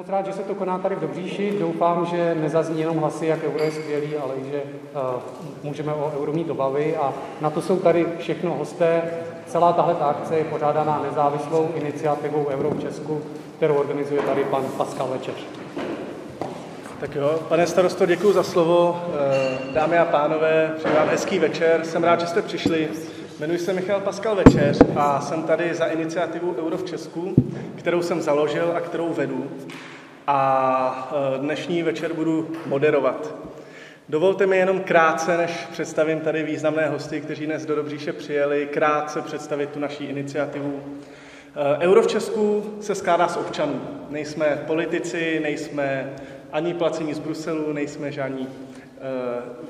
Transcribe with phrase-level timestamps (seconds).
[0.00, 1.56] Moc rád, že se to koná tady v Dobříši.
[1.58, 5.20] Doufám, že nezazní jenom hlasy, jak euro je skvělý, ale i že uh,
[5.62, 6.96] můžeme o euro mít obavy.
[6.96, 9.02] A na to jsou tady všechno hosté.
[9.46, 13.20] Celá tahle akce je pořádaná nezávislou iniciativou Euro v Česku,
[13.56, 15.46] kterou organizuje tady pan Pascal Večeř.
[17.00, 19.02] Tak jo, pane starosto, děkuji za slovo.
[19.14, 21.84] Eh, dámy a pánové, přeji vám hezký večer.
[21.84, 22.88] Jsem rád, že jste přišli.
[23.40, 27.34] Jmenuji se Michal Pascal Večeř a jsem tady za iniciativu Euro v Česku,
[27.76, 29.44] kterou jsem založil a kterou vedu.
[30.32, 33.34] A eh, dnešní večer budu moderovat.
[34.08, 39.22] Dovolte mi jenom krátce, než představím tady významné hosty, kteří dnes do Dobříše přijeli, krátce
[39.22, 40.80] představit tu naší iniciativu.
[40.82, 43.80] Eh, Euro v Česku se skládá z občanů.
[44.10, 46.14] Nejsme politici, nejsme
[46.52, 49.00] ani placení z Bruselu, nejsme žádní eh,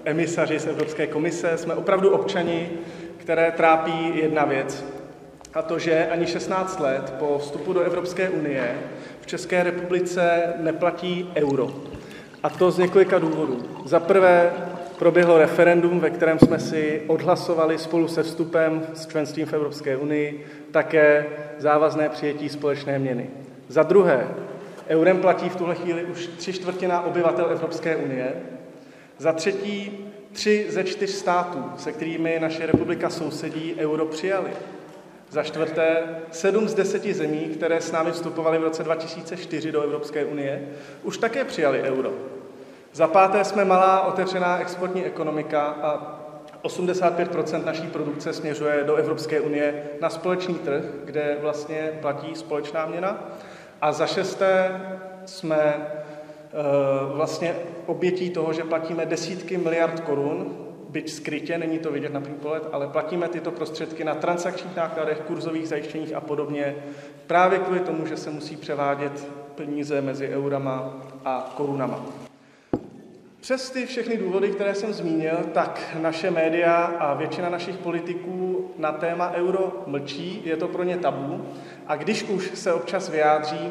[0.04, 2.70] emisaři z Evropské komise, jsme opravdu občani,
[3.16, 4.84] které trápí jedna věc,
[5.54, 8.78] a to, že ani 16 let po vstupu do Evropské unie
[9.30, 11.74] České republice neplatí euro.
[12.42, 13.58] A to z několika důvodů.
[13.84, 14.52] Za prvé
[14.98, 20.46] proběhlo referendum, ve kterém jsme si odhlasovali spolu se vstupem s členstvím v Evropské unii
[20.70, 21.26] také
[21.58, 23.30] závazné přijetí společné měny.
[23.68, 24.28] Za druhé,
[24.88, 28.32] eurem platí v tuhle chvíli už tři čtvrtina obyvatel Evropské unie.
[29.18, 29.98] Za třetí,
[30.32, 34.50] tři ze čtyř států, se kterými naše republika sousedí, euro přijali.
[35.30, 40.24] Za čtvrté, sedm z deseti zemí, které s námi vstupovaly v roce 2004 do Evropské
[40.24, 40.68] unie,
[41.02, 42.12] už také přijali euro.
[42.92, 46.20] Za páté jsme malá otevřená exportní ekonomika a
[46.62, 53.24] 85 naší produkce směřuje do Evropské unie na společný trh, kde vlastně platí společná měna.
[53.80, 54.80] A za šesté
[55.24, 56.56] jsme eh,
[57.14, 62.36] vlastně obětí toho, že platíme desítky miliard korun, byť skrytě, není to vidět na první
[62.36, 66.76] pohled, ale platíme tyto prostředky na transakčních nákladech, kurzových zajištěních a podobně,
[67.26, 72.06] právě kvůli tomu, že se musí převádět peníze mezi eurama a korunama.
[73.40, 78.92] Přes ty všechny důvody, které jsem zmínil, tak naše média a většina našich politiků na
[78.92, 81.44] téma euro mlčí, je to pro ně tabu.
[81.86, 83.70] A když už se občas vyjádří,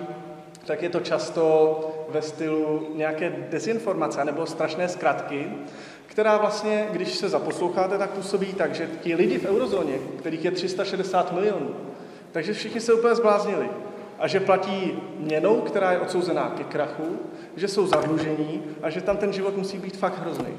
[0.66, 5.47] tak je to často ve stylu nějaké dezinformace nebo strašné zkratky,
[6.09, 10.52] která vlastně, když se zaposloucháte, tak působí tak, že ti lidi v eurozóně, kterých je
[10.52, 11.75] 360 milionů,
[12.31, 13.70] takže všichni se úplně zbláznili
[14.19, 17.19] a že platí měnou, která je odsouzená ke krachu,
[17.56, 20.58] že jsou zadlužení a že tam ten život musí být fakt hrozný.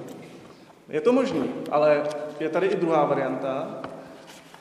[0.88, 2.02] Je to možný, ale
[2.40, 3.80] je tady i druhá varianta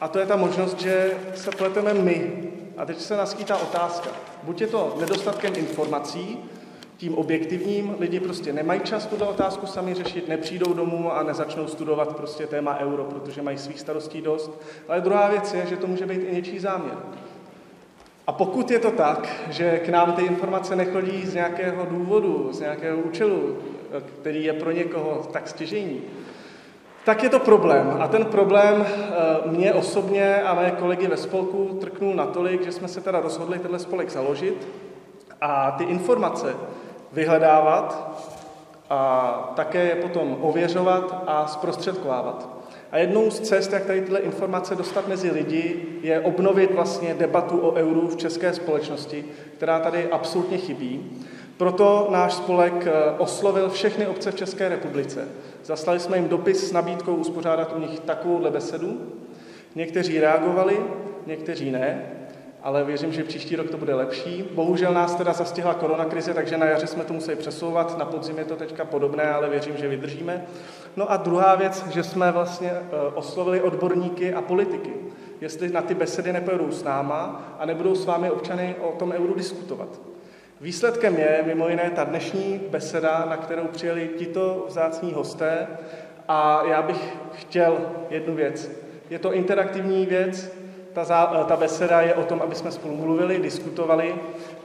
[0.02, 2.44] a to je ta možnost, že se pleteme my.
[2.78, 4.10] A teď se naskýtá otázka.
[4.44, 6.40] Buď je to nedostatkem informací,
[7.00, 12.16] tím objektivním, lidi prostě nemají čas tuto otázku sami řešit, nepřijdou domů a nezačnou studovat
[12.16, 14.62] prostě téma euro, protože mají svých starostí dost.
[14.88, 16.98] Ale druhá věc je, že to může být i něčí záměr.
[18.28, 22.60] A pokud je to tak, že k nám ty informace nechodí z nějakého důvodu, z
[22.60, 23.58] nějakého účelu,
[24.22, 26.02] který je pro někoho tak stěžení,
[27.06, 27.98] tak je to problém.
[28.00, 32.88] A ten problém eh, mě osobně a mé kolegy ve spolku trknul natolik, že jsme
[32.88, 34.68] se teda rozhodli tenhle spolek založit
[35.42, 36.56] a ty informace
[37.12, 38.09] vyhledávat
[38.90, 42.50] a také je potom ověřovat a zprostředkovávat.
[42.92, 47.59] A jednou z cest, jak tady tyhle informace dostat mezi lidi, je obnovit vlastně debatu
[47.59, 49.25] o euru v české společnosti,
[49.58, 51.12] která tady absolutně chybí.
[51.58, 55.28] Proto náš spolek eh, oslovil všechny obce v České republice.
[55.64, 59.02] Zaslali jsme jim dopis s nabídkou uspořádat u nich takovouhle besedu.
[59.75, 60.78] Někteří reagovali,
[61.28, 62.19] někteří ne
[62.64, 64.50] ale věřím, že příští rok to bude lepší.
[64.53, 68.46] Bohužel nás teda zastihla koronakrize, takže na jaře jsme to museli přesouvat, na podzim je
[68.46, 70.46] to teďka podobné, ale věřím, že vydržíme.
[70.96, 74.94] No a druhá věc, že jsme vlastně eh, oslovili odborníky a politiky,
[75.42, 79.34] jestli na ty besedy nepojedou s náma a nebudou s vámi občany o tom euru
[79.34, 79.90] diskutovat.
[80.62, 85.68] Výsledkem je mimo jiné ta dnešní beseda, na kterou přijeli tito vzácní hosté
[86.28, 87.78] a já bych chtěl
[88.10, 88.72] jednu věc.
[89.10, 90.51] Je to interaktivní věc,
[91.00, 94.16] ta, zá, ta beseda je o tom, aby jsme spolu mluvili, diskutovali.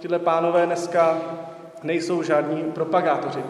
[0.00, 1.18] Tyhle pánové dneska
[1.82, 3.40] nejsou žádní propagátoři.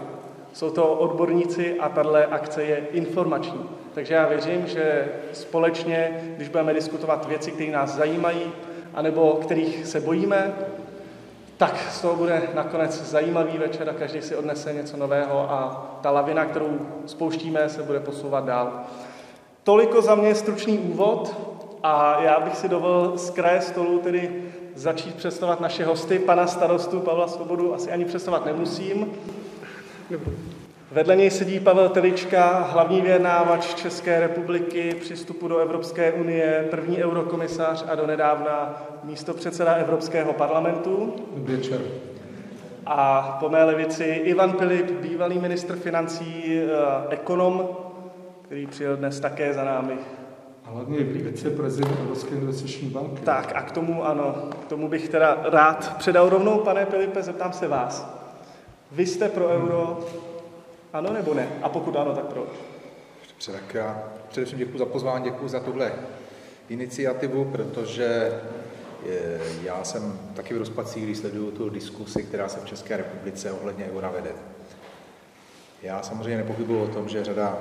[0.52, 3.60] Jsou to odborníci a tahle akce je informační.
[3.94, 8.52] Takže já věřím, že společně, když budeme diskutovat věci, které nás zajímají,
[8.94, 10.54] anebo kterých se bojíme,
[11.56, 16.10] tak z toho bude nakonec zajímavý večer a každý si odnese něco nového a ta
[16.10, 18.72] lavina, kterou spouštíme, se bude posouvat dál.
[19.62, 21.54] Toliko za mě stručný úvod.
[21.86, 24.42] A já bych si dovolil z kraje stolu tedy
[24.74, 29.12] začít představovat naše hosty, pana starostu Pavla Svobodu asi ani představovat nemusím.
[30.92, 37.04] Vedle něj sedí Pavel Telička, hlavní vyjednávač České republiky při vstupu do Evropské unie, první
[37.04, 41.14] eurokomisař a donedávna místo předseda Evropského parlamentu.
[41.34, 41.80] Dobrý večer.
[42.86, 46.68] A po mé levici Ivan Pilip, bývalý ministr financí, eh,
[47.08, 47.68] ekonom,
[48.42, 49.94] který přijel dnes také za námi.
[50.64, 53.22] A hlavně viceprezident Evropské investiční banky.
[53.22, 57.52] Tak a k tomu ano, k tomu bych teda rád předal rovnou, pane Filipe, zeptám
[57.52, 58.06] se vás.
[58.92, 60.00] Vy jste pro euro,
[60.92, 61.48] ano nebo ne?
[61.62, 62.48] A pokud ano, tak proč?
[63.30, 65.92] Dobře, tak já především děkuji za pozvání, děkuji za tuhle
[66.68, 68.40] iniciativu, protože
[69.08, 73.52] eh, já jsem taky v rozpacích, když sleduju tu diskusi, která se v České republice
[73.52, 74.30] ohledně eura vede.
[75.82, 77.58] Já samozřejmě nepochybuji o tom, že řada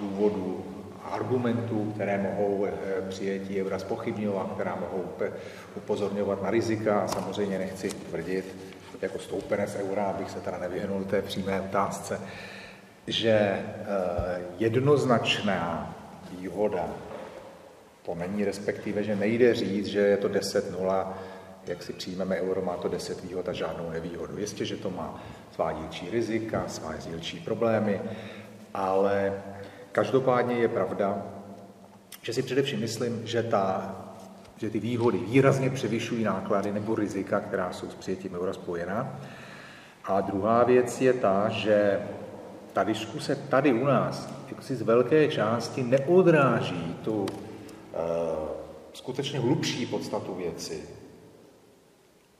[0.00, 0.64] důvodů,
[1.04, 2.72] argumentů, které mohou eh,
[3.08, 5.04] přijetí eura spochybňovat, která mohou
[5.76, 7.00] upozorňovat na rizika.
[7.00, 8.56] A samozřejmě nechci tvrdit,
[9.02, 12.20] jako stoupenec eura, abych se teda nevyhnul té přímé otázce,
[13.06, 13.64] že eh,
[14.58, 15.96] jednoznačná
[16.38, 16.88] výhoda
[18.06, 21.06] to není, respektive, že nejde říct, že je to 10-0,
[21.66, 24.38] jak si přijmeme euro, má to 10 výhod a žádnou nevýhodu.
[24.38, 25.22] Jistě, že to má
[25.54, 28.00] svá dílčí rizika, svá dílčí problémy,
[28.74, 29.42] ale
[29.92, 31.26] každopádně je pravda,
[32.22, 33.94] že si především myslím, že, ta,
[34.56, 39.20] že ty výhody výrazně převyšují náklady nebo rizika, která jsou s přijetím eura spojená.
[40.04, 42.00] A druhá věc je ta, že
[42.72, 44.28] ta diskuse tady u nás
[44.60, 47.26] si z velké části neodráží tu uh,
[48.92, 50.88] skutečně hlubší podstatu věci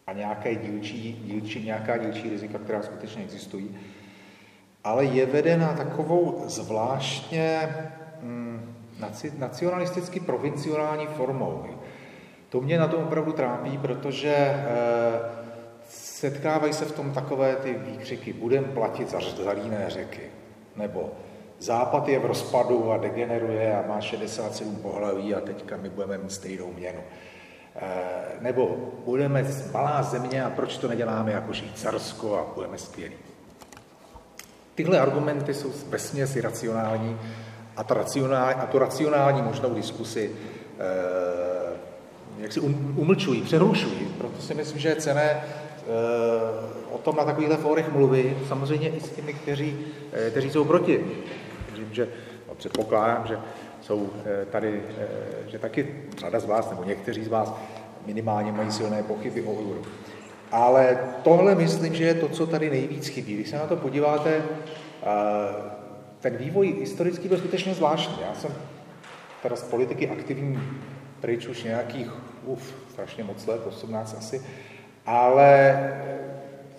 [0.07, 3.79] a nějaké dílčí, dílčí, nějaká dílčí rizika, která skutečně existují,
[4.85, 7.77] ale je vedena takovou zvláštně
[8.23, 8.75] hm,
[9.39, 11.65] nacionalisticky provinciální formou.
[12.49, 14.61] To mě na tom opravdu trápí, protože eh,
[15.89, 19.55] setkávají se v tom takové ty výkřiky, budem platit za, za
[19.89, 20.23] řeky,
[20.77, 21.11] nebo
[21.61, 26.33] Západ je v rozpadu a degeneruje a má 67 pohlaví a teďka my budeme mít
[26.33, 27.01] stejnou měnu.
[27.77, 27.89] E,
[28.41, 33.15] nebo budeme malá země a proč to neděláme jako Švýcarsko a budeme skvělí.
[34.75, 37.19] Tyhle argumenty jsou vesměs iracionální
[37.77, 40.31] a, ta racionální, a tu racionální možnou diskusi
[40.79, 41.21] e,
[42.39, 44.09] jak si um, umlčují, přerušují.
[44.19, 45.43] Proto si myslím, že je cené e,
[46.91, 49.79] o tom na takovýchhle fórech mluvit, samozřejmě i s těmi, kteří,
[50.13, 51.05] e, kteří jsou proti
[51.81, 52.09] Vím, že
[52.49, 53.39] no, předpokládám, že
[53.81, 55.07] jsou eh, tady, eh,
[55.51, 57.55] že taky řada z vás, nebo někteří z vás
[58.07, 59.83] minimálně mají silné pochyby o euro.
[60.51, 63.35] Ale tohle myslím, že je to, co tady nejvíc chybí.
[63.35, 65.07] Když se na to podíváte, eh,
[66.21, 68.17] ten vývoj historický byl skutečně zvláštní.
[68.29, 68.51] Já jsem
[69.43, 70.61] teda z politiky aktivní
[71.21, 72.11] pryč už nějakých,
[72.45, 74.43] uf, strašně moc let, 18 asi,
[75.07, 75.79] ale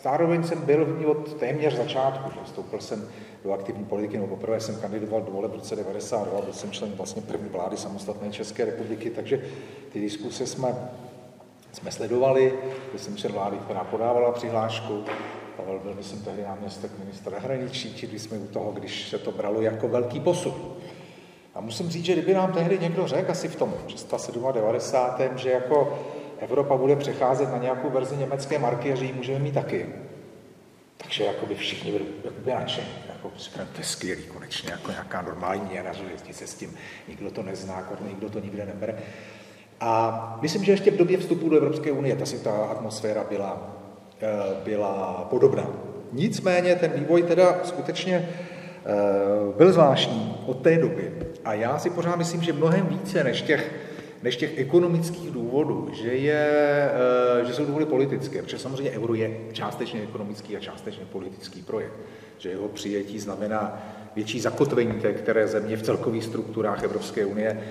[0.03, 3.07] zároveň jsem byl v ní od téměř začátku, že vstoupil jsem
[3.43, 6.91] do aktivní politiky, nebo poprvé jsem kandidoval do voleb v roce 92, byl jsem člen
[6.91, 9.41] vlastně první vlády samostatné České republiky, takže
[9.93, 10.75] ty diskuse jsme,
[11.71, 12.53] jsme sledovali,
[12.91, 15.05] byl jsem člen vlády, která podávala přihlášku,
[15.57, 19.61] Pavel byl, myslím, tehdy náměstek ministra zahraničí, čili jsme u toho, když se to bralo
[19.61, 20.75] jako velký posun.
[21.55, 25.37] A musím říct, že kdyby nám tehdy někdo řekl, asi v tom 697.
[25.37, 25.99] že jako
[26.39, 29.85] Evropa bude přecházet na nějakou verzi německé marky a že ji můžeme mít taky,
[30.97, 32.05] takže jako by všichni byli
[32.45, 32.87] by nadšení.
[33.07, 33.31] Jako,
[33.73, 37.89] to je skvělý konečně, jako nějaká normální měna, že se s tím nikdo to nezná,
[38.07, 38.97] nikdo to nikde nebere.
[39.81, 43.77] A myslím, že ještě v době vstupu do Evropské unie ta si ta atmosféra byla,
[44.21, 44.27] eh,
[44.63, 45.67] byla podobná.
[46.11, 48.29] Nicméně ten vývoj teda skutečně
[48.85, 51.11] eh, byl zvláštní od té doby.
[51.45, 53.71] A já si pořád myslím, že mnohem více než těch
[54.23, 56.47] než těch ekonomických důvodů, že, je,
[57.41, 61.93] eh, že jsou důvody politické, protože samozřejmě euro je částečně ekonomický a částečně politický projekt,
[62.37, 63.81] že jeho přijetí znamená
[64.15, 67.63] větší zakotvení té které země v celkových strukturách Evropské unie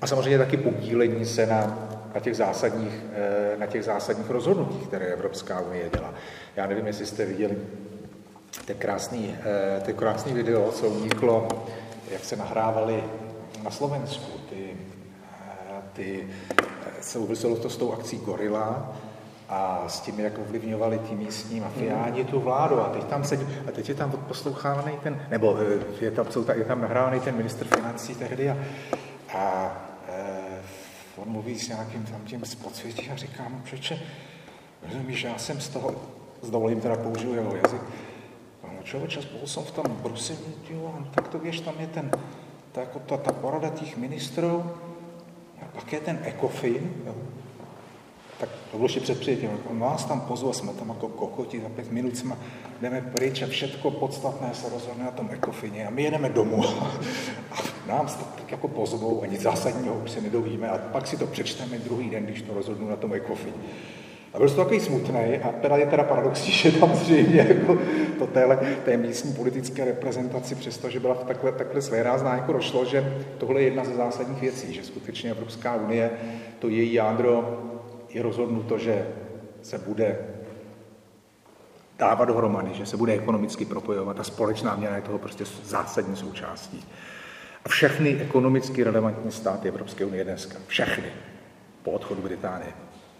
[0.00, 5.06] a samozřejmě taky podílení se na, na, těch, zásadních, eh, na těch zásadních rozhodnutích, které
[5.06, 6.14] Evropská unie dělá.
[6.56, 7.56] Já nevím, jestli jste viděli
[8.64, 11.48] ten krásný, eh, ten krásný video, co uniklo,
[12.10, 13.04] jak se nahrávali
[13.64, 14.40] na Slovensku
[15.94, 18.92] ty, eh, souviselo to s tou akcí Gorila
[19.48, 22.80] a s tím, jak ovlivňovali ty místní mafiáni tu vládu.
[22.80, 25.58] A teď tam sedí, a teď je tam poslouchávaný ten, nebo
[26.00, 28.56] je tam, jsou, je tam nahrávaný ten minister financí tehdy a,
[29.34, 29.72] a
[31.16, 34.02] on mluví s nějakým tam tím podsvětí a říká mu, přeče,
[34.82, 35.94] rozumíš, já jsem z toho,
[36.42, 37.82] s dovolím teda použiju jeho jazyk,
[38.62, 40.38] no člověče, spolu jsem v tom Bruselu,
[41.14, 42.10] tak to víš, tam je ten,
[42.72, 44.70] ta, jako ta, ta porada těch ministrů,
[45.72, 47.14] pak je ten ECOFIN, jo,
[48.40, 51.68] tak to bylo ještě před přijetím, on nás tam pozval, jsme tam jako kokoti, za
[51.68, 52.36] pět minut jsme
[52.80, 56.64] jdeme pryč a všetko podstatné se rozhodne na tom ECOFINě a my jedeme domů
[57.52, 57.56] a
[57.88, 61.26] nám to tak jako pozvou a nic zásadního už se nedovíme a pak si to
[61.26, 63.54] přečteme druhý den, když to rozhodnu na tom ECOFIN.
[64.34, 67.78] A byl to takový smutný a teda je teda paradoxní, že tam zřejmě jako
[68.18, 73.26] to téhle, té místní politické reprezentaci, přestože byla v takhle, takhle svérázná, jako došlo, že
[73.38, 76.10] tohle je jedna ze zásadních věcí, že skutečně Evropská unie,
[76.58, 77.58] to její jádro
[78.14, 79.06] je rozhodnuto, že
[79.62, 80.18] se bude
[81.98, 86.84] dávat dohromady, že se bude ekonomicky propojovat a společná měna je toho prostě zásadní součástí.
[87.64, 91.12] A všechny ekonomicky relevantní státy Evropské unie dneska, všechny,
[91.82, 92.72] po odchodu Británie,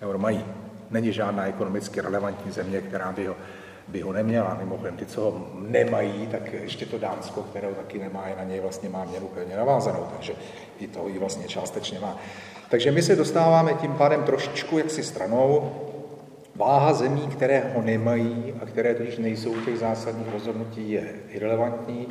[0.03, 0.45] euro mají.
[0.91, 3.37] Není žádná ekonomicky relevantní země, která by ho,
[3.89, 4.57] by ho neměla.
[4.61, 8.45] Mimochodem, ty, co ho nemají, tak ještě to Dánsko, které ho taky nemá, je na
[8.45, 10.33] něj vlastně má měnu pevně navázanou, takže
[10.79, 12.19] i to ji vlastně částečně má.
[12.69, 15.73] Takže my se dostáváme tím pádem trošičku jaksi stranou.
[16.57, 22.09] Váha zemí, které ho nemají a které totiž nejsou těch zásadních rozhodnutí, je irrelevantní.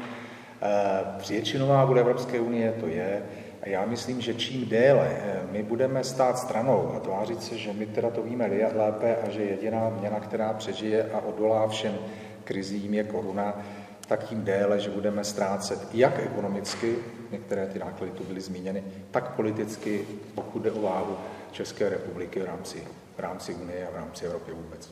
[1.29, 3.23] Většinová bude Evropské unie to je.
[3.61, 7.73] A já myslím, že čím déle eh, my budeme stát stranou a tvářit se, že
[7.73, 11.95] my teda to víme lépe a že jediná měna, která přežije a odolá všem
[12.43, 13.63] krizím je koruna,
[14.07, 16.95] tak tím déle, že budeme ztrácet jak ekonomicky,
[17.33, 21.17] některé ty náklady tu byly zmíněny, tak politicky, pokud jde o váhu
[21.51, 22.87] České republiky v rámci,
[23.17, 24.91] v rámci Unie a v rámci Evropy vůbec.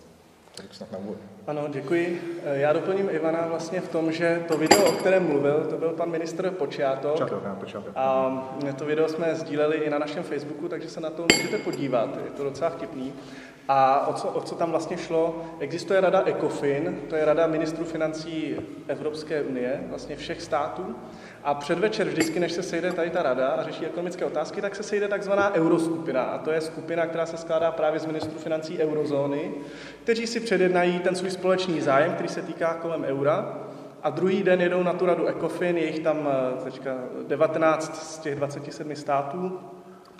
[0.55, 1.17] Tak snad na úvod.
[1.47, 2.21] Ano, děkuji.
[2.43, 6.11] Já doplním Ivana vlastně v tom, že to video, o kterém mluvil, to byl pan
[6.11, 7.11] ministr Počátok.
[7.11, 7.91] Počátok, počátok.
[7.95, 12.17] A to video jsme sdíleli i na našem Facebooku, takže se na to můžete podívat.
[12.23, 13.13] Je to docela vtipný.
[13.67, 15.45] A o co, o co tam vlastně šlo?
[15.59, 18.55] Existuje rada ECOFIN, to je rada ministrů financí
[18.87, 20.95] Evropské unie, vlastně všech států.
[21.43, 24.83] A předvečer vždycky, než se sejde tady ta rada a řeší ekonomické otázky, tak se
[24.83, 26.23] sejde takzvaná euroskupina.
[26.23, 29.51] A to je skupina, která se skládá právě z ministrů financí eurozóny,
[30.03, 33.57] kteří si předjednají ten svůj společný zájem, který se týká kolem eura.
[34.03, 36.95] A druhý den jedou na tu radu ECOFIN, je jich tam eh, teďka
[37.27, 39.59] 19 z těch 27 států,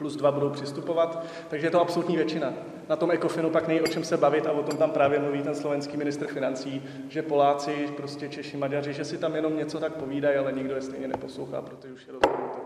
[0.02, 2.54] plus dva budou přistupovat, takže je to absolutní většina.
[2.90, 5.42] Na tom ECOFINu pak není o čem se bavit a o tom tam právě mluví
[5.42, 9.94] ten slovenský ministr financí, že Poláci, prostě Češi, Maďaři, že si tam jenom něco tak
[9.94, 12.60] povídají, ale nikdo je stejně neposlouchá, protože už je rozhodnuto.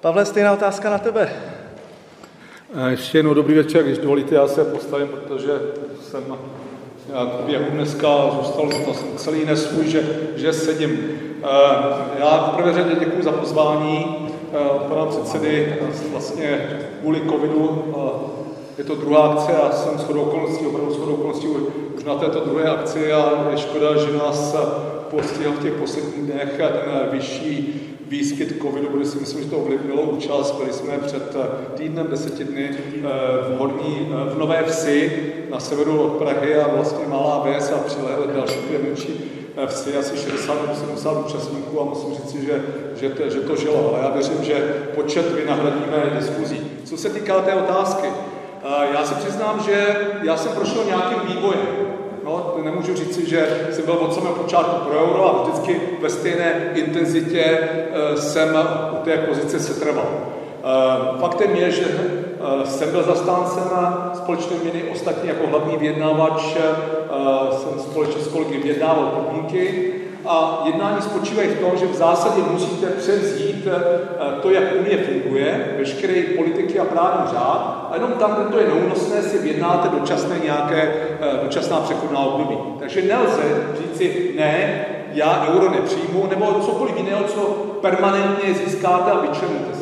[0.00, 1.32] Pavle, stejná otázka na tebe.
[2.88, 5.52] Ještě jednou dobrý večer, když dovolíte, já se postavím, protože
[6.02, 6.24] jsem
[7.08, 8.70] nějak běhu dneska zůstal
[9.16, 10.02] celý nesvůj, že,
[10.36, 11.20] že sedím.
[12.18, 14.27] Já v prvé řadě děkuji za pozvání
[14.88, 15.76] pana předsedy
[16.12, 17.84] vlastně kvůli covidu.
[18.78, 21.46] Je to druhá akce a jsem shodou okolností, opravdu shodou okolností
[21.96, 24.56] už na této druhé akci a je škoda, že nás
[25.10, 30.02] postihl v těch posledních dnech ten vyšší výskyt covidu, protože si myslím, že to ovlivnilo
[30.02, 30.58] účast.
[30.58, 31.36] Byli jsme před
[31.74, 32.70] týdnem, deseti dny
[33.02, 38.26] v, Horní, v Nové Vsi na severu od Prahy a vlastně malá věc a přilehle
[38.34, 42.62] další dvě menší vsi asi 60 nebo 70 účastníků a musím říct, že,
[43.00, 43.94] že, to, že to žilo.
[43.94, 44.54] Ale já věřím, že
[44.94, 46.60] počet vynahradíme diskuzí.
[46.84, 48.08] Co se týká té otázky,
[48.92, 51.66] já si přiznám, že já jsem prošel nějakým vývojem.
[52.24, 56.70] No, nemůžu říct, že jsem byl od samého počátku pro euro a vždycky ve stejné
[56.74, 58.58] intenzitě e, jsem
[59.00, 60.08] u té pozice setrval.
[61.20, 61.84] Faktem je, že
[62.64, 63.62] jsem byl zastáncem
[64.14, 66.42] společné měny, ostatně jako hlavní vyjednávač
[67.50, 69.94] jsem společně s kolegy vyjednával podmínky
[70.26, 75.74] a jednání spočívají v tom, že v zásadě musíte převzít eh, to, jak Unie funguje,
[75.78, 80.36] veškeré politiky a právní řád, a jenom tam, kde to je neúnosné, si vyjednáte dočasné
[80.44, 82.58] nějaké, eh, dočasná přechodná období.
[82.78, 83.42] Takže nelze
[83.78, 87.40] říci, ne, já euro nepřijmu, nebo cokoliv jiného, co
[87.80, 89.77] permanentně získáte a vyčerníte se.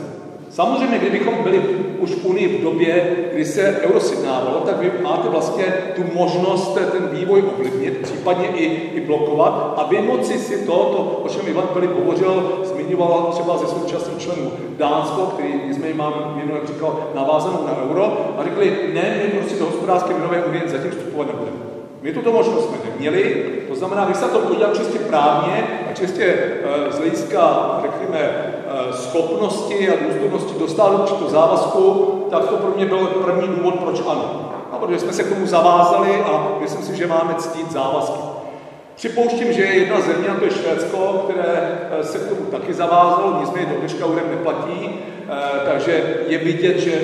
[0.56, 1.58] Samozřejmě, kdybychom byli
[1.98, 5.64] už v Unii v době, kdy se euro sjednávalo, tak vy máte vlastně
[5.96, 11.28] tu možnost ten vývoj ovlivnit, případně i, i blokovat a vymoci si to, to, o
[11.28, 17.10] čem Ivan Filip hovořil, zmiňoval třeba ze současných členů Dánsko, který nicméně mám minulý říkal
[17.14, 18.04] navázanou na euro,
[18.38, 21.56] a řekli, ne, my prostě do hospodářské měnové unie zatím vstupovat nebudeme.
[22.02, 26.25] My tuto možnost jsme neměli, to znamená, když se to podívám čistě právně a čistě
[26.25, 28.52] e, z hlediska, řekněme,
[28.92, 34.50] schopnosti a důstojnosti dostat určitou závazku, tak to pro mě byl první důvod, proč ano.
[34.73, 38.18] A protože jsme se k tomu zavázali a myslím si, že máme ctít závazky.
[38.97, 42.75] Připouštím, že je jedna země, a to je Švédsko, které e, se k tomu taky
[42.75, 44.90] zavázalo, nicméně do dneška úrem neplatí,
[45.73, 47.00] takže je vidět, že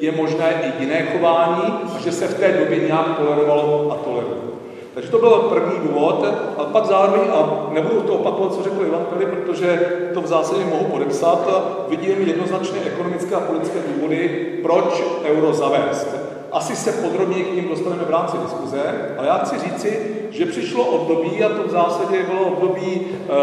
[0.00, 4.55] je možné i jiné chování a že se v té době nějak tolerovalo a toleruje.
[4.96, 6.24] Takže to byl první důvod.
[6.58, 10.64] A pak zároveň, a nebudu to opakovat, co řekl Ivan Pili, protože to v zásadě
[10.64, 11.48] mohu podepsat,
[11.88, 14.28] vidím jednoznačné ekonomické a politické důvody,
[14.62, 16.16] proč euro zavést.
[16.52, 18.82] Asi se podrobně k ním dostaneme v rámci diskuze,
[19.18, 23.34] ale já chci říci, že přišlo období, a to v zásadě bylo období e,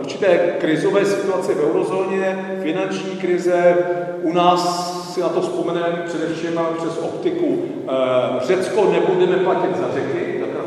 [0.00, 3.76] určité krizové situace v eurozóně, finanční krize,
[4.22, 7.58] u nás si na to vzpomeneme především přes optiku.
[7.88, 10.61] Eh, Řecko nebudeme platit za řeky, krachující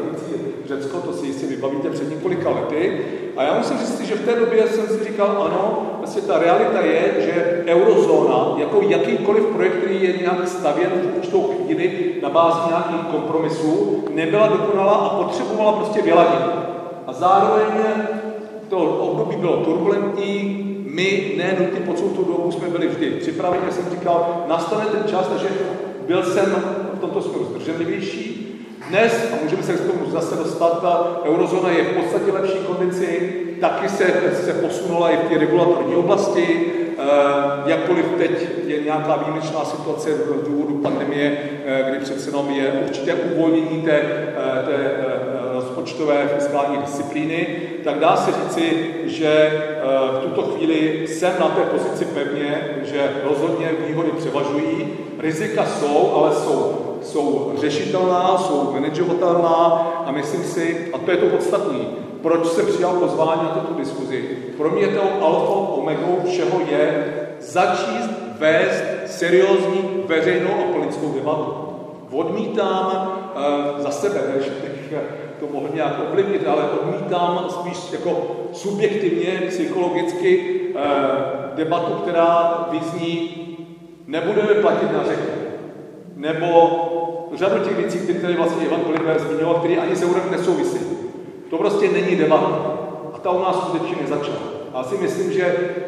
[0.68, 3.06] Řecko, to si jistě vybavíte před několika lety.
[3.38, 6.82] A já musím říct, že v té době jsem si říkal, ano, vlastně ta realita
[6.82, 12.60] je, že eurozóna, jako jakýkoliv projekt, který je nějak stavěn v určitou chvíli na bázi
[12.68, 16.46] nějakých kompromisů, nebyla dokonalá a potřebovala prostě vyladit.
[17.08, 17.66] A zároveň
[18.70, 23.64] to období bylo turbulentní, my ne nutně po celou tu dobu jsme byli vždy připraveni,
[23.66, 25.50] já jsem říkal, nastane ten čas, takže
[26.08, 26.56] byl jsem
[26.94, 28.35] v tomto směru zdrženlivější.
[28.90, 33.34] Dnes, a můžeme se k tomu zase dostat, ta eurozóna je v podstatě lepší kondici,
[33.62, 34.06] taky se,
[34.46, 38.32] se posunula i v té regulatorní oblasti, e, jakkoliv teď
[38.68, 43.92] je nějaká výjimečná situace z důvodu pandemie, e, kdy přece jenom je určité uvolnění té,
[43.92, 45.06] e, té
[45.54, 47.48] rozpočtové fiskální disciplíny,
[47.84, 49.62] tak dá se říci, že
[50.18, 54.88] v tuto chvíli jsem na té pozici pevně, že rozhodně výhody převažují.
[55.20, 59.56] Rizika jsou, ale jsou jsou řešitelná, jsou manažovatelná
[60.06, 61.80] a myslím si, a to je to podstatné,
[62.22, 64.38] proč jsem přijal pozvání na tuto diskuzi.
[64.58, 68.10] Pro mě to alfa omegou všeho je začíst
[68.40, 71.54] vést seriózní veřejnou a politickou debatu.
[72.12, 74.94] Odmítám uh, za sebe, než bych
[75.40, 78.22] to mohl nějak ovlivnit, ale odmítám spíš jako
[78.54, 80.82] subjektivně, psychologicky uh,
[81.56, 83.30] debatu, která vyzní,
[84.08, 85.32] nebudeme platit na řeky,
[86.16, 86.70] nebo
[87.38, 90.80] řadu těch věcí, které tady vlastně Ivan Koliver zmiňoval, které ani s eurem nesouvisí.
[91.50, 92.78] To prostě není debata.
[93.14, 94.38] A ta u nás skutečně nezačala.
[94.74, 95.44] A si myslím, že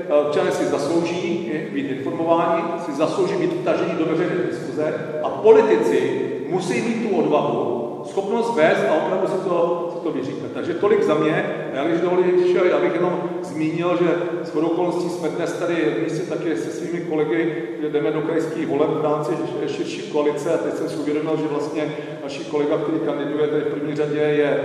[0.09, 6.21] eh, občané si zaslouží být informováni, si zaslouží být vtažení do veřejné diskuze a politici
[6.49, 7.76] musí mít tu odvahu
[8.07, 10.51] schopnost vést a opravdu si to, si to vyříkat.
[10.53, 11.55] Takže tolik za mě.
[11.73, 14.07] Já když dovolíš, já bych jenom zmínil, že
[14.43, 18.67] s okolností jsme dnes tady v místě taky se svými kolegy, kde jdeme do krajských
[18.67, 19.31] voleb v rámci
[19.67, 21.83] širší koalice a teď jsem si uvědomil, že vlastně
[22.23, 24.59] naší kolega, který kandiduje tady v první řadě, je,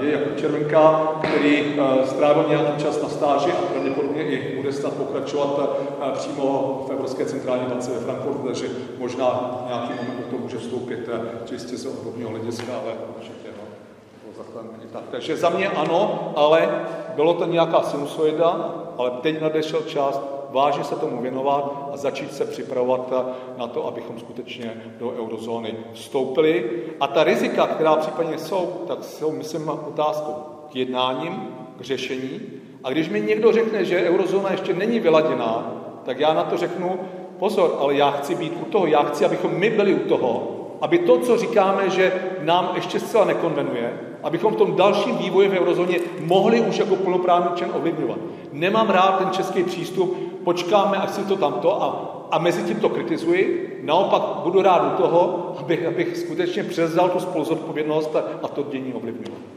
[0.00, 4.78] eh, je Jakub Červenka, který eh, strávil nějaký čas na stáži a pravděpodobně i bude
[4.78, 8.66] snad pokračovat eh, přímo v Evropské centrální bance ve Frankfurtu, takže
[8.98, 11.08] možná nějaký moment do toho může vstoupit
[11.44, 15.02] čistě z odborného hlediska, ale určitě no, tak.
[15.10, 20.94] Takže za mě ano, ale bylo to nějaká sinusoida, ale teď nadešel čas vážně se
[20.94, 23.12] tomu věnovat a začít se připravovat
[23.56, 26.82] na to, abychom skutečně do eurozóny vstoupili.
[27.00, 30.34] A ta rizika, která případně jsou, tak jsou, myslím, otázkou
[30.72, 31.48] k jednáním,
[31.78, 32.55] k řešení.
[32.86, 35.72] A když mi někdo řekne, že eurozóna ještě není vyladěná,
[36.04, 36.98] tak já na to řeknu,
[37.38, 40.98] pozor, ale já chci být u toho, já chci, abychom my byli u toho, aby
[40.98, 45.98] to, co říkáme, že nám ještě zcela nekonvenuje, abychom v tom dalším vývoji v eurozóně
[46.20, 48.18] mohli už jako plnoprávný člen ovlivňovat.
[48.52, 52.88] Nemám rád ten český přístup, počkáme, až si to tamto a, a mezi tím to
[52.88, 53.80] kritizuji.
[53.84, 58.94] Naopak budu rád u toho, abych, abych skutečně převzal tu spoluzodpovědnost a, a to dění
[58.94, 59.55] ovlivňoval.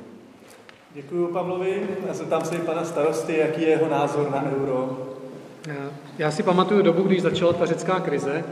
[0.93, 1.87] Děkuji Pavlovi.
[2.11, 4.97] Se tam se pana starosty, jaký je jeho názor na euro.
[6.17, 8.43] Já si pamatuju dobu, když začala ta řecká krize,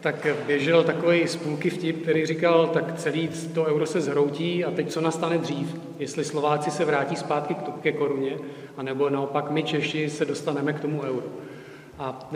[0.00, 4.90] tak běžel takový spůlky vtip, který říkal, tak celý to euro se zhroutí a teď
[4.90, 8.38] co nastane dřív, jestli Slováci se vrátí zpátky ke koruně,
[8.76, 11.32] anebo naopak my Češi se dostaneme k tomu euru.
[11.98, 12.28] A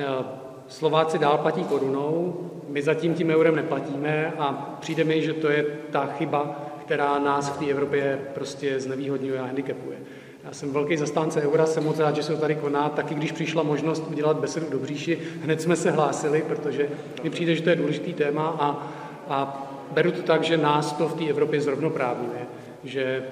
[0.69, 2.37] Slováci dál platí korunou,
[2.69, 7.49] my zatím tím eurem neplatíme a přijde mi, že to je ta chyba, která nás
[7.49, 9.97] v té Evropě prostě znevýhodňuje a handicapuje.
[10.45, 12.89] Já jsem velký zastánce eura, jsem moc rád, že se tady koná.
[12.89, 16.89] Taky když přišla možnost udělat besedu do Bříši, hned jsme se hlásili, protože
[17.23, 18.93] mi přijde, že to je důležitý téma a,
[19.29, 22.47] a beru to tak, že nás to v té Evropě zrovnoprávňuje.
[22.85, 23.23] Že e,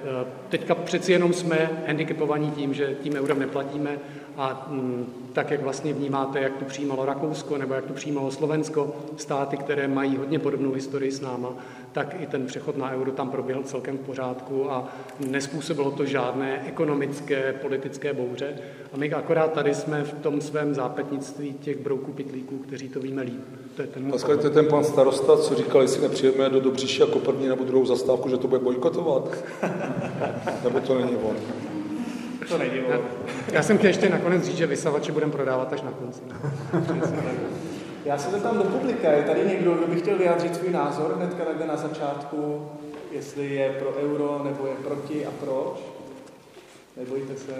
[0.49, 3.99] teďka přeci jenom jsme handicapovaní tím, že tím eurem neplatíme
[4.39, 8.97] a mm, tak, jak vlastně vnímáte, jak to přijímalo Rakousko nebo jak to přijímalo Slovensko,
[9.17, 11.55] státy, které mají hodně podobnou historii s náma,
[11.93, 14.89] tak i ten přechod na euro tam proběhl celkem v pořádku a
[15.31, 18.55] nespůsobilo to žádné ekonomické, politické bouře.
[18.93, 23.23] A my akorát tady jsme v tom svém zápetnictví těch brouků pitlíků, kteří to víme
[23.23, 23.45] líp.
[23.79, 27.01] To je ten Pascal, to je ten pan starosta, co říkal, jestli nepřijeme do Dobříši
[27.01, 29.39] jako první nebo druhou zastávku, že to bude bojkotovat?
[30.65, 31.37] nebo to není on?
[32.49, 33.01] To není on.
[33.53, 36.21] Já jsem chtěl ještě nakonec říct, že vysavače budeme prodávat až na konci.
[38.05, 41.45] Já se zeptám do publika, je tady někdo, kdo by chtěl vyjádřit svůj názor hnedka
[41.45, 42.69] takhle na začátku,
[43.13, 45.81] jestli je pro euro, nebo je proti a proč?
[46.97, 47.55] Nebojte se.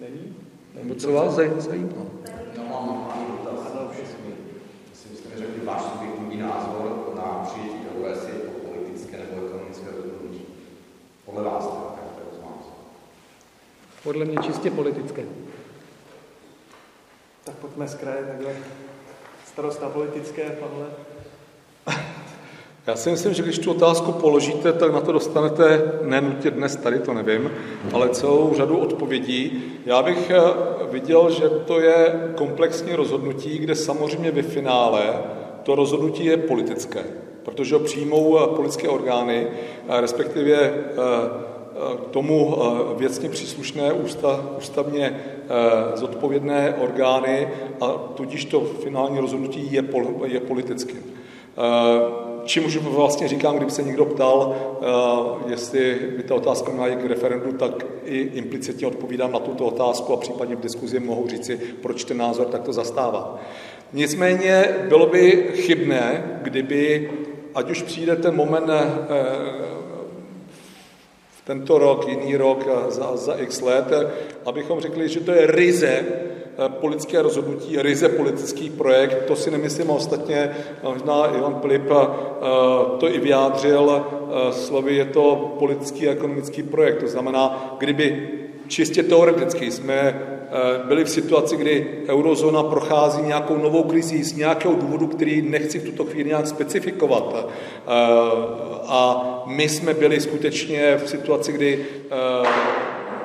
[0.00, 0.36] Není?
[0.74, 2.02] Nebo co vás zajímá?
[2.56, 3.72] Já mám malý dotaz.
[3.72, 3.90] Ano,
[4.90, 9.46] Myslím, jste mi řekli váš subjektivní názor na přijetí eura, jestli je to politické nebo
[9.46, 10.42] ekonomické rozhodnutí.
[11.24, 12.48] Podle vás, tak to
[14.02, 15.24] Podle mě čistě politické.
[17.44, 18.56] Tak Pojďme z kraje takhle.
[19.46, 20.86] Starosta politické, Pavle.
[22.86, 26.98] Já si myslím, že když tu otázku položíte, tak na to dostanete nenutě dnes tady,
[26.98, 27.50] to nevím,
[27.92, 29.62] ale celou řadu odpovědí.
[29.86, 30.40] Já bych eh,
[30.90, 35.22] viděl, že to je komplexní rozhodnutí, kde samozřejmě ve finále
[35.62, 37.04] to rozhodnutí je politické,
[37.42, 39.46] protože ho přijmou eh, politické orgány,
[39.88, 40.74] respektive eh,
[42.10, 42.56] tomu
[42.96, 45.20] věcně příslušné ústav, ústavně
[45.94, 47.48] zodpovědné orgány
[47.80, 49.84] a tudíž to finální rozhodnutí je,
[50.26, 50.94] je politické
[52.44, 54.56] čímž vlastně říkám, kdyby se někdo ptal,
[55.44, 59.64] uh, jestli by ta otázka měla jít k referendu, tak i implicitně odpovídám na tuto
[59.64, 63.40] otázku a případně v diskuzi mohu říci, proč ten názor takto zastává.
[63.92, 67.10] Nicméně bylo by chybné, kdyby,
[67.54, 68.74] ať už přijde ten moment uh,
[71.44, 73.84] tento rok, jiný rok, za, za x let,
[74.46, 79.90] abychom řekli, že to je ryze Eh, politické rozhodnutí, ryze politický projekt, to si nemyslím
[79.90, 80.50] ostatně,
[80.82, 82.06] možná Ivan Pilip eh,
[82.98, 87.00] to i vyjádřil eh, slovy, je to politický a ekonomický projekt.
[87.00, 88.28] To znamená, kdyby
[88.68, 90.20] čistě teoreticky jsme
[90.84, 95.84] byli v situaci, kdy eurozóna prochází nějakou novou krizi z nějakého důvodu, který nechci v
[95.84, 97.46] tuto chvíli nějak specifikovat.
[98.86, 101.86] A my jsme byli skutečně v situaci, kdy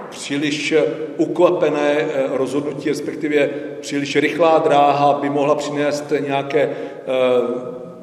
[0.10, 0.74] příliš
[1.18, 3.50] ukvapené eh, rozhodnutí, respektive
[3.82, 6.76] příliš rychlá dráha by mohla přinést nějaké eh,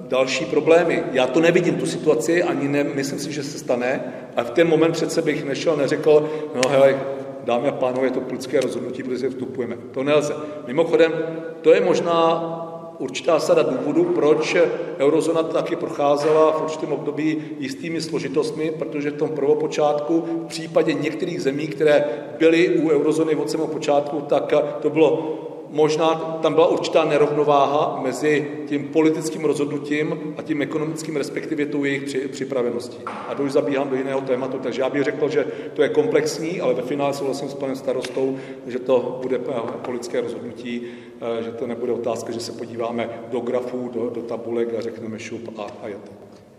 [0.09, 1.03] další problémy.
[1.13, 4.13] Já to nevidím, tu situaci, ani ne, myslím si, že se stane.
[4.37, 7.01] A v ten moment přece bych nešel, neřekl, no hele,
[7.45, 9.77] dámy a pánové, je to politické rozhodnutí, protože vstupujeme.
[9.91, 10.35] To nelze.
[10.67, 11.13] Mimochodem,
[11.61, 12.66] to je možná
[12.99, 14.57] určitá sada důvodů, proč
[14.99, 21.43] eurozona taky procházela v určitém období jistými složitostmi, protože v tom prvopočátku v případě některých
[21.43, 22.05] zemí, které
[22.39, 28.51] byly u eurozóny od samého počátku, tak to bylo možná tam byla určitá nerovnováha mezi
[28.67, 32.99] tím politickým rozhodnutím a tím ekonomickým, respektive tou jejich připraveností.
[33.07, 36.61] A to už zabíhám do jiného tématu, takže já bych řekl, že to je komplexní,
[36.61, 39.39] ale ve finále souhlasím s panem starostou, že to bude
[39.83, 40.83] politické rozhodnutí,
[41.21, 45.19] eh, že to nebude otázka, že se podíváme do grafů, do, do tabulek a řekneme
[45.19, 46.13] šup a, a je to.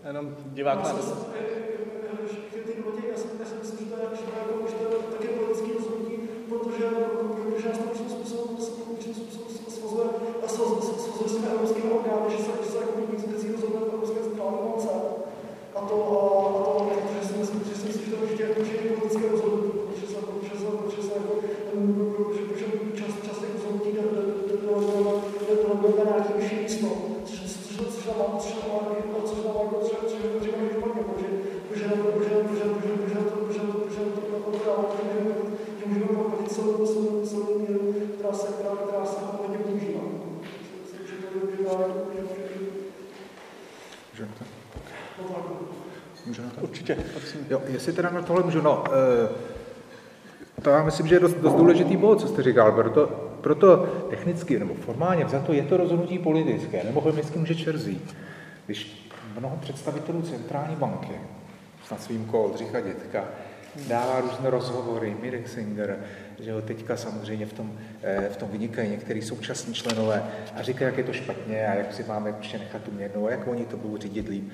[0.07, 0.79] Jenom divák
[46.95, 47.03] na
[47.49, 51.53] Jo, jestli teda na tohle můžu, no, e, to já myslím, že je dost, dost
[51.53, 53.07] důležitý bod, co jste říkal, proto,
[53.41, 53.77] proto
[54.09, 58.01] technicky nebo formálně za to je to rozhodnutí politické, nebo vždycky může čerzí.
[58.65, 61.13] Když mnoho představitelů centrální banky,
[61.87, 63.23] snad svým Oldřicha Dětka,
[63.87, 65.99] dává různé rozhovory, Mirek Singer,
[66.39, 67.71] že jo, teďka samozřejmě v tom,
[68.03, 70.23] eh, v tom vynikají některý současní členové
[70.55, 73.31] a říkají, jak je to špatně a jak si máme ještě nechat tu měnu a
[73.31, 74.49] jak oni to budou řídit líp.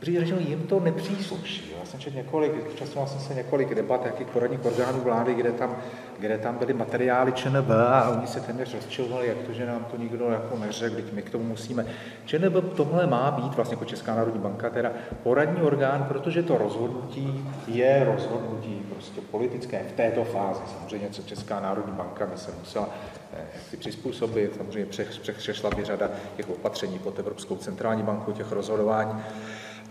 [0.00, 1.72] Protože řečeno, jim to nepřísluší.
[1.80, 5.76] Já jsem četl několik, účastnil jsem se několik debat jakých poradních orgánů vlády, kde tam,
[6.18, 9.96] kde tam byly materiály ČNB a oni se téměř rozčilovali, jak to, že nám to
[9.96, 11.86] nikdo jako neřekl, když my k tomu musíme.
[12.24, 17.48] ČNB tohle má být vlastně jako Česká národní banka, teda poradní orgán, protože to rozhodnutí
[17.66, 20.60] je rozhodnutí prostě politické v této fázi.
[20.78, 22.88] Samozřejmě, co Česká národní banka by se musela
[23.32, 24.90] eh, si přizpůsobit, samozřejmě
[25.36, 29.12] přešla by řada těch opatření pod Evropskou centrální banku, těch rozhodování.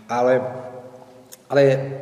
[0.08, 0.52] Ale,
[1.50, 1.92] ale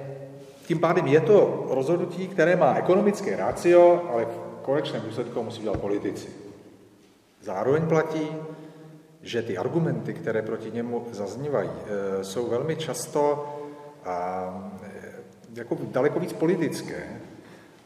[0.66, 5.81] tím pádem je to rozhodnutí, které má ekonomické rácio, ale v konečném důsledku musí dělat
[5.81, 6.29] politici.
[7.42, 8.29] Zároveň platí,
[9.23, 13.47] že ty argumenty, které proti němu zaznívají, eh, jsou velmi často
[14.05, 14.71] a,
[15.55, 17.21] jako daleko víc politické,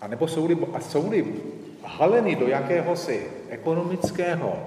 [0.01, 1.35] a nebo jsou-li, a jsou-li
[1.85, 4.59] haleny do jakéhosi ekonomického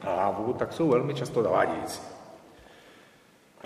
[0.00, 2.17] hlavu, tak jsou velmi často zavádějící.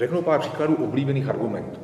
[0.02, 1.80] Řeknu pár příkladů oblíbených argumentů.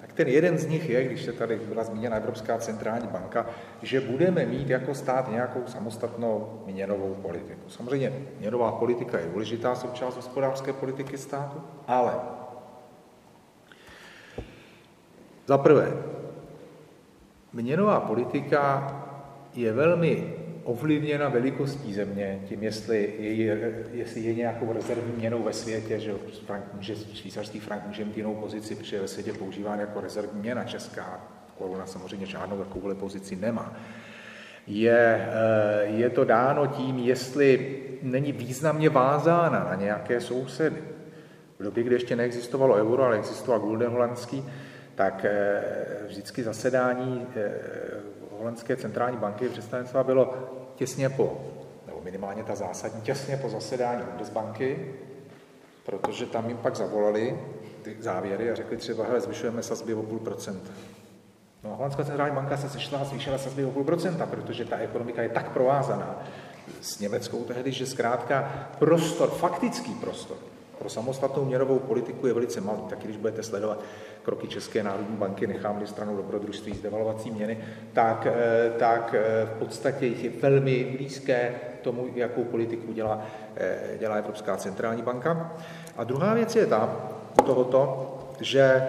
[0.00, 3.46] Tak ten jeden z nich je, když se tady byla zmíněna Evropská centrální banka,
[3.82, 7.70] že budeme mít jako stát nějakou samostatnou měnovou politiku.
[7.70, 12.12] Samozřejmě měnová politika je důležitá součást hospodářské politiky státu, ale
[15.46, 15.92] za prvé,
[17.52, 18.92] měnová politika
[19.54, 26.00] je velmi ovlivněna velikostí země, tím, jestli je, jestli je nějakou rezervní měnou ve světě,
[26.00, 26.14] že
[26.46, 30.64] frank může, švýcarský frank může mít jinou pozici, protože ve světě používán jako rezervní měna
[30.64, 31.20] česká
[31.58, 33.76] koruna samozřejmě žádnou takovouhle pozici nemá.
[34.66, 40.76] Je, eh, je to dáno tím, jestli není významně vázána na nějaké sousedy.
[41.58, 44.44] V době, kdy ještě neexistovalo euro, ale existoval gulden holandský,
[44.94, 45.62] tak eh,
[46.06, 47.50] vždycky zasedání eh,
[48.42, 50.34] holandské centrální banky představenstva bylo
[50.74, 51.40] těsně po,
[51.86, 54.94] nebo minimálně ta zásadní, těsně po zasedání Bundesbanky,
[55.86, 57.40] protože tam jim pak zavolali
[57.82, 60.70] ty závěry a řekli třeba, hele, zvyšujeme sazby o půl procenta.
[61.64, 64.76] No a holandská centrální banka se sešla a zvýšila sazby o půl procenta, protože ta
[64.76, 66.22] ekonomika je tak provázaná
[66.80, 70.36] s Německou tehdy, že zkrátka prostor, faktický prostor
[70.82, 72.78] pro samostatnou měnovou politiku je velice malý.
[72.90, 73.80] Taky když budete sledovat
[74.22, 77.58] kroky České národní banky, nechám stranou dobrodružství z devalvací měny,
[77.92, 84.14] tak, eh, tak eh, v podstatě je velmi blízké tomu, jakou politiku dělá, eh, dělá
[84.14, 85.52] Evropská centrální banka.
[85.96, 86.96] A druhá věc je ta,
[87.46, 88.88] tohoto, že,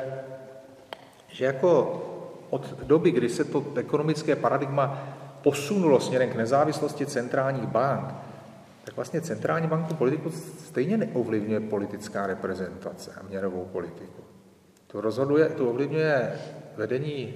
[1.27, 2.01] že jako
[2.49, 5.03] od doby, kdy se to ekonomické paradigma
[5.41, 8.13] posunulo směrem k nezávislosti centrálních bank,
[8.83, 14.23] tak vlastně centrální banku politiku stejně neovlivňuje politická reprezentace a měnovou politiku.
[14.87, 16.39] To rozhoduje, to ovlivňuje
[16.75, 17.33] vedení,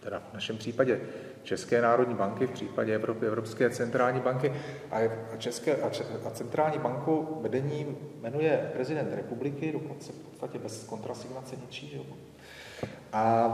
[0.00, 1.00] teda v našem případě
[1.42, 4.52] České národní banky, v případě Evropy, Evropské centrální banky
[4.90, 5.00] a,
[5.38, 5.90] České, a,
[6.26, 11.98] a centrální banku vedení jmenuje prezident republiky, dokonce v podstatě bez kontrasignace ničí, že?
[13.16, 13.44] A,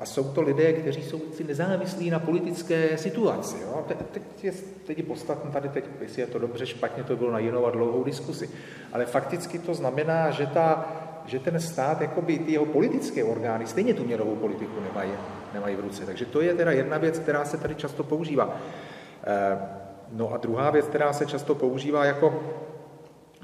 [0.00, 3.56] a jsou to lidé, kteří jsou si nezávislí na politické situaci.
[3.62, 3.84] Jo?
[3.88, 4.52] Te, teď, je,
[4.86, 8.04] teď podstatné tady teď, jestli je to dobře, špatně, to bylo na jinou a dlouhou
[8.04, 8.50] diskusi.
[8.92, 10.92] Ale fakticky to znamená, že, ta,
[11.26, 15.10] že ten stát, jakoby ty jeho politické orgány, stejně tu měnovou politiku nemají,
[15.54, 16.06] nemají v ruce.
[16.06, 18.56] Takže to je teda jedna věc, která se tady často používá.
[19.26, 19.58] E,
[20.12, 22.42] no a druhá věc, která se často používá jako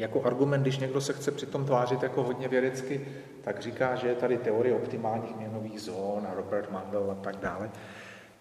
[0.00, 3.08] jako argument, když někdo se chce přitom tvářit jako hodně vědecky,
[3.42, 7.70] tak říká, že je tady teorie optimálních měnových zón a Robert Mandel a tak dále.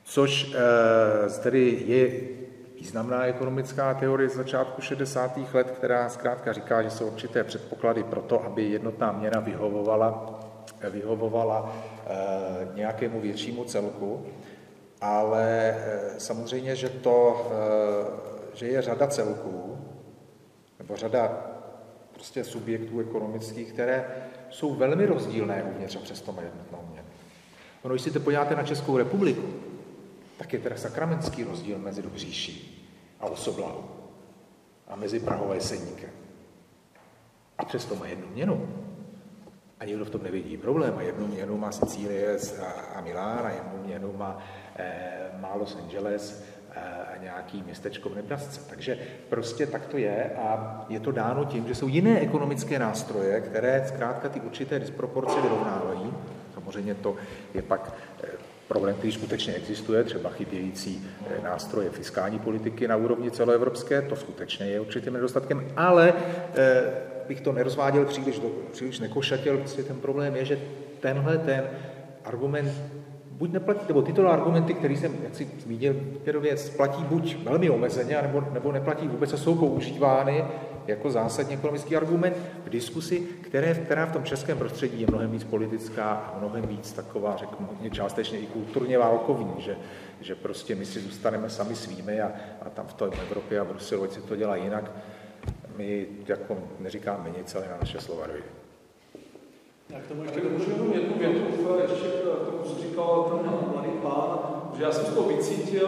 [0.03, 2.09] Což e, tedy je
[2.79, 5.39] významná ekonomická teorie z začátku 60.
[5.53, 10.39] let, která zkrátka říká, že jsou určité předpoklady pro to, aby jednotná měna vyhovovala,
[10.89, 11.75] vyhovovala
[12.07, 14.25] e, nějakému většímu celku,
[15.01, 17.47] ale e, samozřejmě, že, to,
[18.53, 19.78] že je řada celků,
[20.89, 21.41] nebo řada
[22.13, 24.05] prostě subjektů ekonomických, které
[24.49, 27.07] jsou velmi rozdílné uvnitř a přesto mají jednotnou měnu.
[27.83, 29.53] Ono, když si to podíváte na Českou republiku,
[30.37, 32.87] tak je teda sakramentský rozdíl mezi Dobříší
[33.19, 33.83] a Osoblahu
[34.87, 36.09] a mezi Prahou a Jeseníkem.
[37.57, 38.69] A přesto má jednu měnu.
[39.79, 40.93] A nikdo v tom nevidí problém.
[40.97, 42.37] A jednu měnu má Sicílie
[42.95, 44.43] a Milán, a jednu měnu má,
[44.75, 46.43] eh, má Los Angeles
[47.21, 48.61] nějaký městečko v Nebrasce.
[48.69, 48.97] Takže
[49.29, 53.85] prostě tak to je a je to dáno tím, že jsou jiné ekonomické nástroje, které
[53.87, 56.13] zkrátka ty určité disproporce vyrovnávají.
[56.53, 57.15] Samozřejmě to
[57.53, 58.27] je pak eh,
[58.67, 64.65] problém, který skutečně existuje, třeba chybějící eh, nástroje fiskální politiky na úrovni celoevropské, to skutečně
[64.65, 66.13] je určitým nedostatkem, ale
[66.55, 66.83] eh,
[67.27, 70.59] bych to nerozváděl příliš, příliš nekošatěl, protože ten problém je, že
[70.99, 71.63] tenhle ten
[72.25, 72.71] argument
[73.39, 75.95] buď neplatí, nebo tyto argumenty, které jsem, jak si zmínil,
[76.39, 80.43] věc, platí buď velmi omezeně, nebo, nebo neplatí vůbec a jsou používány
[80.87, 85.43] jako zásadní ekonomický argument v diskusi, které, která v tom českém prostředí je mnohem víc
[85.43, 89.75] politická a mnohem víc taková, řeknu, částečně i kulturně válkovní, že,
[90.21, 94.03] že prostě my si zůstaneme sami svými a, a tam v tom Evropě a Bruselu,
[94.03, 94.91] ať to dělá jinak,
[95.77, 98.58] my jako neříkáme nic, ale na naše slova dojde.
[99.89, 101.45] Jak tomu ještě můžu jenom jednu větu,
[101.81, 104.39] ještě k tomu, co říkal ten mladý pán,
[104.77, 105.87] že já jsem z toho vycítil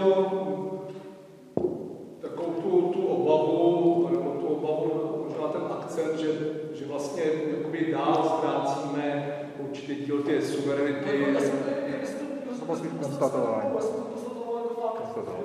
[2.21, 6.27] takovou tu, tu obavu, nebo tu obavu, možná ten akcent, že,
[6.73, 7.23] že vlastně
[7.57, 11.35] jakoby dál ztrácíme určitě díl té suverenity.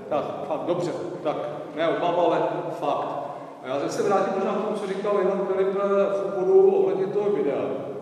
[0.09, 0.93] Tak, fakt, dobře,
[1.23, 1.37] tak
[1.77, 3.27] ne obava, ale fakt.
[3.63, 7.31] A já se vrátím možná k tomu, co říkal Ivan Filip v úvodu ohledně toho
[7.31, 7.96] videa.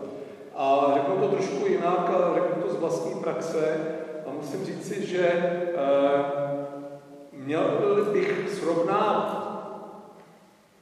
[0.55, 3.77] A řeknu to trošku jinak, ale řeknu to z vlastní praxe.
[4.25, 5.65] A musím říct si, že e,
[7.31, 9.41] měl bych srovnat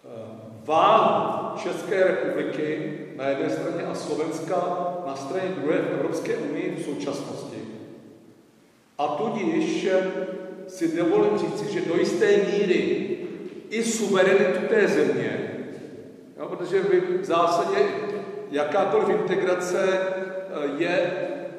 [0.06, 0.10] e,
[0.66, 4.56] váhu České republiky na jedné straně a Slovenska
[5.08, 7.58] na straně druhé v Evropské unii v současnosti.
[8.98, 9.88] A tudíž
[10.68, 13.18] si dovolím říci, že do jisté míry
[13.70, 15.50] i suverenitu té země,
[16.38, 17.78] jo, protože vy v zásadě
[18.54, 21.12] jakákoliv integrace eh, je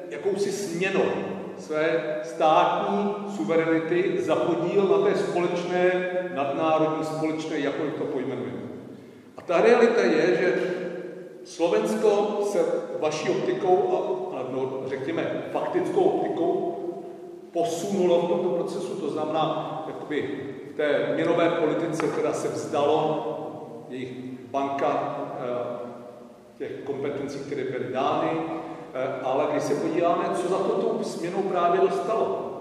[0.09, 1.05] jakousi směnou.
[1.57, 8.59] své státní suverenity zapodíl na té společné, nadnárodní, společné, jakkoliv to pojmenujeme.
[9.37, 10.73] A ta realita je, že
[11.45, 12.59] Slovensko se
[12.99, 13.97] vaší optikou a,
[14.37, 16.75] a no, řekněme faktickou optikou
[17.51, 20.29] posunulo v tomto procesu, to znamená, jakoby
[20.73, 23.31] v té měnové politice teda se vzdalo
[23.89, 24.13] jejich
[24.51, 25.15] banka
[26.57, 28.29] těch kompetencí, které byly dány,
[28.93, 32.51] eh, ale když se podíváme, co za to tou směnou právě dostalo.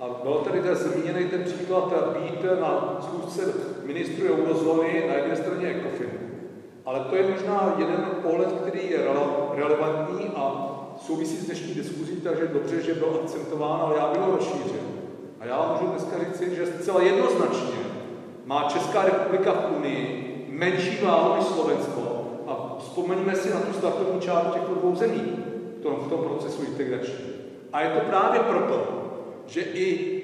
[0.00, 3.42] A byl tady ten zmíněný ten příklad být na schůzce
[3.84, 6.10] ministru eurozóny na jedné straně ECOFIN.
[6.84, 8.98] Ale to je možná jeden pohled, který je
[9.54, 14.36] relevantní a souvisí s dnešní diskuzí, takže dobře, že byl akcentován, ale já bych ho
[14.36, 14.80] rozšířil.
[15.40, 17.78] A já můžu dneska říct, že zcela jednoznačně
[18.44, 21.93] má Česká republika v Unii menší váhu než Slovensko,
[22.94, 25.22] Vzpomeňme si na tu startovní čáru těchto dvou zemí
[25.78, 27.24] v tom, v tom procesu integrační.
[27.72, 28.86] A je to právě proto,
[29.46, 30.20] že i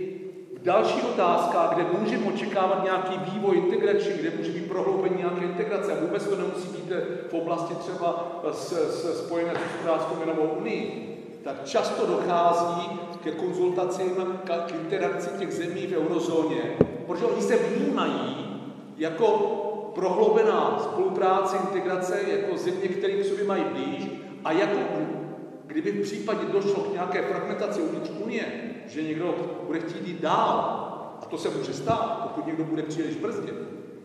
[0.56, 5.92] v dalších otázkách, kde můžeme očekávat nějaký vývoj integrační, kde může být prohloubení nějaké integrace,
[5.92, 6.92] a vůbec to nemusí být
[7.30, 12.90] v oblasti třeba s, s spojené s hospodářskou měnovou unii, tak často dochází
[13.22, 16.62] ke konzultacím, k interakci těch zemí v eurozóně,
[17.06, 18.46] protože oni se vnímají
[18.96, 24.08] jako prohloubená spolupráce, integrace jako země, které k sobě mají blíž
[24.44, 24.78] a jako
[25.66, 28.44] kdyby v případě došlo k nějaké fragmentaci uvnitř Unie,
[28.86, 29.34] že někdo
[29.66, 30.86] bude chtít jít dál,
[31.22, 33.54] a to se může stát, pokud někdo bude příliš brzdit,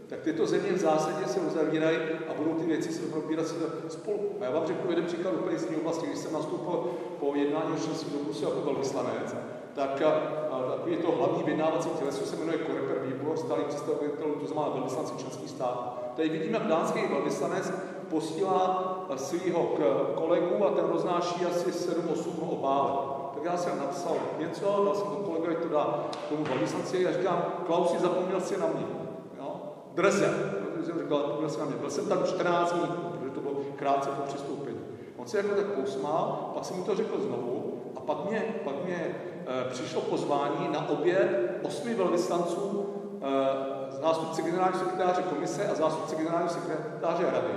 [0.08, 1.98] tak tyto země v zásadě se uzavírají
[2.30, 3.46] a budou ty věci se probírat
[3.90, 4.32] spolu.
[4.42, 7.80] A já vám řeknu jeden příklad úplně z oblasti, když jsem nastoupil po jednání o
[7.84, 9.36] členství do Bruselu jako velvyslanec,
[9.76, 10.02] tak
[10.86, 15.50] takový to hlavní vyjednávací těleso se jmenuje Koreper výbor stálý představitel, to znamená velvyslanci členských
[15.50, 15.90] států.
[16.16, 17.74] Tady vidíme, jak dánský velvyslanec
[18.10, 19.64] posílá svého
[20.16, 23.00] kolegu a ten roznáší asi 7-8 obálek.
[23.34, 27.46] Tak já jsem napsal něco, dal jsem to kolegovi, to dá tomu velvyslanci a říkám,
[27.66, 28.86] Klausi, zapomněl si na mě.
[29.40, 29.56] Jo?
[29.94, 30.26] Drze.
[30.86, 31.76] Jsem říkal, zapomněl si na mě.
[31.76, 34.80] Byl jsem tam 14 dní, protože to bylo krátce po přistoupení.
[35.18, 38.86] On se jako tak pousmál, pak jsem mu to řekl znovu a pak mě, pak
[38.86, 39.16] mě
[39.70, 42.86] přišlo pozvání na oběd osmi velvyslanců,
[43.22, 47.54] eh, zástupce generálního sekretáře komise a zástupce generálního sekretáře rady.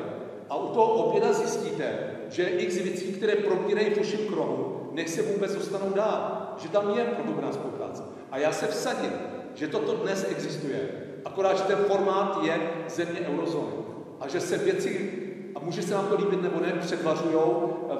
[0.51, 5.23] A u toho oběda zjistíte, že x věcí, které probírají v uším krohu, nech se
[5.23, 6.49] vůbec dostanou dál.
[6.59, 8.03] Že tam je prohloubená spolupráce.
[8.31, 9.13] A já se vsadím,
[9.55, 10.89] že toto dnes existuje.
[11.25, 13.73] Akorát, že ten formát je země eurozóny.
[14.21, 15.13] A že se věci
[15.55, 17.35] a může se nám to líbit nebo ne, předvařují,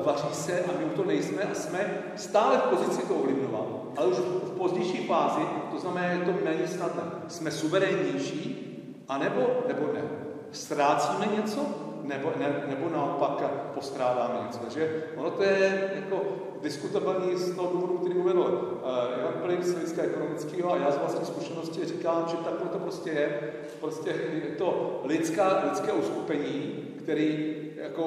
[0.05, 3.68] vaří se a my u to nejsme a jsme stále v pozici to ovlivňovat,
[3.99, 5.41] ale už v pozdější fázi,
[5.73, 7.03] to znamená, že to méně snadné.
[7.29, 8.65] Jsme suverénnější,
[9.09, 10.03] anebo, nebo ne.
[10.53, 11.67] Ztrácíme něco,
[12.03, 13.43] nebo, ne, nebo naopak
[13.75, 14.59] postrádáme něco.
[14.59, 16.23] Takže ono to je jako
[16.63, 20.99] diskutabilní z toho důvodu, který uvedl uh, Jan Plyn z hlediska ekonomického a já z
[20.99, 23.53] vlastní zkušenosti říkám, že takhle to prostě je.
[23.81, 28.03] Prostě je to lidská, lidské uskupení, který jako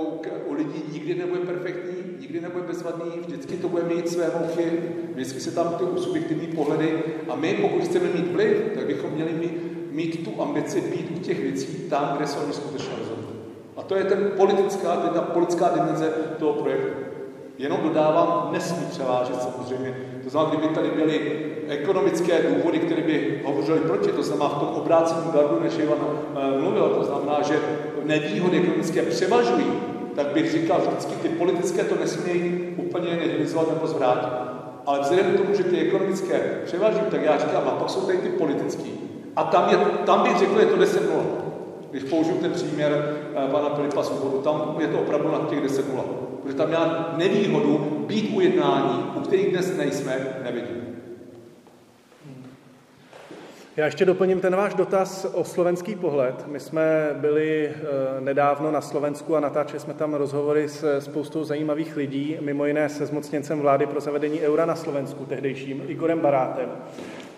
[0.48, 4.72] u lidí nikdy nebude perfektní, nikdy nebude bezvadný, vždycky to bude mít své mouchy,
[5.14, 9.34] vždycky se tam ty subjektivní pohledy a my, pokud chceme mít vliv, tak bychom měli
[9.34, 9.52] mít,
[9.92, 13.28] mít tu ambici být u těch věcí tam, kde se oni skutečně rozhodují.
[13.78, 16.94] A to je ten politická, ta politická dimenze toho projektu.
[17.58, 19.96] Jenom dodávám, nesmí převážet samozřejmě.
[20.24, 24.68] To znamená, kdyby tady byly ekonomické důvody, které by hovořily proti, to znamená v tom
[24.68, 27.60] obráceném gardu, než Ivan uh, mluvil, to znamená, že
[28.12, 29.65] nevýhody ekonomické převažují,
[30.15, 34.30] tak bych říkal, vždycky ty politické to nesmějí úplně nihilizovat nebo zvrátit.
[34.86, 38.17] Ale vzhledem k tomu, že ty ekonomické převažují, tak já říkám, a pak jsou tady
[38.17, 38.89] ty politické.
[39.36, 41.24] A tam, je, tam bych řekl, je to 10 0.
[41.91, 45.93] Když použiju ten příměr uh, pana Filipa Svobodu, tam je to opravdu na těch 10
[45.93, 46.06] 0.
[46.43, 50.90] Protože tam já nevýhodu být u jednání, u kterých dnes nejsme, nevidím.
[53.77, 56.47] Já ještě doplním ten váš dotaz o slovenský pohled.
[56.47, 61.95] My jsme byli eh, nedávno na Slovensku a natáčeli jsme tam rozhovory s spoustou zajímavých
[61.95, 66.69] lidí, mimo jiné se zmocněncem vlády pro zavedení eura na Slovensku, tehdejším Igorem Barátem.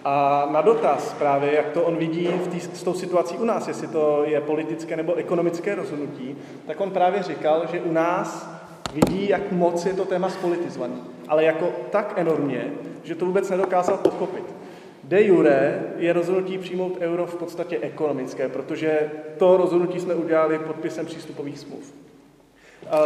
[0.06, 3.68] A na dotaz právě, jak to on vidí v tý, s tou situací u nás,
[3.68, 6.36] jestli to je politické nebo ekonomické rozhodnutí,
[6.68, 8.50] tak on právě říkal, že u nás
[8.94, 12.72] vidí, jak moc je to téma spolitizovaný, ale jako tak enormně,
[13.04, 14.53] že to vůbec nedokázal pochopit.
[15.04, 21.06] De jure je rozhodnutí přijmout euro v podstatě ekonomické, protože to rozhodnutí jsme udělali podpisem
[21.06, 21.94] přístupových smluv.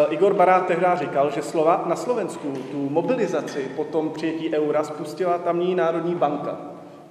[0.10, 5.38] Igor Barát tehdy říkal, že slova na Slovensku tu mobilizaci po tom přijetí eura spustila
[5.38, 6.58] tamní Národní banka.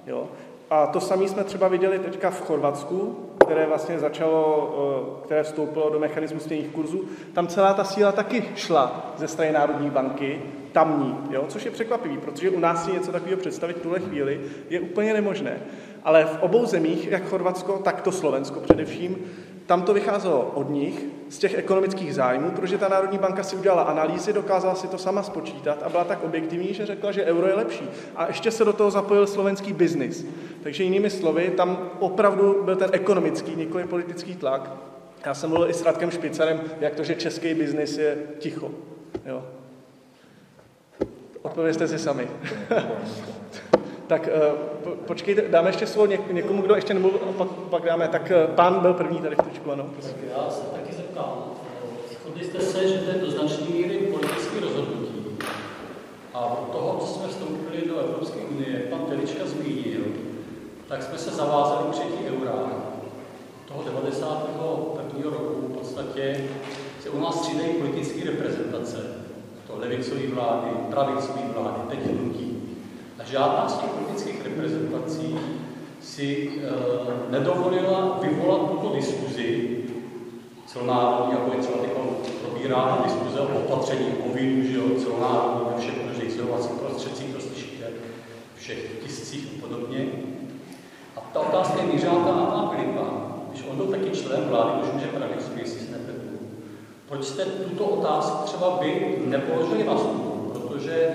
[0.07, 0.27] Jo?
[0.69, 4.75] A to samé jsme třeba viděli teďka v Chorvatsku, které vlastně začalo,
[5.21, 7.05] eh, které vstoupilo do mechanismu stejných kurzů.
[7.33, 10.41] Tam celá ta síla taky šla ze strany Národní banky,
[10.71, 11.45] tamní, jo?
[11.47, 15.13] což je překvapivý, protože u nás si něco takového představit v tuhle chvíli je úplně
[15.13, 15.57] nemožné.
[16.03, 19.15] Ale v obou zemích, jak Chorvatsko, tak to Slovensko především,
[19.67, 23.83] tam to vycházelo od nich, z těch ekonomických zájmů, protože ta Národní banka si udělala
[23.83, 27.53] analýzy, dokázala si to sama spočítat a byla tak objektivní, že řekla, že euro je
[27.53, 27.89] lepší.
[28.15, 30.25] A ještě se do toho zapojil slovenský biznis.
[30.63, 34.71] Takže jinými slovy, tam opravdu byl ten ekonomický, nikoli politický tlak.
[35.25, 38.71] Já jsem mluvil i s Radkem Špicarem, jak to, že český biznis je ticho.
[39.25, 39.43] Jo.
[41.41, 42.27] Odpovězte si sami.
[44.07, 44.29] tak
[44.85, 48.07] uh, počkejte, dáme ještě slovo něk- někomu, kdo ještě nemluvil, a pak, pak dáme.
[48.07, 49.85] Tak uh, pán byl první tady v točku, ano.
[50.01, 51.43] Tak já se taky zeptám.
[52.21, 55.37] Shodli jste se, že to je do značné míry politické rozhodnutí.
[56.33, 60.01] A od toho, co jsme vstoupili do Evropské unie, pan Telička zmínil,
[60.87, 62.71] tak jsme se zavázali přijetí eura.
[63.67, 65.23] Toho 91.
[65.23, 66.49] roku v podstatě
[67.03, 68.97] se u nás střídají politické reprezentace.
[69.67, 72.56] To levicové vlády, pravicové vlády, teď hnutí.
[73.31, 75.35] Žádná z těch politických reprezentací
[76.01, 79.77] si e, nedovolila vyvolat tuto diskuzi
[80.65, 81.91] celonárodní, jako je třeba teď
[82.41, 87.85] probírá diskuze o opatření covidu, že jo, celonárodní ve všech možných sdělovacích prostředcích, to slyšíte,
[88.55, 90.05] všech tiscích a podobně.
[91.17, 93.03] A ta otázka je mířila na Filipa,
[93.49, 96.19] když on byl taky člen vlády, už může pravicový, jestli se nepletu.
[97.09, 100.51] Proč jste tuto otázku třeba vy nepoložili na stůl?
[100.53, 101.09] Protože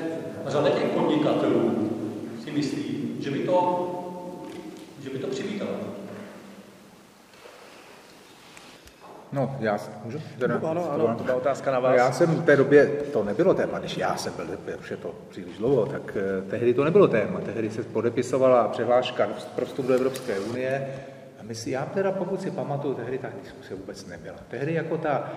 [0.46, 1.91] řada těch podnikatelů
[2.52, 3.58] si myslí, že by to,
[5.02, 5.70] že by to přivítalo.
[9.32, 10.18] No, já můžu?
[10.38, 11.96] Teda, No, ano, ano, to byla otázka na vás.
[11.96, 14.46] Já jsem v té době, to nebylo téma, když já jsem byl,
[14.80, 17.40] už je to příliš dlouho, tak eh, tehdy to nebylo téma.
[17.40, 20.94] Tehdy se podepisovala přihláška pro vstup do Evropské unie
[21.40, 24.36] a my si, já teda pokud si pamatuju, tehdy ta diskuse vůbec nebyla.
[24.48, 25.32] Tehdy jako ta,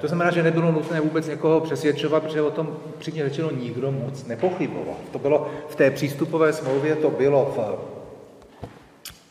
[0.00, 4.26] to znamená, že nebylo nutné vůbec někoho přesvědčovat, protože o tom přímě řečeno nikdo moc
[4.26, 4.96] nepochyboval.
[5.12, 7.98] To bylo v té přístupové smlouvě, to bylo v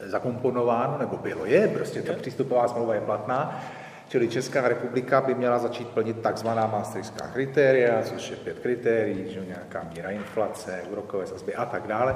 [0.09, 3.63] zakomponováno, nebo bylo je, prostě ta přístupová smlouva je platná,
[4.09, 9.45] čili Česká republika by měla začít plnit takzvaná maastrichtská kritéria, což je pět kritérií, že
[9.47, 12.15] nějaká míra inflace, úrokové sazby a tak dále,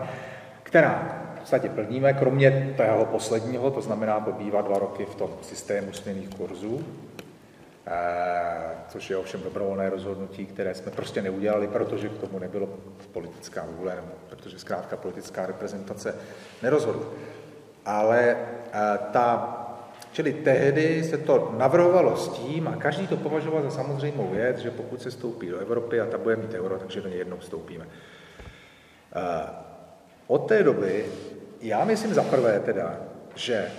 [0.64, 5.94] která v podstatě plníme, kromě toho posledního, to znamená pobývá dva roky v tom systému
[5.94, 6.84] směných kurzů,
[8.88, 12.70] což je ovšem dobrovolné rozhodnutí, které jsme prostě neudělali, protože k tomu nebylo
[13.12, 16.16] politická vůle, protože zkrátka politická reprezentace
[16.62, 17.06] nerozhodla
[17.86, 18.38] ale
[18.74, 19.58] eh, ta,
[20.12, 24.72] čili tehdy se to navrhovalo s tím, a každý to považoval za samozřejmou věc, že
[24.72, 27.88] pokud se stoupí do Evropy a ta bude mít euro, takže do něj jednou vstoupíme.
[29.16, 29.50] Eh,
[30.28, 31.06] od té doby,
[31.62, 32.98] já myslím za prvé teda,
[33.36, 33.72] že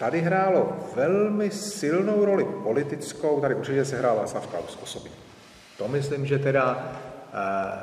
[0.00, 5.10] tady hrálo velmi silnou roli politickou, tady určitě se hrál Václav Klaus osobně.
[5.78, 6.92] To myslím, že teda
[7.34, 7.78] eh,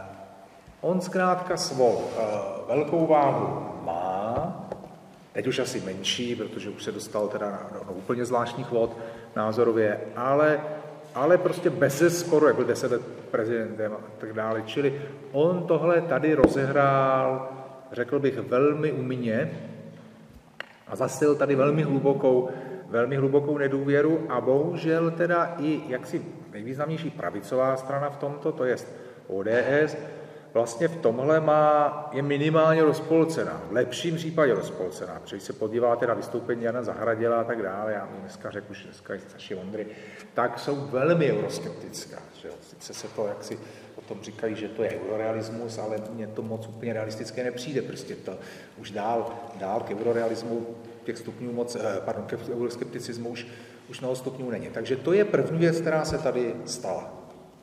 [0.82, 2.04] on zkrátka svou
[2.68, 4.64] velkou váhu má,
[5.38, 8.98] Teď už asi menší, protože už se dostal teda na, na úplně zvláštních vod
[9.36, 10.62] názorově, ale,
[11.16, 13.02] ale prostě bez sporu, jak byl deset let
[13.32, 14.64] prezidentem a tak dále.
[14.66, 15.02] Čili
[15.32, 17.50] on tohle tady rozehrál,
[17.92, 19.52] řekl bych, velmi umně
[20.90, 22.50] a zasil tady velmi hlubokou,
[22.88, 28.76] velmi hlubokou nedůvěru a bohužel teda i jaksi nejvýznamnější pravicová strana v tomto, to je
[29.28, 29.98] ODS,
[30.54, 35.22] vlastně v tomhle má, je minimálně rozpolcená, v lepším případě rozpolcená.
[35.30, 38.84] Když se podíváte na vystoupení Jana Zahradila a tak dále, já mi dneska řekl už
[38.84, 39.88] dneska i Saši Ondry,
[40.34, 42.18] tak jsou velmi euroskeptická.
[42.42, 42.50] Že?
[42.62, 43.60] Sice se to, jak si o
[44.08, 47.82] tom říkají, že to je eurorealismus, ale mně to moc úplně realistické nepřijde.
[47.82, 48.38] Prostě to
[48.78, 50.68] už dál, dál k eurorealismu
[51.04, 53.48] těch stupňů moc, eh, pardon, k euroskepticismu už,
[53.90, 54.68] už mnoho stupňů není.
[54.68, 57.14] Takže to je první věc, která se tady stala.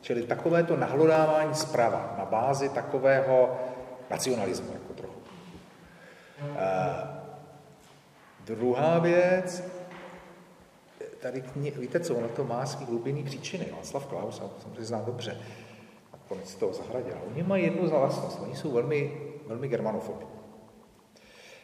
[0.01, 3.57] Čili takovéto nahlodávání zprava na bázi takového
[4.09, 5.19] nacionalismu jako trochu.
[6.41, 6.55] Uh,
[8.45, 9.63] druhá věc,
[11.19, 11.43] tady
[11.77, 13.65] víte co, ono to má svý hlubinný příčiny.
[13.77, 15.37] Václav Klaus, a samozřejmě znám dobře,
[16.27, 17.17] konec toho zahradila.
[17.31, 19.17] Oni mají jednu vlastnost, oni jsou velmi,
[19.47, 20.27] velmi germanofobní.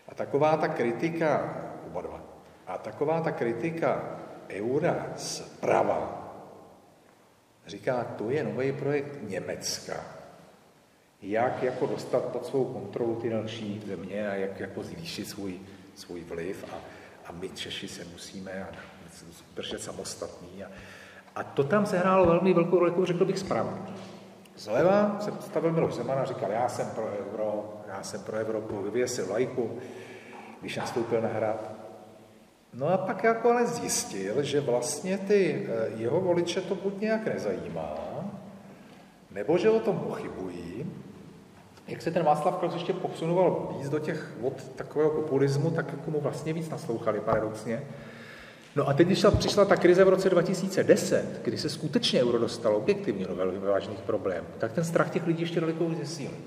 [0.07, 1.55] A taková ta kritika,
[1.87, 2.21] oba dva,
[2.67, 6.21] a taková ta kritika eura zprava,
[7.67, 10.03] Říká, to je nový projekt Německa.
[11.21, 15.59] Jak jako dostat pod svou kontrolu ty další země a jak jako zvýšit svůj,
[15.95, 16.75] svůj vliv a,
[17.25, 18.67] a my Češi se musíme a
[19.55, 20.63] držet samostatní.
[20.63, 20.67] A,
[21.35, 23.87] a to tam se hrálo velmi velkou roli, jako řekl bych zprava.
[24.61, 28.81] Zleva se postavil Miloš Zeman a říkal, já jsem pro euro, já jsem pro Evropu,
[28.81, 29.71] vyvěsil lajku
[30.61, 31.71] když nastoupil na hrad.
[32.73, 37.25] No a pak jako ale zjistil, že vlastně ty eh, jeho voliče to buď nějak
[37.25, 37.95] nezajímá,
[39.31, 40.85] nebo že o tom pochybují.
[41.87, 46.11] Jak se ten Václav Klaus ještě posunoval víc do těch od takového populismu, tak jako
[46.11, 47.81] mu vlastně víc naslouchali paradoxně.
[48.75, 52.77] No a teď, když přišla ta krize v roce 2010, kdy se skutečně euro dostalo
[52.77, 56.37] objektivně do velmi vážných problémů, tak ten strach těch lidí ještě daleko zesílil.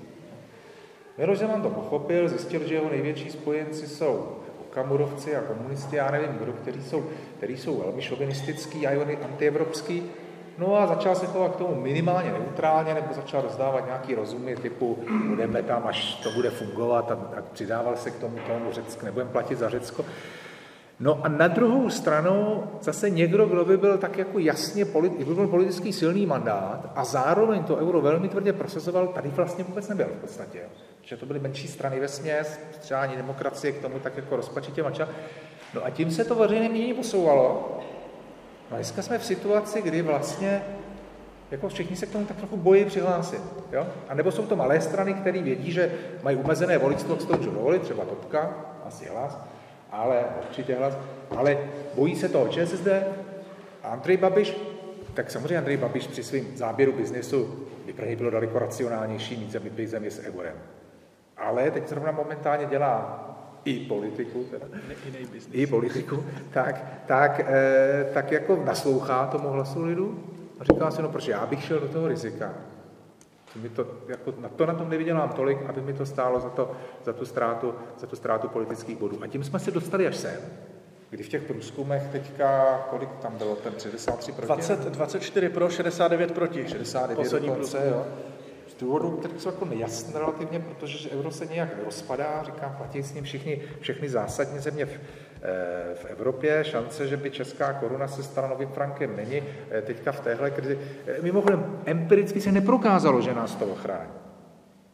[1.17, 6.29] Miloš Zeman to pochopil, zjistil, že jeho největší spojenci jsou Okamurovci a komunisti, já nevím
[6.39, 7.05] kdo, kteří jsou,
[7.37, 10.03] kteří jsou velmi šovinistický a antievropský.
[10.57, 14.97] No a začal se chovat k tomu minimálně neutrálně, nebo začal rozdávat nějaký rozumy typu
[15.27, 19.31] budeme tam, až to bude fungovat a, a přidával se k tomu tomu Řecku, nebudeme
[19.31, 20.05] platit za Řecko.
[20.99, 25.35] No a na druhou stranu zase někdo, kdo by byl tak jako jasně politi- by
[25.35, 30.05] byl politický silný mandát a zároveň to euro velmi tvrdě prosazoval, tady vlastně vůbec nebyl
[30.05, 30.59] v podstatě.
[31.01, 35.09] Že to byly menší strany ve směs, sociální demokracie k tomu tak jako rozpačitě mača.
[35.73, 37.77] No a tím se to veřejné mínění posouvalo.
[38.71, 40.61] No a dneska jsme v situaci, kdy vlastně
[41.51, 43.41] jako všichni se k tomu tak trochu bojí přihlásit.
[43.71, 43.87] Jo?
[44.09, 45.93] A nebo jsou to malé strany, které vědí, že
[46.23, 49.37] mají umezené voličstvo, co to dovolit, třeba Topka, asi hlas,
[49.95, 50.97] ale určitě hlas,
[51.37, 51.57] ale
[51.95, 52.87] bojí se toho ČSSD
[53.83, 54.57] a Andrej Babiš,
[55.13, 59.51] tak samozřejmě Andrej Babiš při svém záběru biznesu by pro něj bylo daleko racionálnější mít
[59.51, 60.55] zemi, zemi s eurem.
[61.37, 63.21] Ale teď zrovna momentálně dělá
[63.65, 64.65] i politiku, teda,
[65.51, 70.23] i politiku, tak, tak, eh, tak jako naslouchá tomu hlasu lidu?
[70.59, 72.53] A říká si, no proč já bych šel do toho rizika.
[73.55, 76.71] Mi to, jako, na to na tom nevydělám tolik, aby mi to stálo za, to,
[77.03, 79.19] za, tu ztrátu, za tu ztrátu politických bodů.
[79.21, 80.39] A tím jsme se dostali až sem,
[81.09, 84.47] kdy v těch průzkumech teďka, kolik tam bylo, ten 63 proti?
[84.47, 86.67] 20, 24 pro, 69 proti.
[86.67, 88.05] 69 Poslední dokonce, jo.
[88.67, 93.13] Z důvodu, které jsou jako nejasné relativně, protože euro se nějak nerozpadá, říkám, platí s
[93.13, 94.99] ním všichni, všechny zásadní země v,
[95.95, 96.63] v Evropě.
[96.63, 100.79] Šance, že by česká koruna se stala novým frankem, není eh, teďka v téhle krizi.
[101.07, 104.11] Eh, mimochodem, empiricky se neprokázalo, že nás to ochrání.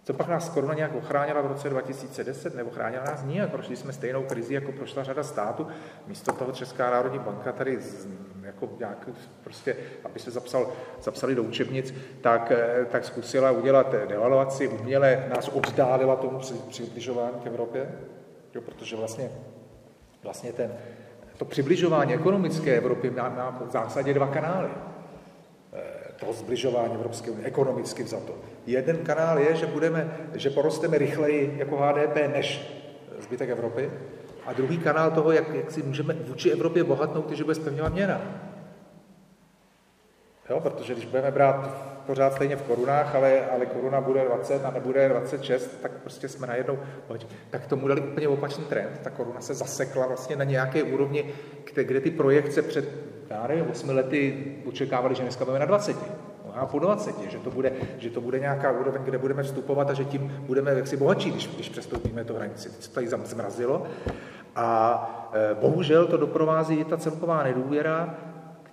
[0.04, 3.93] Co pak nás koruna nějak ochránila v roce 2010, nebo chránila nás nijak, prošli jsme
[3.93, 5.68] stejnou krizi, jako prošla řada států.
[6.08, 8.08] Místo toho Česká národní banka tady z,
[8.43, 9.10] jako nějak
[9.43, 10.72] prostě, aby se zapsal,
[11.02, 16.39] zapsali do učebnic, tak, eh, tak zkusila udělat devaluaci, uměle nás oddálila tomu
[16.70, 17.91] přibližování k Evropě,
[18.56, 19.30] jo, protože vlastně,
[20.24, 20.74] vlastně ten,
[21.38, 24.69] to přibližování ekonomické Evropy má, má v zásadě dva kanály
[26.22, 28.36] toho zbližování Evropské unie, ekonomicky za to.
[28.65, 32.72] Jeden kanál je, že, budeme, že porosteme rychleji jako HDP než
[33.19, 33.91] zbytek Evropy.
[34.45, 38.22] A druhý kanál toho, jak, jak si můžeme vůči Evropě bohatnout, že bude spevňovat měna.
[40.49, 44.72] Jo, protože když budeme brát pořád stejně v korunách, ale, ale koruna bude 20 a
[44.72, 46.80] nebude 26, tak prostě jsme najednou,
[47.49, 48.99] tak tomu dali úplně opačný trend.
[49.04, 51.34] Ta koruna se zasekla vlastně na nějaké úrovni,
[51.74, 52.86] kde, kde ty projekce před
[53.32, 55.95] já nevím, 8 lety očekávali, že dneska budeme na 20,
[56.45, 59.93] možná po 20, že to, bude, že to bude nějaká úroveň, kde budeme vstupovat a
[59.93, 62.70] že tím budeme jaksi bohatší, když, když přestoupíme to hranici.
[62.70, 63.84] Teď se tady zmrazilo
[64.56, 68.16] a e, bohužel to doprovází i ta celková nedůvěra,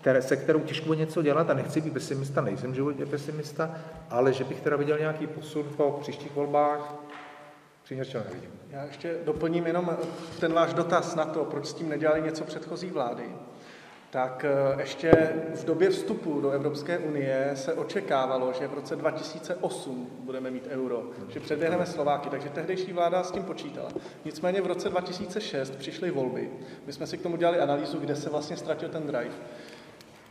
[0.01, 3.75] které, se kterou těžko něco dělat a nechci být pesimista, nejsem životně pesimista,
[4.11, 6.95] ale že bych teda viděl nějaký posun po příštích volbách,
[7.85, 8.51] přímě nevidím.
[8.71, 9.97] Já ještě doplním jenom
[10.41, 13.25] ten váš dotaz na to, proč s tím nedělali něco předchozí vlády
[14.11, 20.11] tak eh, ještě v době vstupu do Evropské unie se očekávalo, že v roce 2008
[20.21, 23.89] budeme mít euro, že předběhneme Slováky, takže tehdejší vláda s tím počítala.
[24.25, 26.51] Nicméně v roce 2006 přišly volby.
[26.87, 29.35] My jsme si k tomu dělali analýzu, kde se vlastně ztratil ten drive.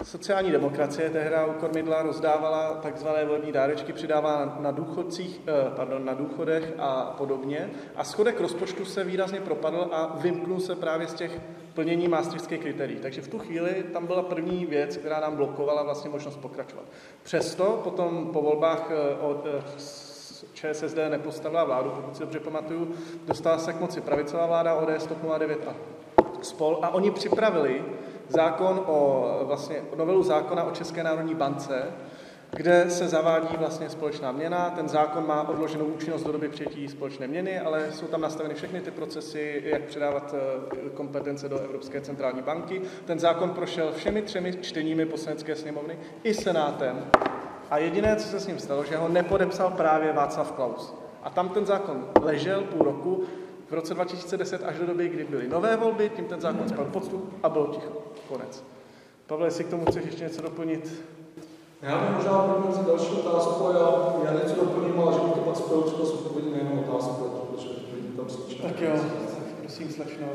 [0.03, 6.13] Sociální demokracie tehdy u kormidla rozdávala takzvané volební dárečky, přidává na, důchodcích, eh, pardon, na
[6.13, 7.69] důchodech a podobně.
[7.95, 11.41] A schodek rozpočtu se výrazně propadl a vymknul se právě z těch
[11.73, 12.99] plnění maastrichtských kritérií.
[12.99, 16.85] Takže v tu chvíli tam byla první věc, která nám blokovala vlastně možnost pokračovat.
[17.23, 19.63] Přesto potom po volbách eh, od eh,
[20.53, 22.93] ČSSD nepostavila vládu, pokud si dobře pamatuju,
[23.25, 25.75] dostala se k moci pravicová vláda ODS, TOP 09 a
[26.41, 27.83] spol a oni připravili
[28.29, 31.83] zákon o vlastně novelu zákona o České národní bance,
[32.51, 34.69] kde se zavádí vlastně společná měna.
[34.69, 38.81] Ten zákon má odloženou účinnost do doby přijetí společné měny, ale jsou tam nastaveny všechny
[38.81, 42.81] ty procesy, jak předávat eh, kompetence do Evropské centrální banky.
[43.05, 47.05] Ten zákon prošel všemi třemi čteními poslanecké sněmovny i senátem.
[47.69, 50.93] A jediné, co se s ním stalo, že ho nepodepsal právě Václav Klaus.
[51.23, 53.23] A tam ten zákon ležel půl roku,
[53.69, 57.05] v roce 2010 až do doby, kdy byly nové volby, tím ten zákon spadl pod
[57.05, 57.91] stůl a bylo ticho.
[58.27, 58.63] Konec.
[59.27, 61.03] Pavle, jestli k tomu chceš ještě něco doplnit?
[61.81, 65.39] Já bych možná pro další otázku a já, já něco doplním, ale že bych to
[65.39, 67.69] pak spojil třeba s odpovědí na jinou otázku, protože
[68.17, 68.61] tam slyším.
[68.61, 68.91] Tak jo,
[69.59, 70.27] Prosím, slečno.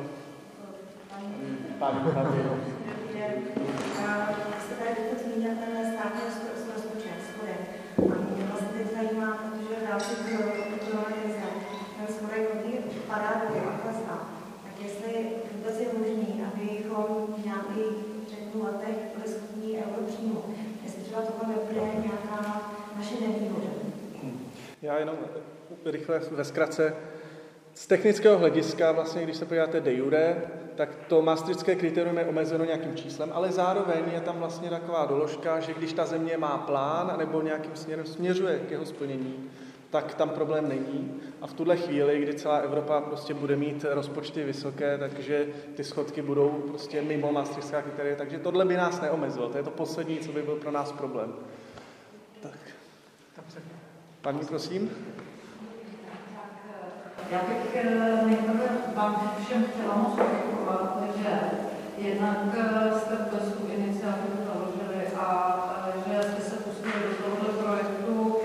[1.78, 2.42] Pán, pán, Dobrý
[3.18, 3.42] den.
[4.62, 6.20] Jste tady teď zmínil ten státní
[6.64, 7.60] rozpočet, schodek.
[7.98, 10.52] A mě vlastně teď zajímá, protože v rámci covidové
[11.22, 11.48] krize
[11.96, 12.42] ten schodek
[13.18, 14.28] dolů a klesá.
[14.64, 17.96] Tak jestli vůbec je možný, abychom v nějakých
[18.30, 20.44] řeknu letech byli schopni euro přijmout.
[20.84, 23.68] Jestli třeba tohle nebude nějaká naše nevýhoda.
[24.82, 25.16] Já jenom
[25.84, 26.94] rychle ve zkratce.
[27.74, 30.36] Z technického hlediska, vlastně, když se podíváte de jure,
[30.74, 35.60] tak to maastrichtské kritérium je omezeno nějakým číslem, ale zároveň je tam vlastně taková doložka,
[35.60, 39.50] že když ta země má plán nebo nějakým směrem směřuje k jeho splnění,
[39.92, 41.20] tak tam problém není.
[41.40, 46.22] A v tuhle chvíli, kdy celá Evropa prostě bude mít rozpočty vysoké, takže ty schodky
[46.22, 49.48] budou prostě mimo maastrichtská kritéria, takže tohle by nás neomezilo.
[49.48, 51.32] To je to poslední, co by byl pro nás problém.
[52.40, 52.58] Tak.
[54.22, 54.90] Paní, prosím.
[57.30, 58.64] Já bych eh, nejprve
[58.94, 61.40] vám všem chtěla moc poděkovat, že
[61.98, 68.36] jednak eh, jste tu iniciativu založili a eh, že jste se pustili do tohoto projektu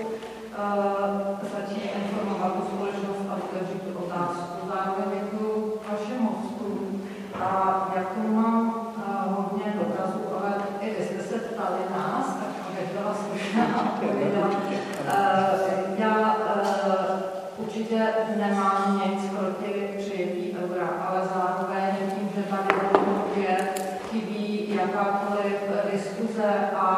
[1.42, 4.68] začít informovat tu společnost a otevřít tu otázku.
[4.68, 7.08] Zároveň děkuji vašim hostům
[7.40, 8.86] a jak tomu mám
[9.26, 14.50] hodně dotazů, ale i vy jste se ptali nás, tak abych byla slušná a odpověděla.
[15.98, 16.36] Já
[17.56, 23.58] určitě nemám nic proti přijetí eura, ale zároveň tím, že tady dlouhodobě
[24.10, 25.58] chybí jakákoliv
[25.92, 26.90] diskuze a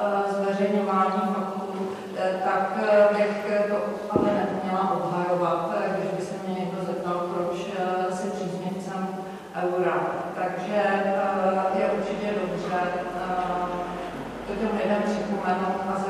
[0.00, 1.88] e, zveřejňování faktů,
[2.18, 3.76] e, tak e, bych to
[4.10, 7.56] ale neměla obhajovat, když by se mě někdo zeptal, proč
[8.18, 9.08] si příznivcem
[9.62, 10.00] eura.
[10.34, 10.82] Takže
[11.78, 12.80] je určitě dobře
[14.46, 16.00] to těm lidem připomenout a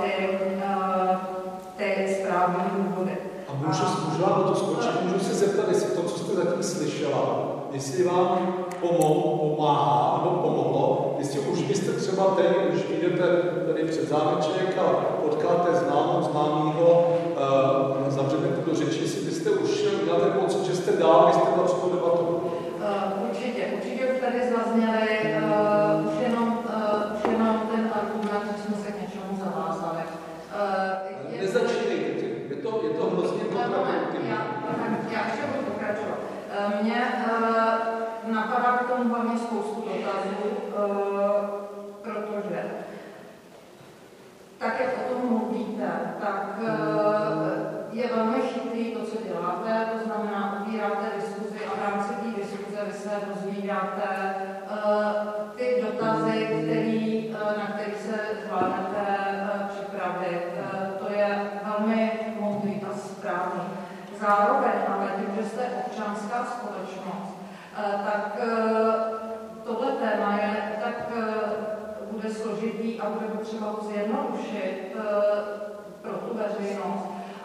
[0.00, 1.30] zrekapitulovat
[1.76, 3.16] ty ty správné důvody.
[3.48, 7.46] A můžu, můžu vám to skočit, můžu se zeptat, jestli to, co jste zatím slyšela,
[7.72, 13.26] jestli vám pomohlo, pomáhá nebo pomohlo, jestli už byste třeba teď, když jdete
[13.66, 14.82] tady před zámeček a
[15.22, 17.16] potkáte známou, známýho,
[18.04, 21.62] uh, zavřete do řeči, jestli byste už měla ten pocit, že jste dál, byste na
[21.62, 22.40] tu debatu.
[22.76, 25.53] Uh, určitě, určitě už tady zazněly uh,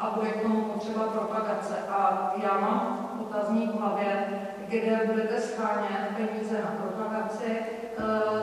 [0.10, 1.76] a bude k tomu potřeba propagace.
[1.90, 4.26] A já mám otazník v hlavě,
[4.68, 7.60] kde budete schánět peníze na propagaci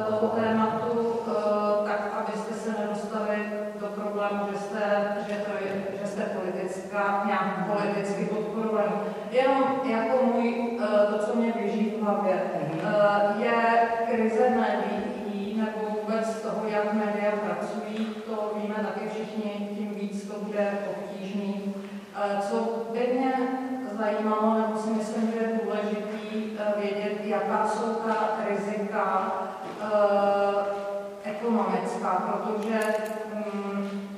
[0.08, 1.20] toho tématu,
[1.84, 7.66] tak abyste se nedostali do problému, že jste, že to je, že jste politická, nějak
[7.66, 8.92] politicky podporovaný.
[9.30, 10.78] Jenom jako můj,
[11.10, 12.40] to, co mě běží v hlavě,
[13.38, 20.28] je krize médií nebo vůbec toho, jak média pracují, to víme taky všichni, tím víc
[20.28, 21.74] to bude obtížný.
[22.40, 23.32] Co by mě
[23.98, 29.32] zajímalo, nebo si myslím, že je důležitý vědět, jaká jsou ta rizika
[31.24, 32.80] ekonomická, protože
[33.34, 34.08] mm,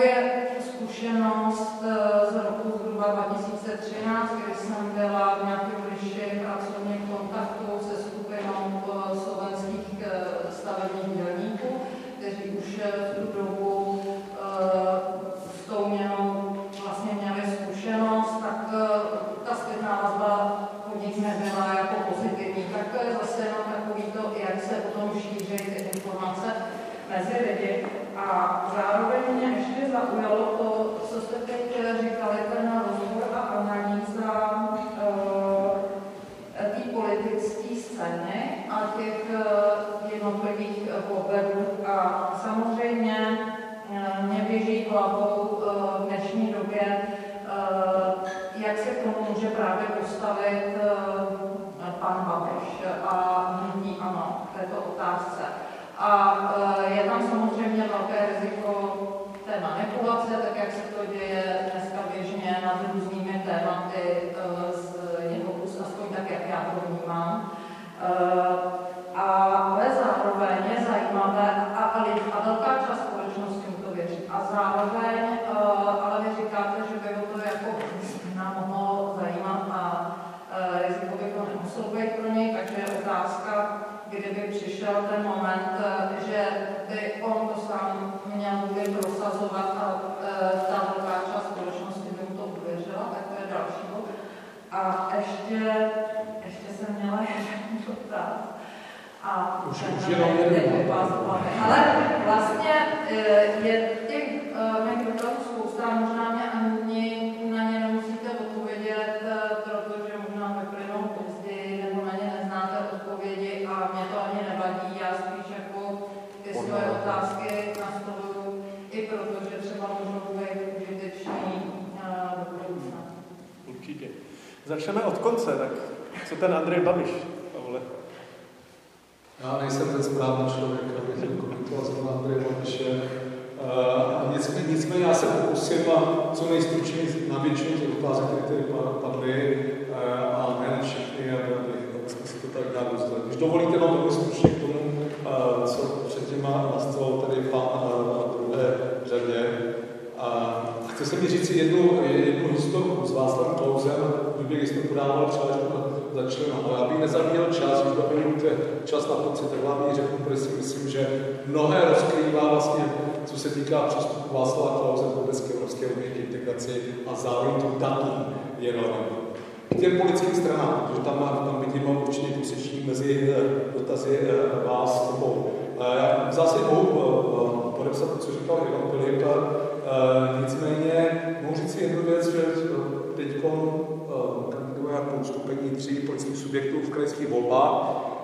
[0.00, 1.84] moje zkušenost
[2.32, 8.82] z roku zhruba 2013, kdy jsem byla v nějakém bližším pracovním kontaktu se skupinou
[9.24, 10.04] slovenských
[10.50, 11.68] stavebních dělníků,
[12.18, 12.80] kteří už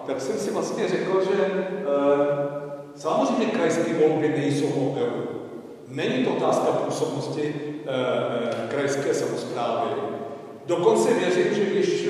[0.07, 1.85] tak jsem si vlastně řekl, že eh,
[2.95, 5.27] samozřejmě krajské volby nejsou euru.
[5.89, 9.91] Není to otázka působnosti eh, eh, krajské samozprávy.
[10.67, 12.09] Dokonce věřím, že když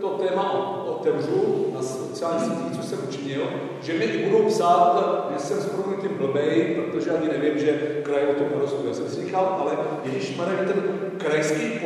[0.00, 3.42] to téma otevřu na sociálních sítích, co jsem učinil,
[3.82, 8.34] že mi budou psát, že jsem s proměnutím blbej, protože ani nevím, že kraj o
[8.34, 8.88] tom nerozhoduje.
[8.88, 9.72] Já jsem si říkal, ale
[10.04, 10.82] když ten
[11.18, 11.78] krajský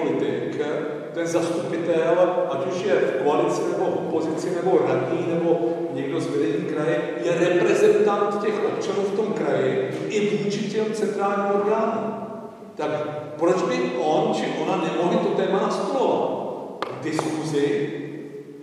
[1.16, 2.16] ten zastupitel,
[2.50, 5.58] ať už je v koalici nebo v opozici, nebo radní, nebo
[5.92, 11.60] někdo z vedení kraje, je reprezentant těch občanů v tom kraji i vůči těm centrálním
[11.60, 12.14] orgánům.
[12.74, 12.90] Tak
[13.38, 16.30] proč by on či ona nemohli to téma nastolovat?
[17.02, 17.92] Diskuzi,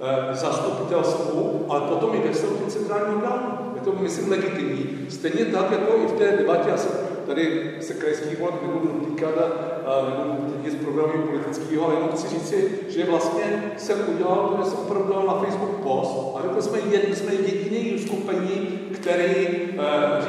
[0.01, 3.71] eh, zastupitelstvu, ale potom i ve vztahu k centrálním orgánům.
[3.75, 5.05] Je to, myslím, legitimní.
[5.09, 6.91] Stejně tak, jako i v té debatě, já jsem
[7.27, 9.72] tady se krajských voleb nebudu a
[10.09, 15.27] nebudu nic programu politického, ale jenom chci říci, že vlastně jsem udělal že jsem opravdu
[15.27, 19.77] na Facebook post a řekl jsme, jen, jsme jediný skupení, který e,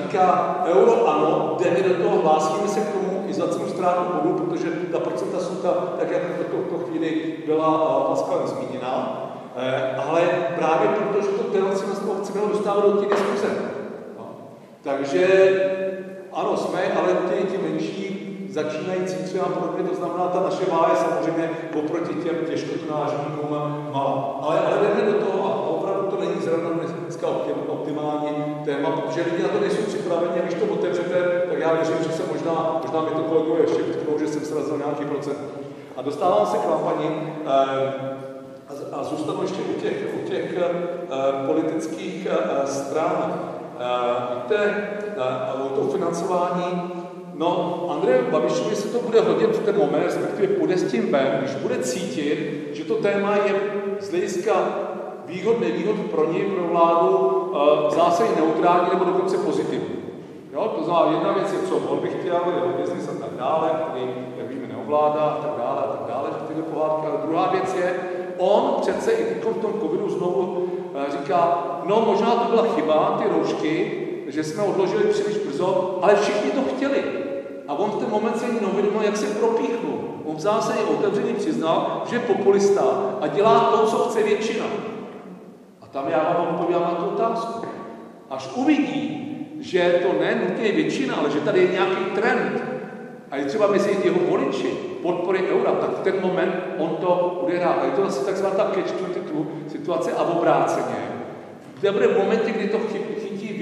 [0.02, 4.44] říká euro ano, jdeme do toho, hlásíme se k tomu i za cenu ztrátu bodu,
[4.44, 9.22] protože ta procenta jsou ta, tak jak v tuto chvíli byla Pascal zmíněna,
[9.56, 10.20] e, ale
[10.56, 11.84] právě proto, že to téma nás
[12.22, 13.48] chceme dostávat do těch diskuze.
[14.18, 14.36] No.
[14.82, 15.26] Takže
[16.32, 18.13] ano, jsme, ale ti, ti menší
[18.54, 23.50] začínající třeba podobně, to znamená, ta naše váha je samozřejmě oproti těm těžkotonážníkům
[23.92, 24.38] malá.
[24.42, 26.70] Ale, ale jdeme do toho a opravdu to není zrovna
[27.02, 28.30] dneska optim, optimální
[28.64, 32.12] téma, protože lidi na to nejsou připraveni a když to otevřete, tak já věřím, že
[32.12, 35.38] se možná, možná mi to kolegové ještě vytknou, že jsem srazil nějaký procent.
[35.96, 37.08] A dostávám se k vám, paní,
[37.46, 38.14] eh,
[38.68, 43.34] a, a zůstanu ještě u těch, u těch uh, politických uh, stran.
[44.34, 44.88] Víte,
[45.64, 47.03] o to financování,
[47.34, 51.38] no, Andrej Babišovi se to bude hodit v ten moment, respektive půjde s tím ven,
[51.40, 53.54] když bude cítit, že to téma je
[54.00, 54.52] z hlediska
[55.26, 60.04] výhod, nevýhod pro něj, pro vládu, uh, zásadně neutrální nebo dokonce pozitivní.
[60.52, 63.70] Jo, to znamená, jedna věc je, co on by chtěl, jeho biznis a tak dále,
[63.88, 67.06] který, jak víme, neovládá a tak dále a tak dále, tyhle pohádky.
[67.06, 68.00] Ale druhá věc je,
[68.38, 73.18] on přece i teď v tom covidu znovu eh, říká, no možná to byla chyba,
[73.22, 77.23] ty roušky, že jsme odložili příliš brzo, ale všichni to chtěli.
[77.68, 79.98] A on v ten moment se neuvědomil, jak se propíchnul.
[80.24, 82.82] On v zásadě otevřeně přiznal, že je populista
[83.20, 84.64] a dělá to, co chce většina.
[85.82, 87.66] A tam já vám odpovídám na tu otázku.
[88.30, 89.20] Až uvidí,
[89.60, 92.62] že to ne nutně většina, ale že tady je nějaký trend
[93.30, 94.68] a je třeba mezi jeho voliči
[95.02, 97.66] podpory eura, tak v ten moment on to udělá.
[97.66, 100.96] A je to zase takzvaná ta catch 22 situace a obráceně.
[101.80, 103.03] Kde bude v momentě, kdy to chytí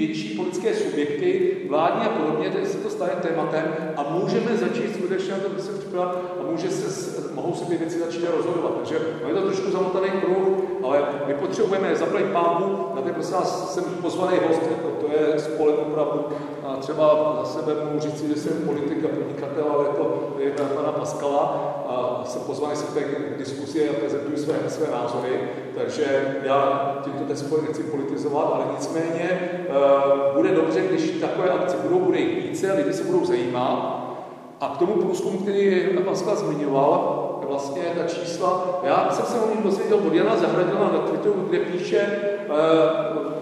[0.07, 5.33] větší politické subjekty, vládní a podobně, tady se to stane tématem a můžeme začít skutečně
[5.33, 8.73] to se připravovat a může se, mohou se ty věci začít rozhodovat.
[8.77, 8.95] Takže
[9.27, 10.47] je to trošku zamotaný kruh,
[10.83, 15.39] ale my potřebujeme zaplať pámu, na té prosím vás jsem pozvaný host, jako to je
[15.39, 16.25] spolek opravdu,
[16.65, 20.91] a třeba za sebe mohu říct, že jsem politik a podnikatel, ale to je pana
[20.91, 25.39] Paskala a jsem pozvaný se k té diskusi a prezentuji své, své názory,
[25.77, 29.39] takže já tímto ten nechci politizovat, ale nicméně
[29.69, 29.75] uh,
[30.33, 34.03] bude dobře, když takové akce budou, bude jich více, lidi se budou zajímat.
[34.61, 39.63] A k tomu průzkumu, který Pascal zmiňoval, vlastně ta čísla, já jsem se o něm
[39.63, 42.07] dozvěděl od Jana Zahradila na Twitteru, kde píše,
[42.49, 43.33] uh,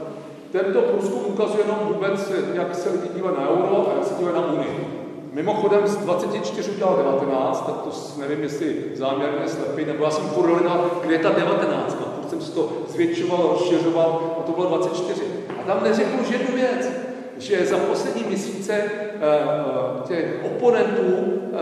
[0.52, 4.36] tento průzkum ukazuje jenom vůbec, jak se lidi dívají na euro a jak se dívají
[4.36, 5.02] na Unii.
[5.34, 10.64] Mimochodem z 24 udělal 19, tak to nevím, jestli záměrně slepý, nebo já jsem furt
[11.02, 15.22] kde je ta 19, furt jsem si to zvětšoval, rozšiřoval, a to bylo 24.
[15.68, 16.89] Tam neřekl už jednu věc,
[17.38, 21.59] že za poslední měsíce uh, těch oponentů uh,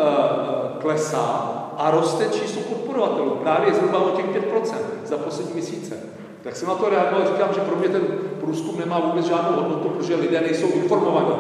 [0.80, 4.76] klesá a roste číslo podporovatelů, právě zhruba o těch 5%
[5.06, 5.96] za poslední měsíce.
[6.44, 8.02] Tak jsem na to reagoval, říkám, že pro mě ten
[8.40, 11.36] průzkum nemá vůbec žádnou hodnotu, protože lidé nejsou informovaní.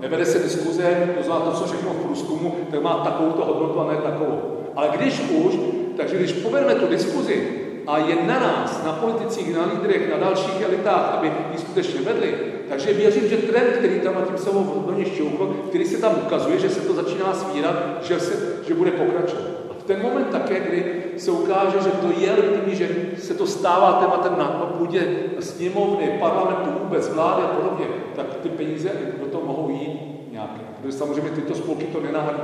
[0.00, 3.92] Nevede se diskuze, to znamená to, co všechno v průzkumu, tak má takovou hodnotu a
[3.92, 4.58] ne takovou.
[4.76, 5.54] Ale když už,
[5.96, 10.62] takže když povedeme tu diskuzi a je na nás, na politicích, na lídrech, na dalších
[10.62, 12.34] elitách, aby ji skutečně vedli,
[12.68, 16.58] takže věřím, že trend, který tam na tím samou vlně šťoukl, který se tam ukazuje,
[16.58, 19.42] že se to začíná svírat, že, se, že bude pokračovat.
[19.78, 23.92] V ten moment také, kdy se ukáže, že to je legitimní, že se to stává
[23.92, 24.44] tématem na
[24.78, 25.06] půdě
[25.40, 30.60] sněmovny, parlamentu, vůbec vlády a podobně, tak ty peníze do toho mohou jít nějaké.
[30.82, 32.42] Protože samozřejmě tyto spolky to nenahradí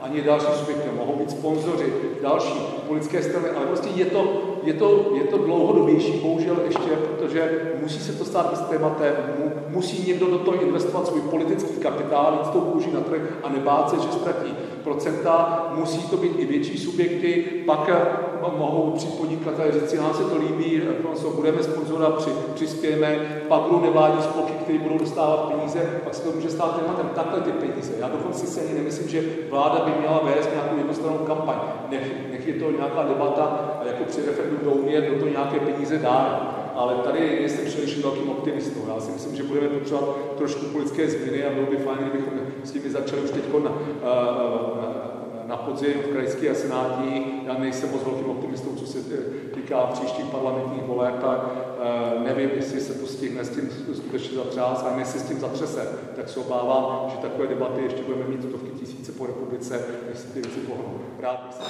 [0.00, 5.12] ani další subjekty, mohou být sponzoři, další politické strany, ale prostě je to, je to,
[5.14, 9.14] je to dlouhodobější, bohužel ještě, protože musí se to stát s tématem,
[9.68, 13.90] musí někdo do toho investovat svůj politický kapitál, jít tou kůži na trh a nebát
[13.90, 14.54] se, že ztratí
[14.86, 17.90] procenta, musí to být i větší subjekty, pak
[18.58, 20.82] mohou přijít podnikatelé říct si, nám se to líbí,
[21.14, 26.22] co budeme sponzorovat, při, přispějeme, pak budou nevládní spolky, které budou dostávat peníze, pak se
[26.22, 27.92] to může stát tématem takhle ty peníze.
[27.98, 31.56] Já dokonce si ani nemyslím, že vláda by měla vést nějakou jednostrannou kampaň.
[31.90, 35.98] Nech, nech je to nějaká debata, jako při referendu do Unie, kdo to nějaké peníze
[35.98, 36.52] dá.
[36.76, 38.80] Ale tady nejsem příliš velkým optimistou.
[38.94, 42.32] Já si myslím, že budeme potřebovat trošku politické změny a bylo by fajn, kdybychom
[42.64, 43.72] s nimi začali už teď na,
[45.46, 47.42] na podzim v krajské a senátní.
[47.46, 48.98] Já nejsem moc velkým optimistou, co se
[49.54, 51.50] týká příštích parlamentních voleb, tak
[52.24, 56.28] nevím, jestli se to stihne s tím skutečně zatřás, a jestli s tím zatřese, tak
[56.28, 60.60] se obávám, že takové debaty ještě budeme mít stovky tisíce po republice, se ty věci
[60.60, 61.00] pohnou.
[61.20, 61.62] Rád bych se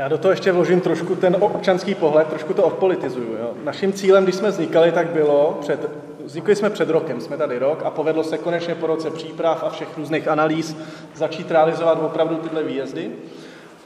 [0.00, 3.32] já do toho ještě vložím trošku ten občanský pohled, trošku to odpolitizuju.
[3.40, 3.50] Jo.
[3.64, 5.90] Naším cílem, když jsme vznikali, tak bylo, před,
[6.24, 9.70] vznikli jsme před rokem, jsme tady rok a povedlo se konečně po roce příprav a
[9.70, 10.76] všech různých analýz
[11.14, 13.10] začít realizovat opravdu tyhle výjezdy.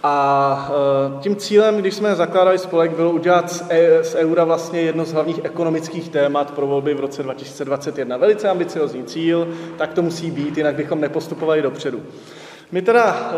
[0.02, 0.70] A
[1.18, 5.12] e, tím cílem, když jsme zakládali spolek, bylo udělat e, z eura vlastně jedno z
[5.12, 8.16] hlavních ekonomických témat pro volby v roce 2021.
[8.16, 9.48] Velice ambiciozní cíl,
[9.78, 12.02] tak to musí být, jinak bychom nepostupovali dopředu.
[12.72, 13.32] My teda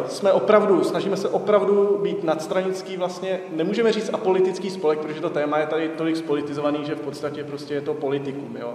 [0.00, 5.30] uh, jsme opravdu, snažíme se opravdu být nadstranický vlastně, nemůžeme říct apolitický spolek, protože to
[5.30, 8.74] téma je tady tolik spolitizovaný, že v podstatě prostě je to politikum, jo.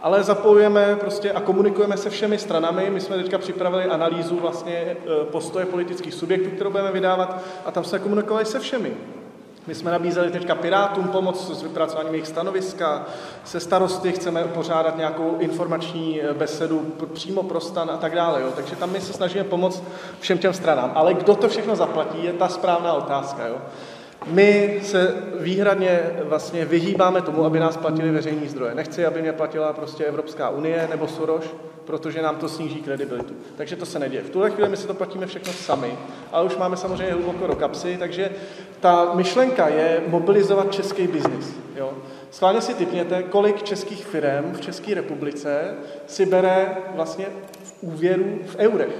[0.00, 2.90] Ale zapojujeme prostě a komunikujeme se všemi stranami.
[2.90, 7.84] My jsme teďka připravili analýzu vlastně uh, postoje politických subjektů, kterou budeme vydávat a tam
[7.84, 8.92] jsme komunikovali se všemi.
[9.66, 13.06] My jsme nabízeli teďka Pirátům pomoc s vypracováním jejich stanoviska,
[13.44, 18.40] se starosty chceme pořádat nějakou informační eh, besedu přímo pro stan a tak dále.
[18.40, 18.52] Jo.
[18.56, 19.82] Takže tam my se snažíme pomoct
[20.20, 20.92] všem těm stranám.
[20.94, 23.46] Ale kdo to všechno zaplatí, je ta správná otázka.
[23.46, 23.56] Jo.
[24.26, 28.74] My se výhradně vlastně vyhýbáme tomu, aby nás platili veřejní zdroje.
[28.74, 31.44] Nechci, aby mě platila prostě Evropská unie nebo Soros,
[31.84, 33.34] protože nám to sníží kredibilitu.
[33.56, 34.22] Takže to se neděje.
[34.22, 35.98] V tuhle chvíli my si to platíme všechno sami,
[36.32, 38.30] ale už máme samozřejmě hluboko do kapsy, takže
[38.80, 41.56] ta myšlenka je mobilizovat český biznis.
[41.76, 41.92] Jo?
[42.30, 45.74] Schválně si typněte, kolik českých firm v České republice
[46.06, 47.26] si bere vlastně
[47.62, 48.94] v úvěru v eurech,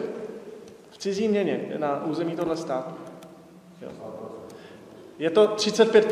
[0.90, 2.94] v cizí měně na území tohle státu.
[3.82, 3.88] Jo.
[5.18, 6.06] Je to 35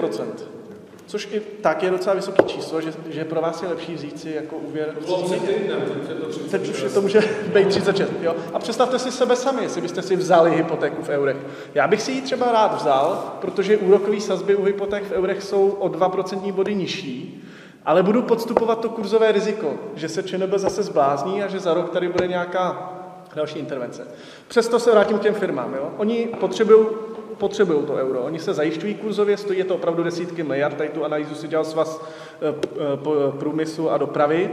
[1.08, 4.30] Což i tak je docela vysoké číslo, že, že pro vás je lepší vzít si
[4.30, 4.94] jako úvěr.
[4.94, 5.82] To bylo před týdnem,
[6.50, 7.20] teď už to může
[7.54, 8.12] být 36.
[8.22, 8.36] Jo?
[8.52, 11.36] A představte si sebe sami, jestli byste si vzali hypotéku v eurech.
[11.74, 15.68] Já bych si ji třeba rád vzal, protože úrokové sazby u hypoték v eurech jsou
[15.68, 17.44] o 2% body nižší,
[17.84, 21.90] ale budu podstupovat to kurzové riziko, že se ČNB zase zblázní a že za rok
[21.90, 22.92] tady bude nějaká
[23.34, 24.06] další intervence.
[24.48, 25.74] Přesto se vrátím k těm firmám.
[25.74, 25.90] Jo?
[25.96, 26.86] Oni potřebují
[27.38, 28.20] potřebují to euro.
[28.20, 31.64] Oni se zajišťují kurzově, stojí je to opravdu desítky miliard, tady tu analýzu si dělal
[31.64, 32.04] svaz
[33.38, 34.50] průmyslu a dopravy.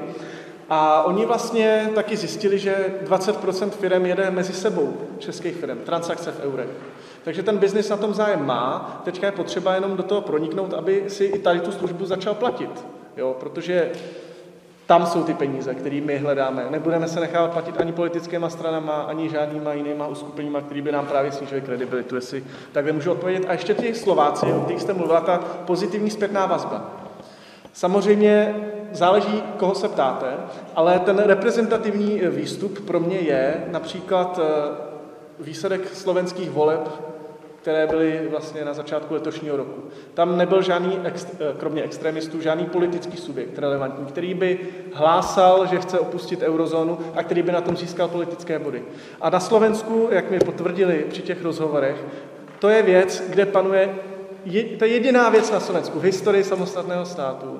[0.70, 2.76] A oni vlastně taky zjistili, že
[3.06, 6.70] 20% firm jede mezi sebou, českých firm, transakce v eurech.
[7.24, 11.04] Takže ten biznis na tom zájem má, teďka je potřeba jenom do toho proniknout, aby
[11.08, 12.86] si i tady tu službu začal platit.
[13.18, 13.92] Jo, protože
[14.86, 16.66] tam jsou ty peníze, které my hledáme.
[16.70, 21.32] Nebudeme se nechávat platit ani politickýma stranama, ani žádnýma jinýma uskupeníma, které by nám právě
[21.32, 23.46] snížily kredibilitu, jestli takhle můžu odpovědět.
[23.48, 26.92] A ještě ti Slováci, o kterých jste mluvila, ta pozitivní zpětná vazba.
[27.74, 28.56] Samozřejmě
[28.92, 30.28] záleží, koho se ptáte,
[30.76, 34.86] ale ten reprezentativní výstup pro mě je například eh,
[35.40, 37.15] výsledek slovenských voleb
[37.66, 39.84] které byly vlastně na začátku letošního roku.
[40.14, 41.14] Tam nebyl žádný, eh,
[41.60, 44.60] kromě extremistů, žádný politický subjekt relevantní, který by
[44.94, 48.84] hlásal, že chce opustit eurozónu a který by na tom získal politické body.
[49.22, 52.06] A na Slovensku, jak mi potvrdili při těch rozhovorech,
[52.60, 53.96] to je věc, kde panuje,
[54.46, 57.60] je, to je jediná věc na Slovensku v historii samostatného státu,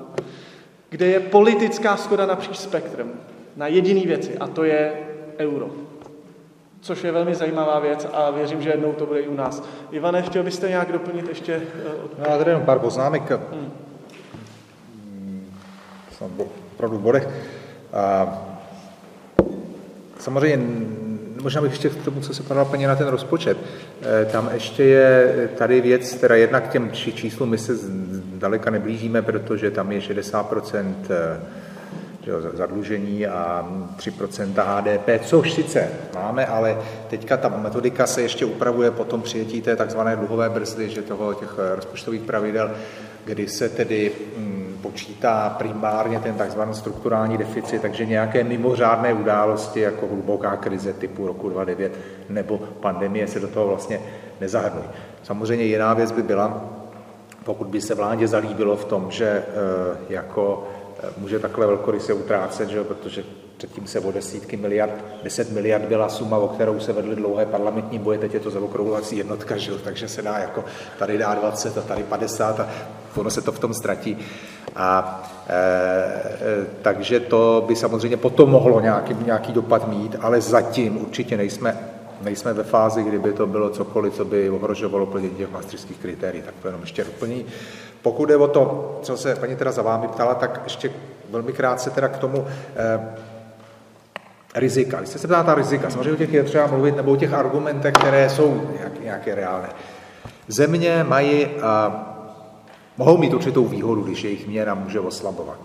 [0.88, 3.12] kde je politická schoda napříč spektrem
[3.56, 4.92] na jediný věci, a to je
[5.38, 5.85] euro
[6.86, 9.62] což je velmi zajímavá věc a věřím, že jednou to bude i u nás.
[9.90, 11.54] Ivane, chtěl byste nějak doplnit ještě?
[11.54, 13.30] Eh, no, já tady jenom pár poznámek.
[13.30, 13.72] Hmm.
[16.18, 16.30] Jsem
[16.74, 17.28] opravdu v bodech.
[17.92, 18.38] A,
[20.18, 20.66] samozřejmě,
[21.42, 23.58] možná bych ještě k tomu, co se padala paní na ten rozpočet.
[24.02, 27.72] Eh, tam ještě je tady věc, teda jednak k těm číslům my se
[28.34, 31.12] daleka neblížíme, protože tam je 60 jo,
[32.52, 39.04] zadlužení a 3% HDP, což sice máme, ale teďka ta metodika se ještě upravuje po
[39.04, 42.70] tom přijetí té takzvané dluhové brzdy, že toho těch rozpočtových pravidel,
[43.24, 50.06] kdy se tedy hm, počítá primárně ten takzvaný strukturální deficit, takže nějaké mimořádné události, jako
[50.06, 51.98] hluboká krize typu roku 2009
[52.28, 54.00] nebo pandemie se do toho vlastně
[54.40, 54.86] nezahrnují.
[55.22, 56.64] Samozřejmě jiná věc by byla,
[57.44, 59.44] pokud by se vládě zalíbilo v tom, že e,
[60.08, 60.68] jako
[61.18, 62.84] může takhle velkoryse utrácet, že?
[62.84, 63.24] protože
[63.56, 67.98] předtím se o desítky miliard, 10 miliard byla suma, o kterou se vedly dlouhé parlamentní
[67.98, 69.72] boje, teď je to zaokrouhlací jednotka, že?
[69.84, 70.64] takže se dá jako
[70.98, 72.68] tady dá 20 a tady 50 a
[73.16, 74.18] ono se to v tom ztratí.
[74.76, 81.00] A e, e, takže to by samozřejmě potom mohlo nějaký, nějaký dopad mít, ale zatím
[81.02, 81.76] určitě nejsme
[82.20, 86.54] nejsme ve fázi, kdyby to bylo cokoliv, co by ohrožovalo plnění těch maastrichtských kritérií, tak
[86.62, 87.44] to jenom ještě doplní.
[88.06, 90.90] Pokud je o to, co se paní teda za vámi ptala, tak ještě
[91.30, 92.46] velmi krátce teda k tomu
[92.76, 93.14] eh,
[94.54, 94.96] rizika.
[94.96, 97.32] Když jste se ptala ta rizika, samozřejmě o těch je třeba mluvit, nebo o těch
[97.32, 99.68] argumentech, které jsou nějak, nějaké reálné.
[100.48, 102.02] Země mají, a
[102.96, 105.58] mohou mít určitou výhodu, když jejich měna může oslabovat.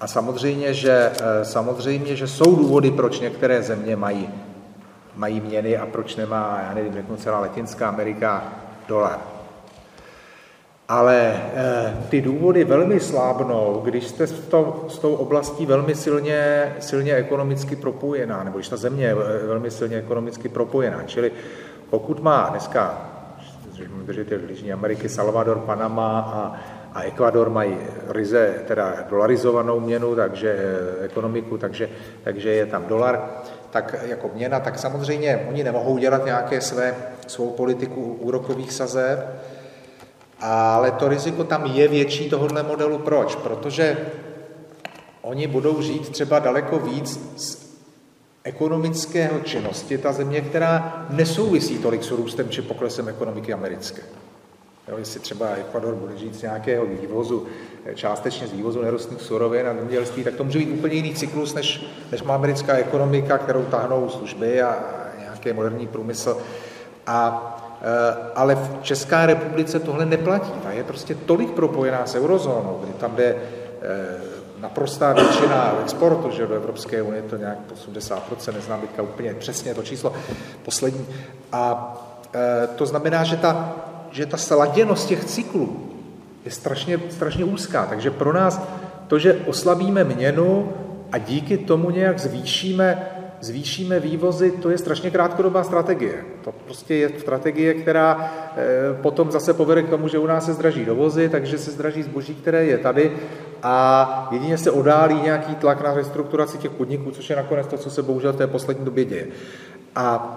[0.00, 4.28] A samozřejmě že, eh, samozřejmě, že jsou důvody, proč některé země mají,
[5.16, 8.44] mají měny a proč nemá, já nevím, řeknu celá Latinská Amerika,
[8.88, 9.37] dolar.
[10.88, 16.72] Ale eh, ty důvody velmi slábnou, když jste s, to, s tou oblastí velmi silně,
[16.80, 19.14] silně ekonomicky propojená, nebo když ta země je
[19.46, 21.02] velmi silně ekonomicky propojená.
[21.02, 21.32] Čili
[21.90, 23.10] pokud má dneska,
[24.06, 26.60] držitel Jižní Ameriky, Salvador, Panama a,
[26.98, 27.76] a Ekvador mají
[28.08, 31.88] ryze, teda dolarizovanou měnu, takže eh, ekonomiku, takže,
[32.24, 33.30] takže je tam dolar,
[33.70, 36.94] tak jako měna, tak samozřejmě oni nemohou dělat nějaké své,
[37.26, 39.18] svou politiku úrokových sazeb,
[40.40, 42.98] ale to riziko tam je větší tohohle modelu.
[42.98, 43.34] Proč?
[43.34, 43.98] Protože
[45.22, 47.68] oni budou žít třeba daleko víc z
[48.44, 54.02] ekonomického činnosti, ta země, která nesouvisí tolik s růstem či poklesem ekonomiky americké.
[54.88, 57.46] Jo, jestli třeba Ekvador bude žít z nějakého vývozu,
[57.94, 61.86] částečně z vývozu nerostných surovin a zemědělství, tak to může být úplně jiný cyklus, než,
[62.12, 64.84] než má americká ekonomika, kterou tahnou služby a
[65.18, 66.38] nějaký moderní průmysl.
[67.06, 67.57] A Eh,
[68.34, 70.52] ale v České republice tohle neplatí.
[70.62, 73.36] Ta je prostě tolik propojená s eurozónou, kdy tam jde
[73.82, 77.58] eh, naprostá většina exportu, že do Evropské unie to nějak
[77.88, 80.12] 80%, neznám teďka úplně přesně to číslo
[80.64, 81.06] poslední.
[81.52, 81.94] A
[82.34, 83.76] eh, to znamená, že ta,
[84.10, 85.90] že ta sladěnost těch cyklů
[86.44, 87.86] je strašně, strašně úzká.
[87.86, 88.60] Takže pro nás
[89.06, 90.72] to, že oslabíme měnu
[91.12, 96.24] a díky tomu nějak zvýšíme zvýšíme vývozy, to je strašně krátkodobá strategie.
[96.44, 98.62] To prostě je strategie, která eh,
[99.02, 102.34] potom zase povede k tomu, že u nás se zdraží dovozy, takže se zdraží zboží,
[102.34, 103.12] které je tady
[103.62, 107.90] a jedině se odálí nějaký tlak na restrukturaci těch podniků, což je nakonec to, co
[107.90, 109.26] se bohužel v té poslední době děje.
[109.94, 110.34] A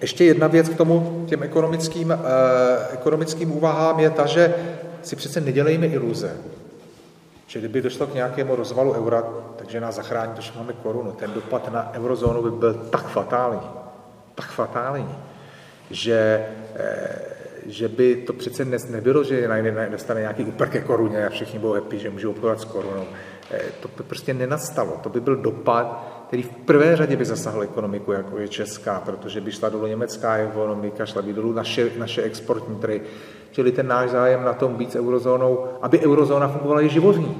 [0.00, 2.16] ještě jedna věc k tomu, těm ekonomickým, eh,
[2.92, 4.54] ekonomickým úvahám je ta, že
[5.02, 6.36] si přece nedělejme iluze.
[7.56, 9.24] Že kdyby došlo k nějakému rozvalu eura,
[9.56, 11.12] takže nás zachrání to, že máme korunu.
[11.12, 13.60] Ten dopad na eurozónu by byl tak fatální,
[14.34, 15.14] tak fatální,
[15.90, 16.46] že,
[16.76, 17.18] eh,
[17.66, 19.48] že by to přece dnes nebylo, že
[19.90, 23.04] dostane nějaký úprk ke koruně a všichni budou happy, že můžou obchodovat s korunou.
[23.50, 25.00] Eh, to by prostě nenastalo.
[25.02, 29.40] To by byl dopad, který v prvé řadě by zasahl ekonomiku, jako je česká, protože
[29.40, 33.00] by šla dolů německá ekonomika, šla by dolů naše, naše exportní trhy.
[33.56, 37.36] Čili ten náš zájem na tom být s eurozónou, aby eurozóna fungovala, je životní.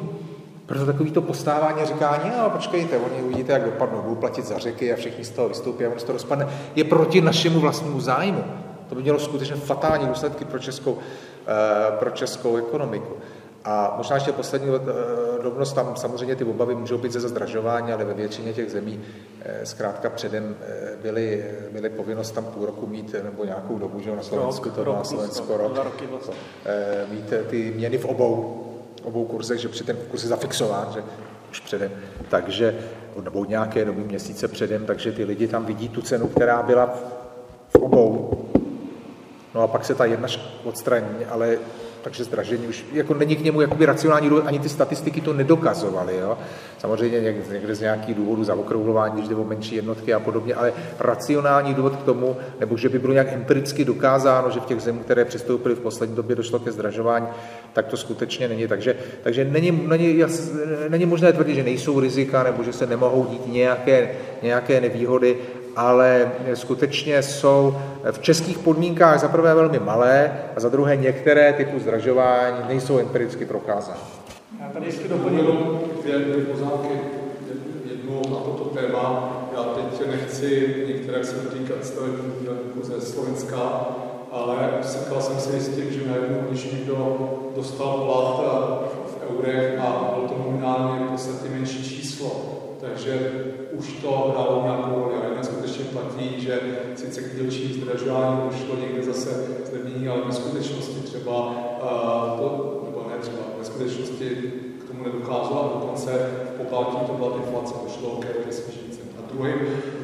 [0.67, 4.93] Proto takový to postávání říkání, no počkejte, oni uvidíte, jak dopadnou, budou platit za řeky
[4.93, 8.45] a všichni z toho vystoupí a ono se to rozpadne, je proti našemu vlastnímu zájmu.
[8.89, 10.99] To by mělo skutečně fatální důsledky pro českou,
[11.47, 13.15] eh, pro českou ekonomiku.
[13.67, 18.05] A možná ještě poslední eh, drobnost, tam samozřejmě ty obavy můžou být ze zdražování, ale
[18.05, 19.01] ve většině těch zemí
[19.43, 20.57] eh, zkrátka předem
[21.03, 25.05] byly, byly povinnost tam půl roku mít nebo nějakou dobu, že na Slovensku to má
[25.05, 26.03] Slovensko rok,
[27.11, 28.65] mít ty měny v obou,
[29.03, 31.03] obou kurzech, že při ten kurz je zafixován, že
[31.51, 31.91] už předem,
[32.29, 32.79] takže,
[33.23, 36.87] nebo nějaké doby měsíce předem, takže ty lidi tam vidí tu cenu, která byla
[37.69, 38.31] v obou.
[39.55, 40.29] No a pak se ta jedna
[40.65, 41.59] odstraní, ale
[42.07, 46.17] takže zdražení už jako není k němu jakoby racionální důvod, ani ty statistiky to nedokazovaly.
[46.17, 46.39] Jo?
[46.79, 51.75] Samozřejmě někde, z nějakých důvodů zaokrouhlování, když jde o menší jednotky a podobně, ale racionální
[51.75, 55.25] důvod k tomu, nebo že by bylo nějak empiricky dokázáno, že v těch zemích, které
[55.25, 57.27] přistoupily v poslední době, došlo ke zdražování,
[57.73, 58.69] tak to skutečně není.
[58.69, 60.51] Takže, takže není, není, jas,
[60.89, 64.11] není možné tvrdit, že nejsou rizika nebo že se nemohou dít nějaké,
[64.43, 65.37] nějaké nevýhody,
[65.77, 67.77] ale skutečně jsou
[68.11, 73.45] v českých podmínkách za prvé velmi malé a za druhé některé typy zdražování nejsou empiricky
[73.45, 74.01] prokázány.
[74.61, 75.47] Já tady ještě doplním
[76.03, 77.01] dvě, dvě poznámky,
[77.91, 79.33] jednu na toto téma.
[79.57, 83.87] Já teď nechci některé se týkat stavebníků ze Slovenska,
[84.33, 87.19] ale setkal jsem se s tím, že najednou, když někdo
[87.57, 88.47] dostal plat
[89.07, 92.31] v eurech a bylo to nominálně v podstatě menší číslo,
[92.81, 93.33] takže
[93.73, 95.26] už to hrálo nějakou roli.
[96.37, 96.61] Že
[96.97, 101.55] sice k dílčím zdražování došlo někde zase zlevnění, ale ve skutečnosti třeba,
[102.39, 106.11] to, nebo ne třeba, ve skutečnosti k tomu nedocházelo a dokonce
[106.55, 109.07] v Pobaltí to byla inflace, došlo ke, ke snížení cen.
[109.19, 109.53] A druhý,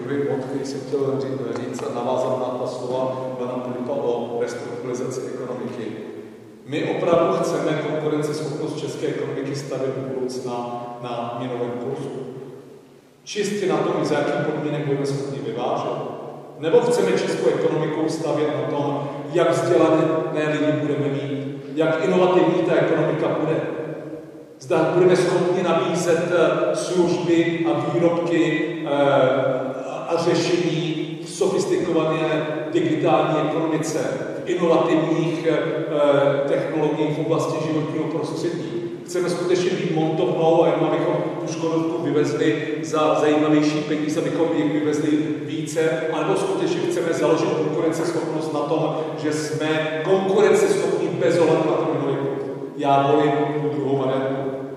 [0.02, 1.20] druhý bod, který jsem chtěl
[1.56, 5.86] říct, a navázat na ta slova pana Filipa o restrukturalizaci ekonomiky.
[6.66, 10.56] My opravdu chceme konkurenceschopnost české ekonomiky stavět do budoucna
[11.02, 12.32] na měnovém kurzu
[13.24, 16.11] čistě na tom, za jakých podmínek budeme schopni vyvážet.
[16.62, 22.74] Nebo chceme českou ekonomikou stavět na tom, jak vzdělané lidi budeme mít, jak inovativní ta
[22.74, 23.60] ekonomika bude.
[24.60, 28.88] Zda budeme schopni nabízet eh, služby a výrobky eh,
[30.08, 33.98] a řešení v sofistikované digitální ekonomice,
[34.44, 38.81] v inovativních eh, technologiích v oblasti životního prostředí
[39.12, 44.72] chceme skutečně být montovnou a jenom abychom tu škodovku vyvezli za zajímavější peníze, abychom jich
[44.72, 45.10] vyvezli
[45.46, 45.80] více,
[46.12, 51.86] anebo skutečně chceme založit konkurenceschopnost na tom, že jsme konkurenceschopní bez ohledu na to
[52.76, 53.32] Já volím
[53.62, 54.36] tu druhou variantu.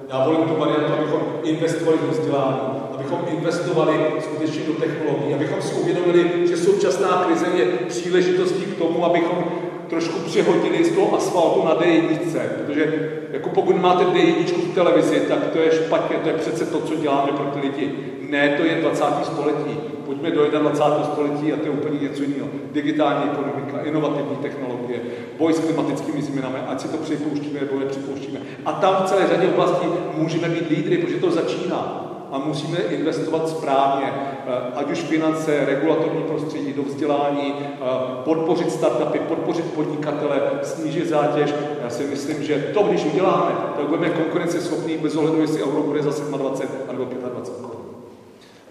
[0.10, 2.60] Já volím tu variantu, abychom investovali do vzdělání,
[2.94, 9.06] abychom investovali skutečně do technologií, abychom si uvědomili, že současná krize je příležitostí k tomu,
[9.06, 9.46] abychom
[9.90, 15.46] trošku přehodili z toho asfaltu na D1, protože jako pokud máte D1 v televizi, tak
[15.54, 17.92] to je špatně, to je přece to, co děláme pro ty lidi.
[18.30, 19.06] Ne, to je 20.
[19.24, 19.78] století.
[20.06, 21.14] Pojďme do 21.
[21.14, 22.48] století a to je úplně něco jiného.
[22.72, 25.00] Digitální ekonomika, inovativní technologie,
[25.38, 28.40] boj s klimatickými změnami, ať si to připouštíme nebo nepřipouštíme.
[28.66, 33.50] A tam v celé řadě oblastí můžeme být lídry, protože to začíná a musíme investovat
[33.50, 37.78] správně, eh, ať už finance, regulatorní prostředí, do vzdělání, eh,
[38.24, 41.54] podpořit startupy, podpořit podnikatele, snížit zátěž.
[41.84, 46.04] Já si myslím, že to, když uděláme, tak budeme konkurenceschopní bez ohledu, jestli euro bude
[46.04, 47.70] za 27 nebo 25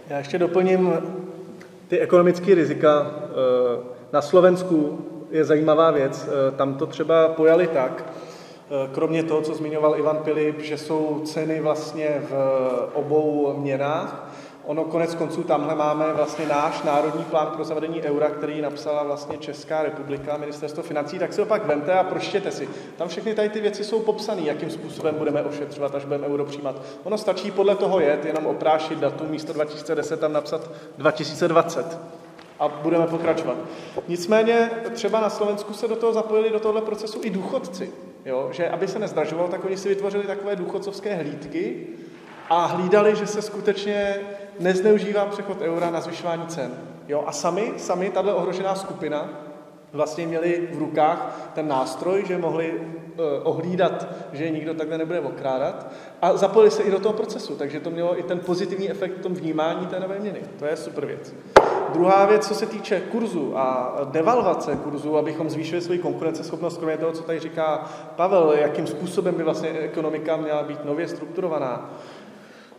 [0.09, 0.93] Já ještě doplním
[1.89, 3.11] ty ekonomické rizika.
[3.11, 3.81] Eh,
[4.12, 4.99] na Slovensku
[5.31, 6.28] je zajímavá věc.
[6.57, 8.05] Tam to třeba pojali tak,
[8.93, 12.35] kromě toho, co zmiňoval Ivan Pilip, že jsou ceny vlastně v
[12.95, 14.31] obou měnách,
[14.66, 19.39] Ono konec konců tamhle máme vlastně náš národní plán pro zavedení eura, který napsala vlastně
[19.39, 22.69] Česká republika, ministerstvo financí, tak si ho pak vemte a proštěte si.
[22.97, 26.77] Tam všechny tady ty věci jsou popsané, jakým způsobem budeme ošetřovat, až budeme euro přijímat.
[27.05, 31.99] Ono stačí podle toho jet, jenom oprášit datum místo 2010 tam napsat 2020
[32.59, 33.57] a budeme pokračovat.
[34.09, 37.93] Nicméně třeba na Slovensku se do toho zapojili do tohoto procesu i důchodci.
[38.25, 38.49] Jo?
[38.53, 41.87] Že aby se nezdražoval, tak oni si vytvořili takové důchodcovské hlídky
[42.51, 44.17] a hlídali, že se skutečně
[44.61, 46.75] nezneužívá přechod eura na zvyšování cen.
[47.09, 47.25] Jo?
[47.27, 49.31] A sami, sami, tato ohrožená skupina,
[49.95, 55.87] vlastně měli v rukách ten nástroj, že mohli uh, ohlídat, že nikdo takhle nebude okrádat
[56.23, 59.23] a zapojili se i do toho procesu, takže to mělo i ten pozitivní efekt v
[59.23, 60.41] tom vnímání té nové měny.
[60.59, 61.35] To je super věc.
[61.93, 67.12] Druhá věc, co se týče kurzu a devalvace kurzu, abychom zvýšili svoji konkurenceschopnost, kromě toho,
[67.12, 67.85] co tady říká
[68.16, 71.91] Pavel, jakým způsobem by vlastně ekonomika měla být nově strukturovaná.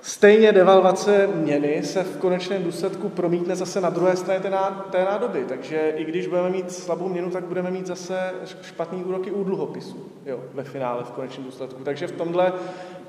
[0.06, 4.52] Stejně devalvace měny se v konečném důsledku promítne zase na druhé straně té,
[4.92, 5.46] té nádoby.
[5.50, 10.10] Takže i když budeme mít slabou měnu, tak budeme mít zase špatný úroky u dluhopisů
[10.26, 11.84] jo, ve finále v konečném důsledku.
[11.84, 12.54] Takže v tomhle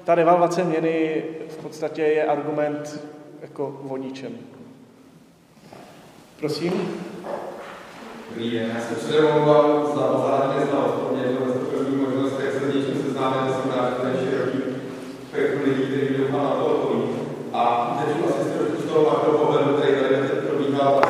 [0.04, 3.04] ta devalvace měny v podstatě je argument
[3.42, 4.32] jako o ničem.
[6.40, 6.72] Prosím?
[8.30, 13.02] Dobrý den, já se předem omlouvám za to je první možnost, jak se s něčím
[13.02, 14.76] seznámit, jsem rád, že to je široký
[15.36, 17.02] spektrum lidí, který doufám na to odpoví.
[17.52, 17.62] A
[17.98, 21.00] teď asi z trošku z toho makropohledu, který tady teď probíhal,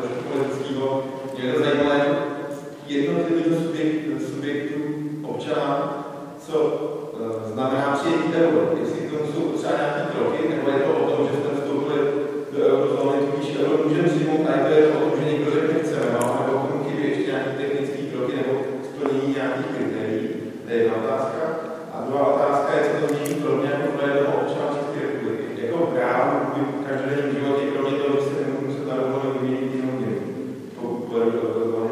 [0.00, 1.04] trošku politického,
[1.38, 2.00] mě to zajímalo
[2.86, 5.70] jednotlivým subjekt, subjektům občana,
[6.46, 8.60] co uh, znamená přijetí euro.
[8.80, 12.00] Jestli k tomu jsou třeba nějaké kroky, nebo je to o tom, že jsme vstoupili
[12.52, 16.06] do eurozóny, tudíž euro můžeme přijmout, a je to o tom, že někdo řekne chceme,
[16.12, 18.52] no, nebo k tomu chybí ještě nějaké technické kroky nebo
[18.88, 20.28] splnění nějakých kritérií.
[20.64, 21.42] To je jedna otázka.
[21.94, 25.66] A druhá otázka je, co to mění pro mě jako pro jednoho občana České republiky.
[25.66, 29.94] Jako právo v každodenním životě, kromě toho, že se nebudu muset na dovolenou vyměnit jenom
[29.96, 30.20] měnu,
[31.24, 31.90] pokud pojedu do eurozóny.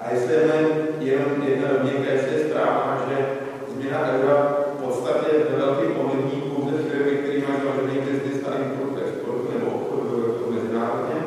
[0.00, 3.26] A jestli je jenom jedna domněnka, jestli je správná, že
[3.72, 9.02] změna eura v podstatě ve velkým ovlivní pouze firmy, které mají založený biznis na import,
[9.02, 11.18] export nebo obchod mezinárodně,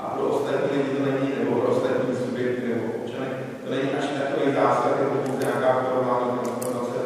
[0.00, 3.28] a pro ostatní lidi to není, nebo pro ostatní subjekty nebo občany,
[3.64, 7.00] to není až takový zásah, jako pouze nějaká formální transformace,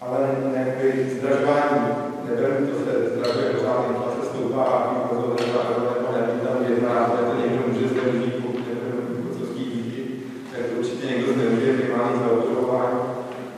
[0.00, 0.18] ale
[0.52, 1.80] nějaký zdražování,
[2.28, 5.36] neberu to se zdražuje pořád, inflace stoupá a výkazové
[5.96, 10.00] nebo nevím, tam jedna ráda, to někdo může zneužít, pokud nebudeme důchodcovský díky,
[10.50, 13.00] tak to určitě někdo zneužije minimální zaobchodování,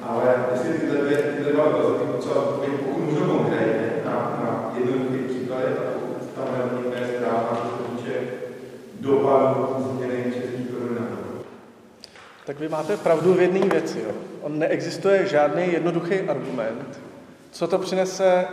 [0.03, 2.41] ale jestli tyhle dvě, tyhle dva dotazy, třeba
[2.85, 7.83] pokud můžu konkrétně na, na jednoduchých příkladech, a pokud tam nevím, je správná, co se
[7.91, 8.15] týče
[9.01, 11.07] dopadu změny českých korun na
[12.47, 13.99] Tak vy máte pravdu v jedné věci.
[14.05, 14.11] Jo.
[14.43, 17.01] On neexistuje žádný jednoduchý argument,
[17.51, 18.47] co to přinese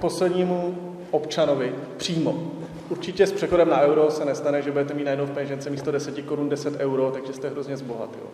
[0.00, 0.78] poslednímu
[1.10, 2.52] občanovi přímo.
[2.88, 6.22] Určitě s přechodem na euro se nestane, že budete mít najednou v peněžence místo 10
[6.22, 8.10] korun 10 euro, takže jste hrozně zbohat.
[8.20, 8.26] Jo.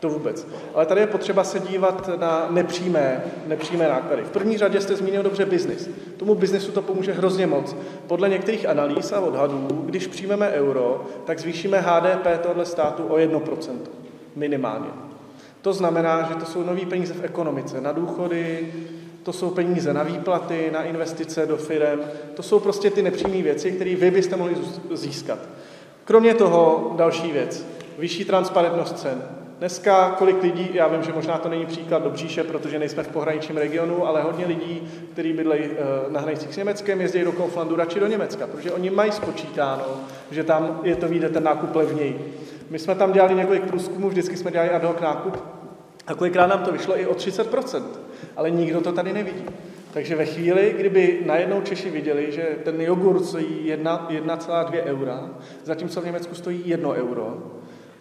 [0.00, 0.46] To vůbec.
[0.74, 4.22] Ale tady je potřeba se dívat na nepřímé, nepřímé náklady.
[4.22, 5.90] V první řadě jste zmínil dobře biznis.
[6.16, 7.76] Tomu biznesu to pomůže hrozně moc.
[8.06, 14.01] Podle některých analýz a odhadů, když přijmeme euro, tak zvýšíme HDP tohle státu o 1%
[14.36, 14.88] minimálně.
[15.62, 18.72] To znamená, že to jsou nové peníze v ekonomice, na důchody,
[19.22, 22.00] to jsou peníze na výplaty, na investice do firm,
[22.34, 24.54] to jsou prostě ty nepřímé věci, které vy byste mohli
[24.92, 25.38] získat.
[26.04, 27.66] Kromě toho další věc,
[27.98, 29.22] vyšší transparentnost cen.
[29.58, 33.56] Dneska kolik lidí, já vím, že možná to není příklad Dobříše, protože nejsme v pohraničním
[33.56, 35.64] regionu, ale hodně lidí, kteří bydlejí
[36.08, 39.84] na hranicích s Německem, jezdí do Kauflandu radši do Německa, protože oni mají spočítáno,
[40.30, 42.41] že tam je to vyjde ten nákup levněji.
[42.72, 45.36] My jsme tam dělali několik průzkumů, vždycky jsme dělali ad hoc nákup
[46.06, 47.82] a kolikrát nám to vyšlo i o 30%,
[48.36, 49.44] ale nikdo to tady nevidí.
[49.92, 55.30] Takže ve chvíli, kdyby najednou Češi viděli, že ten jogurt stojí 1,2 eura,
[55.64, 57.42] zatímco v Německu stojí 1 euro,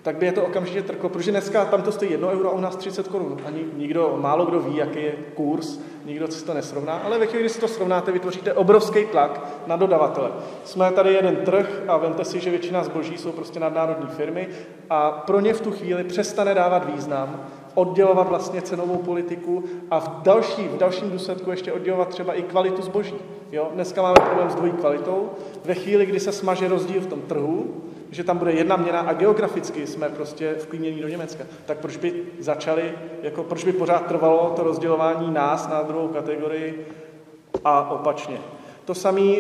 [0.02, 2.60] tak by je to okamžitě trklo, protože dneska tam to stojí 1 euro a u
[2.60, 3.38] nás 30 korun.
[3.46, 7.44] Ani nikdo, málo kdo ví, jaký je kurz, nikdo si to nesrovná, ale ve chvíli,
[7.44, 10.32] kdy si to srovnáte, vytvoříte obrovský tlak na dodavatele.
[10.64, 14.48] Jsme tady jeden trh a vemte si, že většina zboží jsou prostě nadnárodní firmy
[14.90, 20.10] a pro ně v tu chvíli přestane dávat význam, oddělovat vlastně cenovou politiku a v,
[20.22, 23.16] další, v dalším důsledku ještě oddělovat třeba i kvalitu zboží.
[23.52, 23.70] Jo?
[23.74, 25.30] Dneska máme problém s dvojí kvalitou.
[25.66, 29.14] Ve chvíli, kdy se smaže rozdíl v tom trhu, že tam bude jedna měna a
[29.14, 32.94] geograficky jsme prostě vklínění do Německa, tak proč by začali,
[33.24, 36.88] jako proč by pořád trvalo to rozdělování nás na druhou kategorii
[37.66, 38.38] a opačně.
[38.86, 39.36] To samé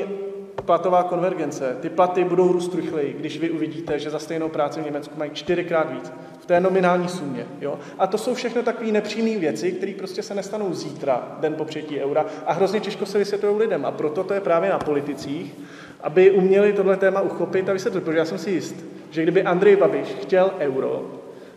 [0.65, 1.77] platová konvergence.
[1.81, 5.31] Ty platy budou růst rychleji, když vy uvidíte, že za stejnou práci v Německu mají
[5.33, 6.11] čtyřikrát víc.
[6.39, 7.47] V té nominální sumě.
[7.61, 7.79] Jo?
[7.99, 11.99] A to jsou všechno takové nepřímé věci, které prostě se nestanou zítra, den po přijetí
[11.99, 13.85] eura, a hrozně těžko se vysvětlují lidem.
[13.85, 15.55] A proto to je právě na politicích,
[16.03, 18.75] aby uměli tohle téma uchopit a vysvětlit, protože já jsem si jist,
[19.11, 21.05] že kdyby Andrej Babiš chtěl euro,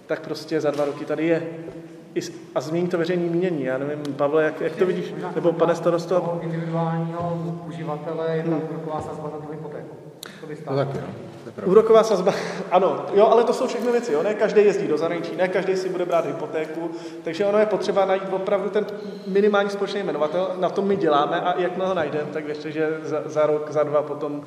[0.07, 1.43] tak prostě za dva roky tady je.
[2.55, 3.65] A změní to veřejné mínění.
[3.65, 5.15] Já nevím, Pavle, jak, jak to vidíš?
[5.35, 6.15] Nebo pane starosto?
[6.15, 9.97] Toho individuálního uživatele je tam úroková sazba na tu hypotéku.
[10.41, 10.89] To by No tak
[11.47, 11.63] jo.
[11.65, 12.33] Úroková sazba,
[12.71, 15.77] ano, jo, ale to jsou všechno věci, jo, ne každý jezdí do zahraničí, ne každý
[15.77, 16.91] si bude brát hypotéku,
[17.25, 18.87] takže ono je potřeba najít opravdu ten
[19.27, 23.23] minimální společný jmenovatel, na tom my děláme a jakmile ho najdeme, tak věřte, že za,
[23.27, 24.43] za rok, za dva potom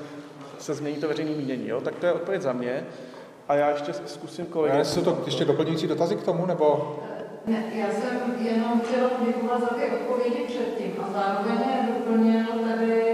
[0.59, 2.85] se změní to veřejné mínění, jo, tak to je odpověď za mě.
[3.47, 4.77] A já ještě zkusím kolegy.
[4.77, 6.95] Já jsou to ještě doplňující dotazy k tomu, nebo?
[7.45, 11.57] Ne, já jsem jenom chtěla poděkovat za ty odpovědi předtím a zároveň
[11.87, 13.06] doplnil tady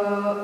[0.00, 0.34] Eh,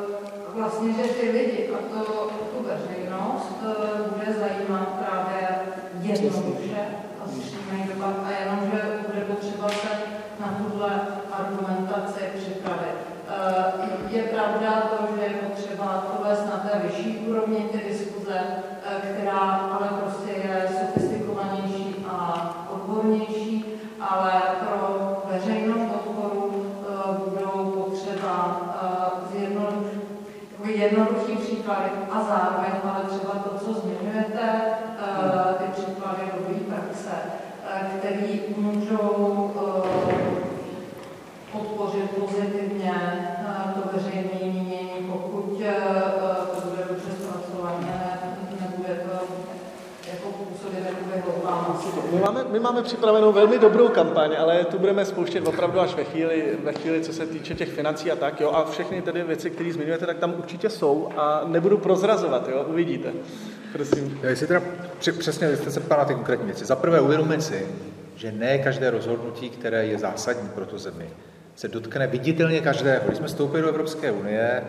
[0.55, 5.49] vlastně, že ty lidi a to, tu veřejnost eh, bude zajímat právě
[6.03, 6.81] jednoduše
[7.21, 9.89] a přímý dopad a jenom, že bude potřeba se
[10.41, 11.01] na tuhle
[11.33, 12.97] argumentaci připravit.
[13.29, 15.29] Eh, je pravda to, že
[52.13, 56.05] my máme, my máme připravenou velmi dobrou kampaň, ale tu budeme spouštět opravdu až ve
[56.05, 59.51] chvíli, ve chvíli, co se týče těch financí a tak, jo, a všechny tedy věci,
[59.51, 63.13] které zmiňujete, tak tam určitě jsou a nebudu prozrazovat, jo, uvidíte.
[63.73, 64.19] Prosím.
[64.23, 64.63] Já si teda
[65.19, 66.65] přesně jste se ptal na ty konkrétní věci.
[66.65, 67.67] Za prvé uvědomme si,
[68.17, 71.11] že ne každé rozhodnutí, které je zásadní pro tu zemi,
[71.57, 73.05] se dotkne viditelně každého.
[73.07, 74.65] Když jsme vstoupili do Evropské unie,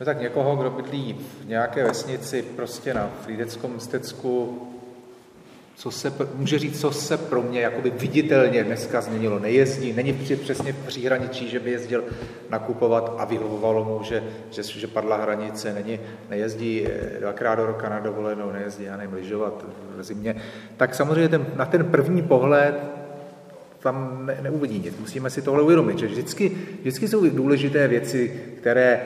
[0.00, 4.62] no tak někoho, kdo bydlí v nějaké vesnici prostě na Frýdeckom Stecku,
[5.76, 9.38] co se, může říct, co se pro mě jakoby viditelně dneska změnilo.
[9.38, 12.04] Nejezdí, není přesně v příhraničí, že by jezdil
[12.50, 16.00] nakupovat a vyhovovalo mu, že, že, že padla hranice, není,
[16.30, 19.64] nejezdí eh, dvakrát do roka na dovolenou, nejezdí, já nevím, lyžovat
[19.96, 20.36] v zimě.
[20.76, 22.74] Tak samozřejmě ten, na ten první pohled
[23.80, 24.98] tam ne, neuvidí nic.
[24.98, 29.00] Musíme si tohle uvědomit, že vždycky, vždycky jsou důležité věci, které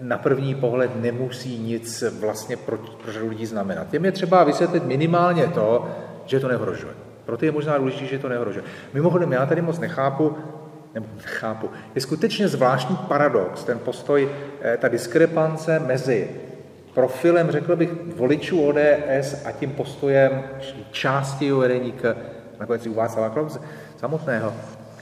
[0.00, 3.90] na první pohled nemusí nic vlastně pro, pro lidí znamenat.
[3.90, 5.88] Těm je třeba vysvětlit minimálně to,
[6.26, 6.94] že to neohrožuje.
[7.24, 8.64] Proto je možná důležité, že to neohrožuje.
[8.94, 10.36] Mimochodem, já tady moc nechápu,
[10.94, 14.28] nebo nechápu, je skutečně zvláštní paradox, ten postoj,
[14.60, 16.30] eh, ta diskrepance mezi
[16.94, 20.42] profilem, řekl bych, voličů ODS a tím postojem
[20.90, 22.16] části uvedení k
[22.60, 23.48] nakonec i u Václava
[23.96, 24.52] samotného,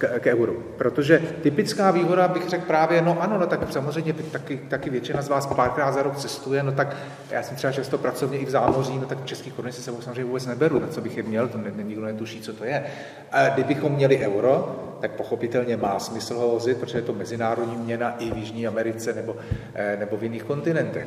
[0.00, 0.62] k, k euru.
[0.76, 5.28] Protože typická výhoda bych řekl právě, no ano, no tak samozřejmě taky, taky většina z
[5.28, 6.96] vás párkrát za rok cestuje, no tak
[7.30, 10.00] já jsem třeba často pracovně i v zámoří, no tak v českých koruny se sebou
[10.00, 12.84] samozřejmě vůbec neberu, na co bych je měl, to ne, nikdo netuší, co to je.
[13.32, 18.16] A kdybychom měli euro, tak pochopitelně má smysl ho vozit, protože je to mezinárodní měna
[18.18, 19.36] i v Jižní Americe nebo,
[19.74, 21.06] eh, nebo v jiných kontinentech.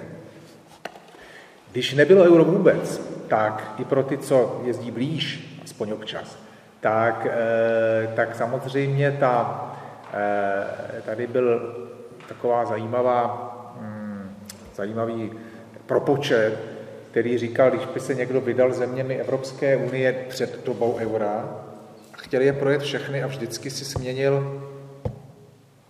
[1.71, 6.42] Když nebylo euro vůbec, tak i pro ty, co jezdí blíž, aspoň občas,
[6.83, 9.65] tak, eh, tak samozřejmě ta,
[10.13, 11.75] eh, tady byl
[12.27, 13.25] taková zajímavá,
[13.79, 14.35] hmm,
[14.75, 15.31] zajímavý
[15.85, 16.59] propočet,
[17.11, 21.49] který říkal, když by se někdo vydal zeměmi Evropské unie před dobou eura
[22.13, 24.63] a chtěl je projet všechny a vždycky si směnil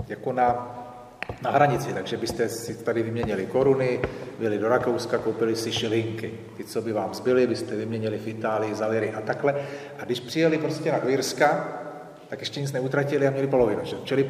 [0.08, 0.78] jako na
[1.42, 4.00] na hranici, takže byste si tady vyměnili koruny,
[4.40, 6.32] byli do Rakouska, koupili si šilinky.
[6.58, 9.56] Ty, co by vám zbyly, byste vyměnili v Itálii za liry a takhle.
[10.00, 11.80] A když přijeli prostě na Irska,
[12.30, 13.96] tak ještě nic neutratili a měli polovinu, že?
[14.04, 14.30] čili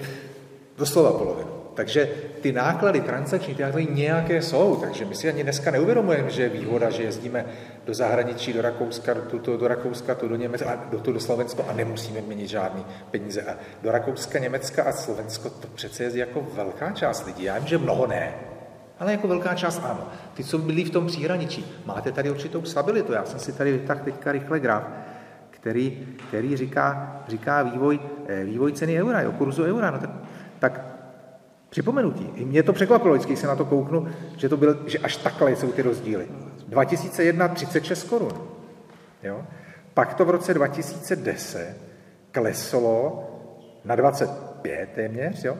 [0.77, 1.49] doslova polovinu.
[1.73, 2.09] Takže
[2.43, 6.49] ty náklady transakční, ty náklady nějaké jsou, takže my si ani dneska neuvědomujeme, že je
[6.49, 7.45] výhoda, že jezdíme
[7.85, 11.65] do zahraničí, do Rakouska, do, do Rakouska, to do Německa, a do, to do Slovensko
[11.69, 13.41] a nemusíme měnit žádný peníze.
[13.41, 17.43] A do Rakouska, Německa a Slovensko to přece jezdí jako velká část lidí.
[17.43, 18.33] Já vím, že mnoho ne,
[18.99, 20.07] ale jako velká část ano.
[20.33, 23.13] Ty, co byli v tom příhraničí, máte tady určitou stabilitu.
[23.13, 24.83] Já jsem si tady vytáhl teďka rychle graf,
[25.49, 29.91] který, který říká, říká vývoj, eh, vývoj ceny eura, jo, kurzu eura.
[29.91, 30.09] No tak,
[30.59, 30.93] tak
[31.73, 32.29] připomenutí.
[32.35, 35.55] I mě to překvapilo, vždycky se na to kouknu, že, to byl, že až takhle
[35.55, 36.27] jsou ty rozdíly.
[36.67, 38.31] 2001 36 korun.
[39.23, 39.41] Jo?
[39.93, 41.77] Pak to v roce 2010
[42.31, 43.23] kleslo
[43.85, 45.57] na 25 téměř, jo?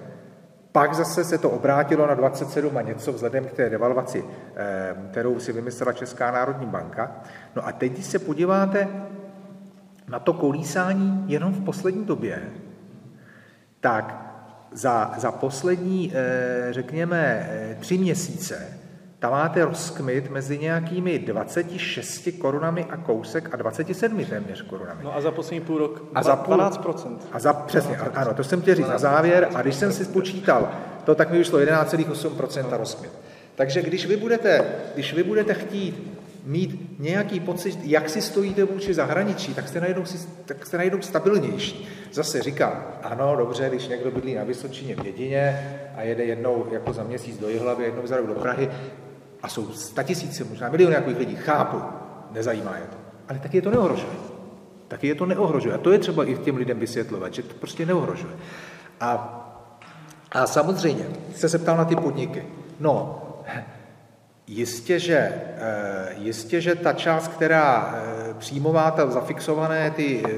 [0.72, 4.26] Pak zase se to obrátilo na 27 a něco vzhledem k té devalvaci,
[4.56, 7.22] eh, kterou si vymyslela Česká národní banka.
[7.56, 8.88] No a teď, když se podíváte
[10.08, 12.42] na to kolísání jenom v poslední době,
[13.80, 14.23] tak
[14.74, 18.84] za, za poslední, eh, řekněme, eh, tři měsíce
[19.24, 25.04] tam máte rozkmit mezi nějakými 26 korunami a kousek a 27 téměř korunami.
[25.04, 27.18] No a za poslední půl rok a za půl, 12%.
[27.32, 29.50] A za, přesně, ano, to jsem chtěl říct na závěr.
[29.56, 30.72] A když jsem si spočítal,
[31.04, 33.12] to tak mi vyšlo 11,8% rozkmit.
[33.56, 36.13] Takže když vy budete, když vy budete chtít
[36.46, 40.04] mít nějaký pocit, jak si stojíte vůči zahraničí, tak jste najednou,
[40.46, 41.88] tak jste najednou stabilnější.
[42.12, 46.94] Zase říkám, ano, dobře, když někdo bydlí na Vysočině v Jedině a jede jednou jako
[46.94, 48.70] za měsíc do Jihlavy, jednou za rok do Prahy
[49.44, 51.82] a jsou statisíce, možná miliony nějakých lidí, chápu,
[52.32, 52.98] nezajímá je to.
[53.30, 54.14] Ale taky je to neohrožuje.
[54.88, 55.76] Taky je to neohrožuje.
[55.76, 58.34] A to je třeba i těm lidem vysvětlovat, že to prostě neohrožuje.
[59.00, 59.40] A,
[60.32, 61.06] a samozřejmě,
[61.36, 62.46] jste se ptal na ty podniky.
[62.80, 63.23] No,
[64.54, 70.32] Jistě, že, eh, jistě, že ta část, která eh, příjmová, ta zafixované ty eh,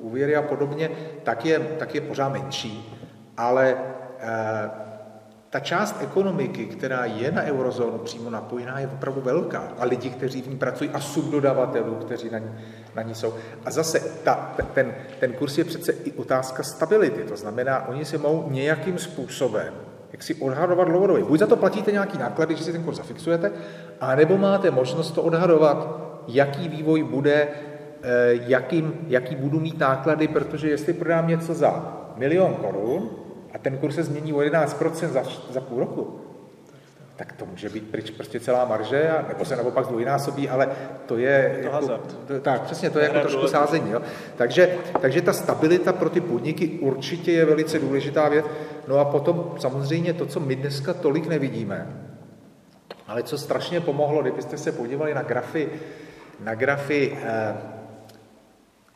[0.00, 0.90] úvěry a podobně,
[1.22, 2.98] tak je, tak je pořád menší.
[3.36, 3.76] Ale
[5.50, 9.72] ta část ekonomiky, která je na eurozónu přímo napojená, je opravdu velká.
[9.78, 12.50] A lidi, kteří v ní pracují, a subdodavatelů, kteří na ní,
[12.94, 13.34] na ní jsou.
[13.64, 17.24] A zase ta, ten, ten kurz je přece i otázka stability.
[17.24, 19.74] To znamená, oni si mohou nějakým způsobem
[20.12, 21.24] jak si odhadovat dlouhodobě.
[21.24, 23.52] Buď za to platíte nějaký náklady, že si ten kurz zafixujete,
[24.00, 27.48] anebo máte možnost to odhadovat, jaký vývoj bude,
[28.02, 33.10] eh, jakým, jaký budu mít náklady, protože jestli prodám něco za milion korun
[33.54, 36.20] a ten kurz se změní o 11% za, za půl roku,
[37.16, 40.68] tak to může být pryč prostě celá marže, a, nebo se naopak zdvojnásobí, ale
[41.06, 41.58] to je...
[41.60, 43.90] To jako, to, tak, přesně, to je jako trošku sázení.
[43.90, 44.02] Jo?
[44.36, 48.46] Takže, takže ta stabilita pro ty podniky určitě je velice důležitá věc.
[48.88, 51.86] No a potom samozřejmě to, co my dneska tolik nevidíme,
[53.06, 55.68] ale co strašně pomohlo, kdybyste se podívali na grafy,
[56.40, 57.54] na grafy eh,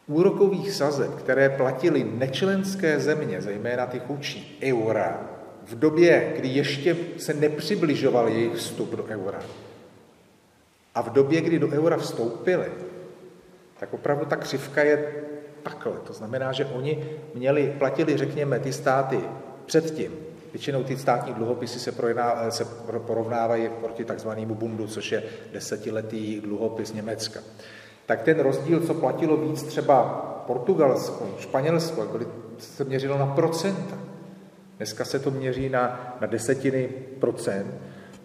[0.07, 5.36] úrokových sazeb, které platily nečlenské země, zejména ty chudší, eura,
[5.67, 9.41] v době, kdy ještě se nepřibližoval jejich vstup do eura
[10.95, 12.67] a v době, kdy do eura vstoupili,
[13.81, 15.15] tak opravdu ta křivka je
[15.63, 15.93] takhle.
[16.07, 19.21] To znamená, že oni měli, platili, řekněme, ty státy
[19.67, 20.13] předtím.
[20.53, 21.93] Většinou ty státní dluhopisy se,
[22.49, 22.65] se
[23.07, 25.23] porovnávají proti takzvanému bundu, což je
[25.53, 27.41] desetiletý dluhopis Německa.
[28.07, 30.05] Tak ten rozdíl, co platilo víc třeba
[30.47, 32.27] Portugalsko, Španělsko, byly,
[32.59, 34.06] se měřilo na procenta.
[34.77, 36.89] Dneska se to měří na, na desetiny
[37.21, 37.75] procent,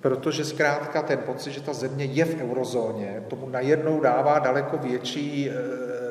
[0.02, 5.50] protože zkrátka ten pocit, že ta země je v eurozóně, tomu najednou dává daleko větší
[5.50, 5.54] e,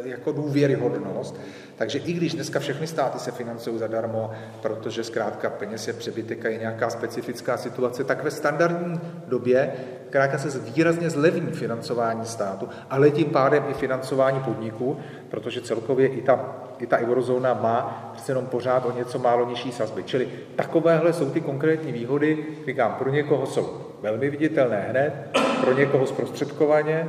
[0.05, 1.41] jako důvěryhodnost.
[1.77, 4.31] Takže i když dneska všechny státy se financují zadarmo,
[4.63, 9.73] protože zkrátka peněz je přebytek a je nějaká specifická situace, tak ve standardní době
[10.09, 14.99] zkrátka se výrazně zlevní financování státu, ale tím pádem i financování podniků,
[15.31, 19.73] protože celkově i ta, i ta eurozóna má přece jenom pořád o něco málo nižší
[19.73, 20.03] sazby.
[20.03, 25.13] Čili takovéhle jsou ty konkrétní výhody, říkám, pro někoho jsou velmi viditelné hned,
[25.61, 27.09] pro někoho zprostředkovaně,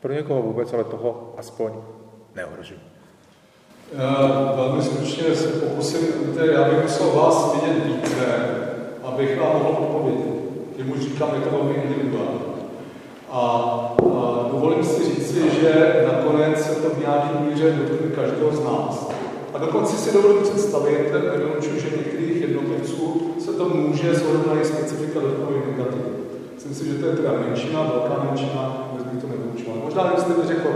[0.00, 1.72] pro někoho vůbec, ale toho aspoň
[2.38, 2.80] neohrožují.
[4.56, 6.06] Velmi stručně se pokusím,
[6.52, 8.26] já bych musel vás vidět více,
[9.04, 10.34] abych vám mohl odpovědět.
[10.76, 12.40] Tím už říkám, je to velmi individuální.
[13.30, 13.40] A,
[14.18, 19.10] a dovolím si říci, že nakonec se to v nějaké míře dotkne každého z nás.
[19.54, 25.20] A dokonce si dovolím představit, nevylučuji, že některých jednotlivců se to může s na specifika
[25.20, 26.12] dotknout negativně.
[26.54, 29.78] Myslím si, že to je teda menšina, velká menšina, bez bych to nevylučoval.
[29.84, 30.68] Možná, kdybyste mi řekl,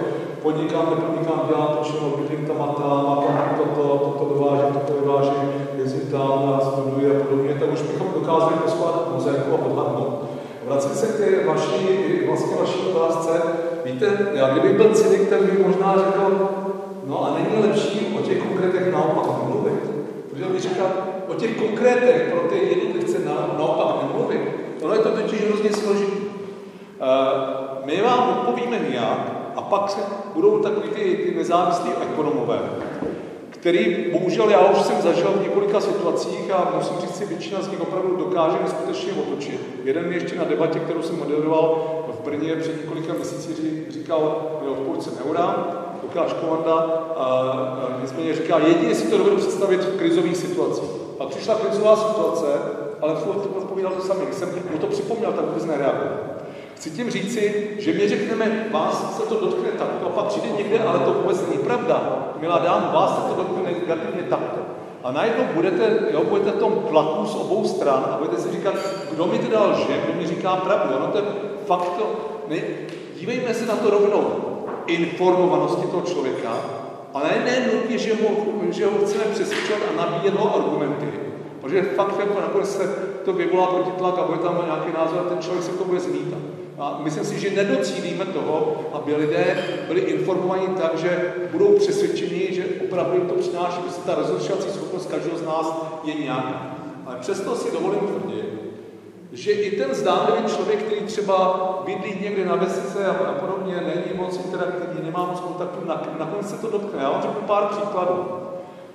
[0.43, 4.93] podnikám, nepodnikám, dělám to všechno, bydlím tam a tam, a tam toto, toto dovážím, toto
[5.01, 10.25] vyvážím, jezdím tam a studuji a podobně, tak už bychom dokázali poskládat mozaiku a odhadnout.
[10.67, 13.43] Vracím se k té vaší, vlastně vaší otázce.
[13.85, 16.49] Víte, já kdybych byl cynik, tak bych možná řekl,
[17.07, 19.91] no a není lepší o těch konkrétech naopak nemluvit.
[20.31, 20.87] Protože bych říkal,
[21.29, 24.41] o těch konkrétech pro ty jednotlivce na, naopak nemluvit.
[24.81, 26.13] Tohle je to totiž hrozně složité.
[26.17, 30.01] Uh, my vám odpovíme nějak, a pak se
[30.35, 32.59] budou takový ty, ty nezávislí ekonomové,
[33.51, 37.69] který bohužel já už jsem zažil v několika situacích a musím říct si, většina z
[37.69, 39.81] nich opravdu dokáže skutečně otočit.
[39.85, 44.71] Jeden mi ještě na debatě, kterou jsem moderoval v Brně před několika měsíci, říkal, je
[44.71, 45.67] odpovědce Neura,
[46.03, 46.75] Lukáš Komanda,
[47.17, 50.91] a, a nicméně říká, jedině si to dovedu představit v krizových situacích.
[51.21, 52.47] A přišla krizová situace,
[53.01, 53.15] ale
[53.57, 54.21] odpovídal to samý.
[54.27, 56.32] Když jsem mu to připomněl, tak vůbec nereagoval.
[56.83, 60.79] Chci tím říci, že my řekneme, vás se to dotkne takto, a pak přijde někde,
[60.79, 62.29] ale to vůbec není pravda.
[62.41, 64.61] Milá dám, vás se to dotkne negativně takto.
[65.05, 68.75] A najednou budete, jo, budete v tom tlaku z obou stran a budete si říkat,
[69.13, 70.97] kdo mi teda lže, kdo mi říká pravdu.
[70.97, 71.25] Ono to je
[71.67, 72.11] fakt to,
[72.49, 72.57] ne,
[73.21, 74.27] dívejme se na to rovnou.
[74.87, 76.57] Informovanosti toho člověka,
[77.15, 78.29] ale ne nutně, že ho,
[78.71, 81.09] že ho chceme přesvědčovat a nabíjet ho argumenty.
[81.61, 82.87] Protože fakt jako nakonec se
[83.25, 86.52] to vyvolá protitlak a bude tam nějaký názor a ten člověk se to bude zmítat.
[86.83, 92.65] A myslím si, že nedocílíme toho, aby lidé byli informovaní tak, že budou přesvědčeni, že
[92.85, 96.77] opravdu jim to přináší, protože ta rozhodčovací schopnost každého z nás je nějaká.
[97.07, 98.45] Ale přesto si dovolím tvrdit,
[99.33, 104.37] že i ten zdánlivý člověk, který třeba bydlí někde na vesnice a, podobně, není moc
[104.45, 105.79] interaktivní, nemá moc kontaktu,
[106.19, 107.03] nakonec se to dotkne.
[107.03, 108.25] Já vám řeknu pár příkladů.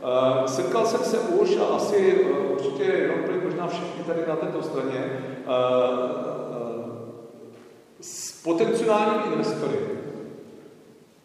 [0.04, 4.64] Uh, setkal jsem se už, a asi uh, určitě jenom možná všichni tady na této
[4.64, 6.47] straně, uh,
[8.44, 9.78] potenciálními investory,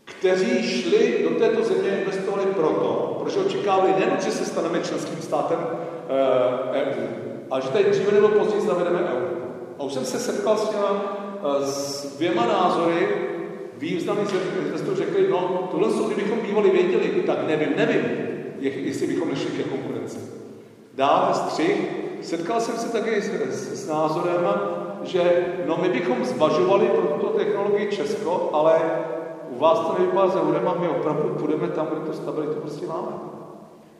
[0.04, 5.58] kteří šli do této země investovali proto, protože očekávali nejen, že se staneme členským státem
[5.58, 5.76] EU,
[6.68, 9.28] eh, e ale že tady dříve nebo později zavedeme euro.
[9.78, 11.02] A už jsem se setkal s těma
[11.44, 13.08] eh, s dvěma názory
[13.78, 14.24] významný
[14.66, 18.02] investor řekli, no tohle, co kdybychom bývali věděli, tak nevím, nevím,
[18.60, 20.18] jestli bychom nešli ke konkurenci.
[20.94, 21.88] Dále střih,
[22.22, 24.44] setkal jsem se taky s, s, s názorem,
[25.04, 28.80] že no my bychom zvažovali pro tuto technologii Česko, ale
[29.48, 33.12] u vás to nevypadá za a my opravdu půjdeme tam, kde to stabilitu prostě máme.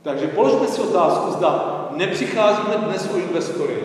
[0.03, 3.77] Takže položme si otázku, zda nepřicházíme dnes o investory.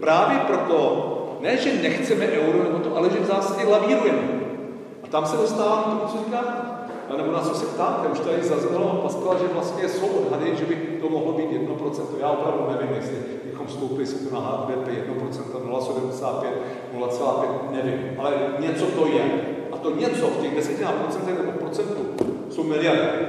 [0.00, 1.08] Právě proto,
[1.40, 4.28] ne, že nechceme euro, nebo to, ale že v zásadě lavírujeme.
[5.04, 6.72] A tam se dostávám k tomu, co říká,
[7.16, 8.08] nebo na co se ptáte.
[8.08, 12.02] Už tady zaznělo Pascal, že vlastně jsou odhady, že by to mohlo být 1%.
[12.20, 13.16] Já opravdu nevím, jestli
[13.62, 16.48] bychom vstoupili si to na HDP 1%, 0,75,
[16.94, 18.00] 0,5, nevím.
[18.18, 19.22] Ale něco to je.
[19.72, 22.06] A to něco v těch desetinách procentech nebo procentu
[22.50, 23.26] jsou miliardy.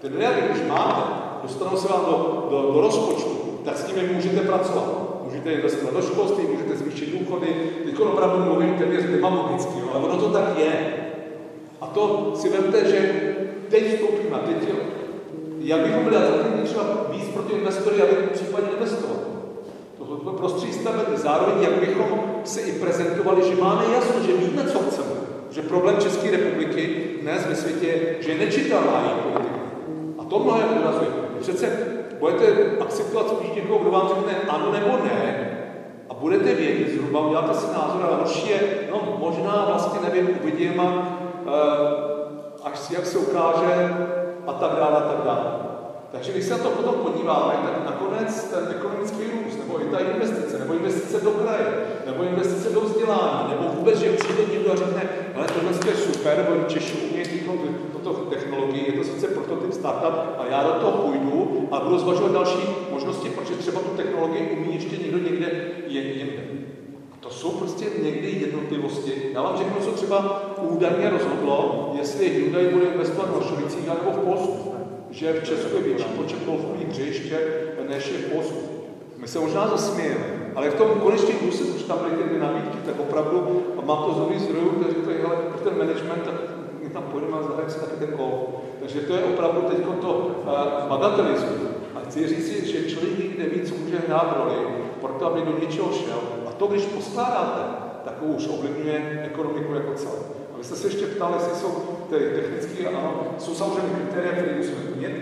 [0.00, 1.02] Ty miliardy, když máte,
[1.42, 5.20] dostanou se vám do, do, do rozpočtu, tak s nimi můžete pracovat.
[5.24, 7.46] Můžete investovat do školství, můžete zvýšit důchody.
[7.84, 10.94] Teď opravdu mluvím téměř demagogicky, ale ono to tak je.
[11.80, 13.24] A to si vemte, že
[13.70, 14.68] teď vstoupíme, teď
[15.58, 19.33] jak bychom byli atraktivní třeba víc pro ty investory, aby případně investovali.
[20.24, 21.16] To prostředí stavete.
[21.16, 25.10] Zároveň, jak bychom se i prezentovali, že máme jasno, že víme, co chceme.
[25.50, 29.60] Že problém České republiky dnes ve světě že je nečitelná její politika.
[30.18, 31.10] A to mnohem odrazuje.
[31.40, 31.78] Přece
[32.18, 32.46] budete
[32.80, 35.50] akceptovat spíš někoho, kdo vám řekne ano nebo ne,
[36.10, 38.60] a budete vědět zhruba, uděláte si názor, ale horší je,
[38.90, 43.94] no možná vlastně nevím, uvidím, a, uh, až si jak se ukáže
[44.46, 45.73] a tak dále a tak dále.
[46.24, 49.98] Takže když se na to potom podíváme, tak nakonec ten ekonomický růst, nebo i ta
[49.98, 51.66] investice, nebo investice do kraje,
[52.06, 55.02] nebo investice do vzdělání, nebo vůbec, že přijde někdo a řekne,
[55.34, 57.40] ale tohle je super, bo Češi umějí
[57.92, 62.32] tuto technologii, je to sice prototyp startup a já do toho půjdu a budu zvažovat
[62.32, 62.58] další
[62.90, 65.46] možnosti, protože třeba tu technologii umí ještě někdo někde
[65.86, 66.42] jinde.
[67.20, 69.12] To jsou prostě někdy jednotlivosti.
[69.34, 74.24] Já vám řeknu, co třeba údajně rozhodlo, jestli Hyundai bude investovat v Hošovicích nebo v
[74.24, 74.73] Polsku
[75.14, 77.32] že v Česku je větší počet golfových hřišť,
[77.88, 78.60] než je v Polsku.
[79.16, 83.00] My se možná zasmějeme, ale v tom konečném důsledku, už tam byly ty nabídky, tak
[83.00, 86.34] opravdu, a mám to z nových zdrojů, kteří říkají, hele, pro ten management, tak
[86.82, 88.40] my tam půjdeme a zahrajeme si taky ten golf.
[88.80, 90.92] Takže to je opravdu teď to uh.
[91.94, 94.54] A chci říct že člověk nikdy neví, co může hrát roli,
[95.00, 96.20] proto aby do něčeho šel.
[96.48, 97.60] A to, když poskládáte,
[98.04, 100.43] tak už ovlivňuje ekonomiku jako celé.
[100.64, 101.72] Jste se ještě ptali, jestli jsou
[102.10, 105.14] ty technické, ano, jsou samozřejmě kritéria, které musíme plnit.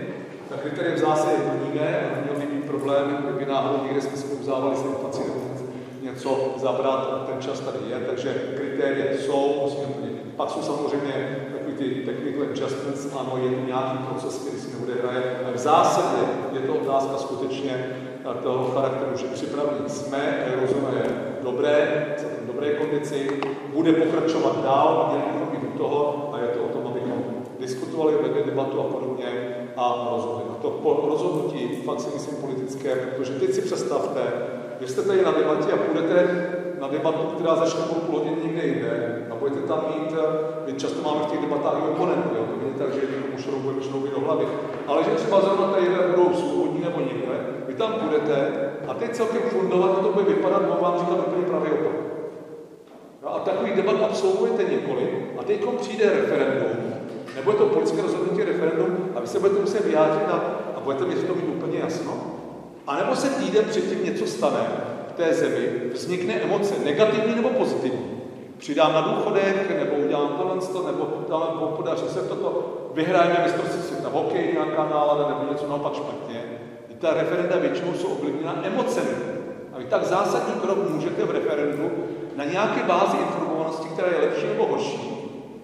[0.49, 4.27] Ta kritéria v zásadě plníme, a neměl by být problém, kdyby náhodou někde jsme si
[4.27, 5.39] pouzávali s inflací nebo
[6.01, 10.21] něco zabrat, ten čas tady je, takže kritéria jsou, musíme plnit.
[10.35, 15.53] Pak jsou samozřejmě takový ty technical adjustments, ano, je nějaký proces, který si neodehraje, ale
[15.53, 16.21] v zásadě
[16.53, 17.95] je to otázka skutečně
[18.31, 21.09] toho charakteru, že připravení jsme, eurozóna je
[21.43, 22.05] dobré,
[22.43, 23.29] v dobré kondici,
[23.73, 27.23] bude pokračovat dál, měli bychom být u toho a je to o tom, abychom
[27.59, 29.27] diskutovali, vedli debatu a podobně
[29.77, 30.43] a rozhodli.
[30.51, 34.21] A to po rozhodnutí, fakt si myslím politické, protože teď si představte,
[34.81, 36.27] že jste tady na debatě a půjdete
[36.81, 40.15] na debatu, která začne po půl hodiny někde jinde a budete tam mít,
[40.65, 44.09] my často máme v těch debatách i oponenty, to není tak, že někomu šroubujeme šrouby
[44.09, 44.45] do hlavy,
[44.87, 45.85] ale že třeba zrovna tady
[46.15, 47.35] budou svobodní nebo někde,
[47.73, 48.51] vy tam budete
[48.87, 51.95] a teď celkem fundovat to bude vypadat, mohu vám říkat úplně pravý opak.
[53.23, 55.09] No a takový debat absolvujete několik
[55.39, 56.93] a teď přijde referendum,
[57.35, 60.41] nebo je to politické rozhodnutí referendum a vy se budete muset vyjádřit a,
[60.75, 62.13] a budete mi to mít úplně jasno.
[62.87, 64.67] A nebo se týden předtím něco stane
[65.09, 68.21] v té zemi, vznikne emoce, negativní nebo pozitivní.
[68.57, 74.13] Přidám na důchodech, nebo udělám tohle, nebo dále podaří se toto, vyhrajeme mistrovství světa v
[74.13, 76.62] hokeji, nějaká nálada, nebo něco naopak špatně.
[77.03, 79.15] Ta referenda většinou jsou ovlivněna emocemi.
[79.73, 81.89] A vy tak zásadní krok můžete v referendu
[82.35, 85.09] na nějaké bázi informovanosti, která je lepší nebo horší,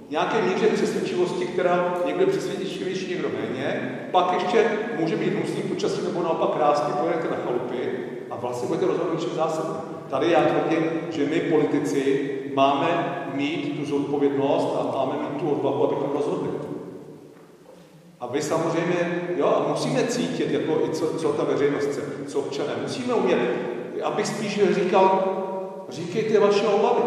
[0.09, 4.65] nějaké míře přesvědčivosti, která někdo přesvědčivější, někdo méně, pak ještě
[4.99, 7.89] může být hnusný počasí nebo naopak krásně pojedete na chalupy
[8.31, 9.75] a vlastně budete rozhodnout čím zásadně.
[10.09, 15.87] Tady já tvrdím, že my politici máme mít tu zodpovědnost a máme mít tu odvahu,
[15.87, 16.68] abychom rozhodli.
[18.19, 22.69] A vy samozřejmě, jo, musíme cítit, jako i co, co ta veřejnost chce, co občané.
[22.81, 23.39] Musíme umět,
[24.03, 25.23] abych spíš říkal,
[25.89, 27.01] říkejte vaše obavy.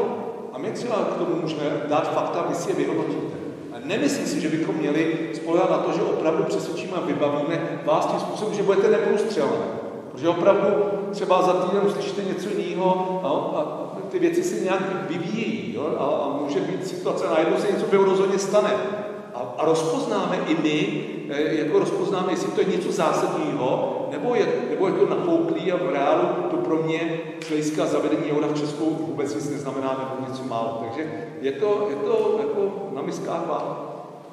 [0.53, 3.37] A my třeba k tomu můžeme dát fakta, vy si je vyhodnotíte.
[3.73, 8.07] A nemyslím si, že bychom měli spolehat na to, že opravdu přesvědčíme a vybavíme vás
[8.07, 9.83] tím způsobem, že budete neprůstřelné.
[10.13, 10.69] Protože opravdu
[11.11, 15.97] třeba za týden uslyšíte něco jiného a, a ty věci se nějak vyvíjí jo?
[15.99, 18.71] A, a může být situace, najednou se něco eurozóně stane.
[19.35, 24.47] A, a rozpoznáme i my, eh, jako rozpoznáme, jestli to je něco zásadního, nebo je,
[24.71, 28.61] nebo je to napouklý a v reálu to pro mě z hlediska zavedení eura v
[28.61, 30.85] Česku vůbec nic neznamená nebo něco málo.
[30.85, 33.43] Takže je to, je to jako na miskách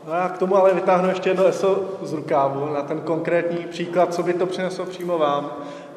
[0.07, 4.13] No já k tomu ale vytáhnu ještě jedno ESO z rukávu na ten konkrétní příklad,
[4.13, 5.51] co by to přineslo přímo vám.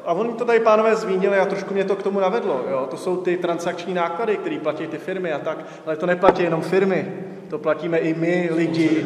[0.05, 2.61] A oni to tady pánové zmínili a trošku mě to k tomu navedlo.
[2.71, 2.87] Jo?
[2.91, 6.61] To jsou ty transakční náklady, které platí ty firmy a tak, ale to neplatí jenom
[6.61, 7.13] firmy,
[7.53, 9.05] to platíme i my, lidi.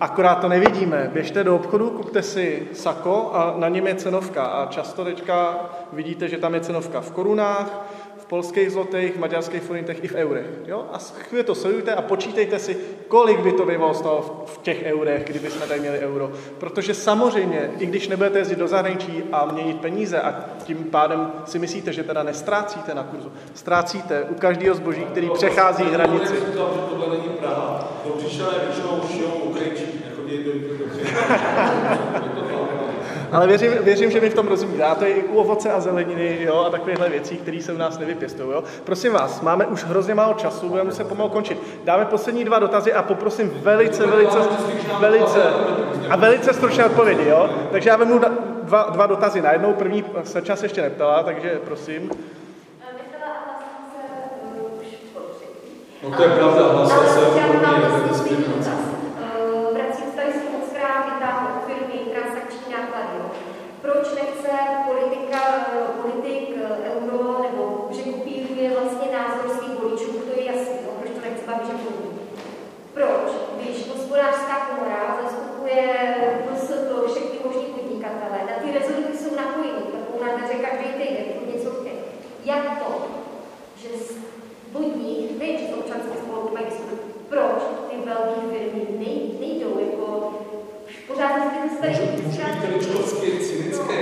[0.00, 1.10] Akorát to nevidíme.
[1.12, 4.44] Běžte do obchodu, kupte si sako a na něm je cenovka.
[4.44, 5.60] A často teďka
[5.92, 7.86] vidíte, že tam je cenovka v korunách,
[8.32, 10.46] polských zlotech, maďarských forintech i v eurech.
[10.66, 10.88] Jo?
[10.92, 12.76] A chvíli to sledujte a počítejte si,
[13.08, 16.32] kolik by to bývalo stalo v těch eurech, kdyby jsme tady měli euro.
[16.58, 21.58] Protože samozřejmě, i když nebudete jezdit do zahraničí a měnit peníze a tím pádem si
[21.58, 26.34] myslíte, že teda nestrácíte na kurzu, ztrácíte u každého zboží, který přechází hranici.
[29.12, 30.58] Šijou Ukrajinčí, nechodí do, do,
[32.46, 32.61] do,
[33.32, 34.82] ale věřím, věřím, že mi v tom rozumíte.
[34.84, 37.76] A to je i u ovoce a zeleniny jo, a takovéhle věcí, které se u
[37.76, 38.56] nás nevypěstují.
[38.84, 41.58] Prosím vás, máme už hrozně málo času, budeme muset pomalu končit.
[41.84, 44.38] Dáme poslední dva dotazy a poprosím velice, velice,
[45.00, 45.42] velice
[46.10, 47.28] a velice stručné odpovědi.
[47.28, 47.50] Jo?
[47.72, 48.20] Takže já vezmu
[48.62, 49.72] dva, dva dotazy najednou.
[49.72, 52.10] První se čas ještě neptala, takže prosím.
[56.02, 57.22] No to je pravda, hlasil jsem
[59.74, 63.18] Vracím se tady moc krát vytáhnout firmy, transakční náklady.
[63.82, 64.50] Proč nechce
[64.88, 65.40] politika,
[66.02, 66.56] politik
[66.92, 71.46] euro, nebo že kopíruje vlastně názor svých voličů, to je jasný, no, proč to nechce
[71.46, 71.76] Babiš a
[72.94, 73.26] Proč?
[73.56, 75.82] Když hospodářská komora zastupuje
[76.88, 81.44] to všechny možný podnikatele, na ty rezorty jsou napojeny, takovou na dveře každý týden, to
[81.52, 81.92] něco chce.
[82.44, 82.90] Jak to,
[83.80, 83.88] že
[84.74, 86.66] od nich, nejen z občanské spolky mají
[87.28, 90.32] proč ty velké firmy nej, nejdou jako
[91.08, 91.32] pořád
[92.74, 93.98] Můžu být cynický.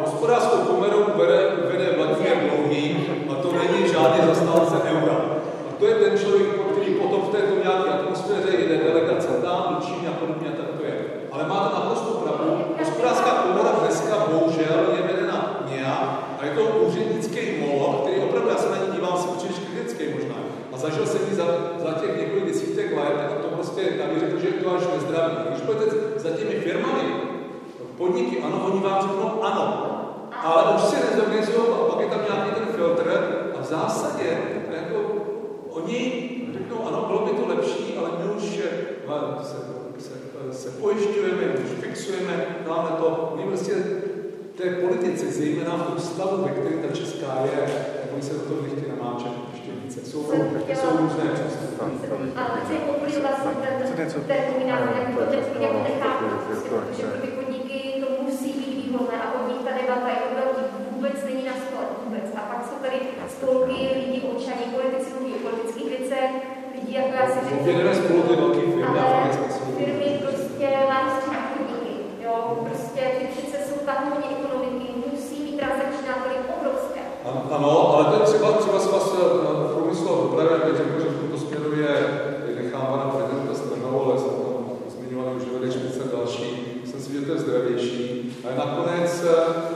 [0.00, 1.38] Hospodářskou komerou vede,
[1.72, 5.16] vede Vladimír Dlouhý a to není žádný zastávce eura.
[5.68, 9.86] A to je ten člověk, který potom v této nějaké atmosféře jede delegace tam, do
[9.86, 10.94] Číny a podobně, tak to je.
[11.32, 12.64] Ale máte naprosto pravdu.
[12.78, 16.08] Hospodářská komora dneska bohužel je vedena nějak
[16.40, 20.04] a je to úřednický mol, který opravdu, já se na ní dívám, si příliš kritický
[20.14, 20.34] možná.
[20.72, 21.46] A zažil jsem ji za,
[21.78, 24.82] za těch několik desítek let a to prostě, já bych řekl, že je to až
[24.94, 25.36] nezdravý.
[25.48, 27.02] Když půjdete za těmi firmami,
[27.98, 29.66] podniky, ano, oni vám řeknou ano,
[30.42, 33.06] ale už si nezorganizují a pak je tam nějaký ten filtr
[33.57, 34.38] a v zásadě
[34.70, 34.98] jako
[35.70, 35.98] oni
[36.52, 39.56] řeknou, ano, bylo by to lepší, ale my už se,
[39.98, 43.72] se, se pojišťujeme, už fixujeme, dáme to, my prostě
[44.56, 47.60] té politici, zejména v tom stavu, ve kterém ta česká je,
[48.00, 50.00] tak oni se do toho nechtějí namáčet ještě více.
[50.10, 50.20] Jsou,
[50.74, 51.84] jsou různé přístupy.
[52.36, 58.84] Ale chci poplývat jsem ten, ten jako nechápu, protože pro ty podniky to musí být
[58.84, 62.24] výhodné a od nich ta debata jako velký vůbec není na stole, vůbec.
[62.34, 62.98] A pak jsou tady
[63.34, 66.30] spolky lidí, občaní, politici mluví o politických věcech,
[66.74, 67.60] lidí jako já si řeknu.
[67.60, 69.30] Objedeme spolu ty velké firmy ale
[69.78, 71.06] firmy prostě mám
[71.52, 71.94] podniky,
[72.24, 72.34] jo,
[72.66, 77.00] prostě ty přece jsou tahouně ekonomiky, musí mít transakční náklady obrovské.
[77.56, 81.08] Ano, ale to je třeba, třeba se vás v průmyslu a dopravě, jak řekl, že
[81.08, 81.94] v tomto směru je,
[82.62, 84.54] nechám pana prezidenta Strnou, ale jsem tam
[84.94, 86.50] zmiňovaný už vede špice další,
[86.80, 87.98] myslím si, že to je zdravější.
[88.44, 89.24] Ale nakonec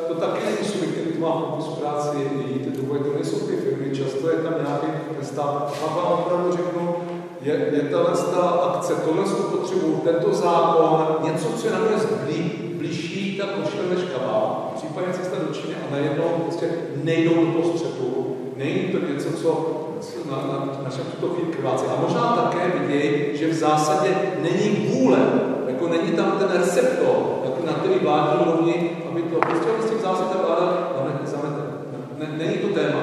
[0.09, 2.17] to taky není subjektivní, to má v práci
[2.49, 4.87] jít, to nejsou ty firmy, často je tam nějaký
[5.23, 5.75] stát.
[5.83, 6.97] A vám opravdu řeknu,
[7.43, 12.53] je, je tahle ta akce, tohle jsou potřebu, tento zákon, něco, co je nakonec blí,
[12.79, 17.79] blížší ta košile než kabát, případně cesta do Číny a najednou prostě nejdou do toho
[17.79, 18.37] střetu.
[18.57, 19.81] Není to něco, co
[20.31, 21.85] na, na, na tuto chvíli krvácí.
[21.87, 24.09] A možná také vidějí, že v zásadě
[24.43, 25.19] není vůle,
[25.67, 29.99] jako není tam ten receptor, jako na který vládní úrovni, aby to prostě s tím
[29.99, 30.89] zásadě vláda
[31.25, 31.63] zamete.
[32.19, 33.01] Ne, není to téma.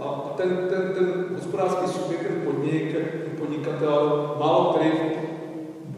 [0.00, 4.90] A ten, ten, ten hospodářský subjekt, ten podnik, ten podnikatel, málo který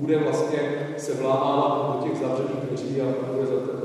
[0.00, 0.58] bude vlastně
[0.96, 3.80] se vlámávat do těch zavřených dveří a bude za to.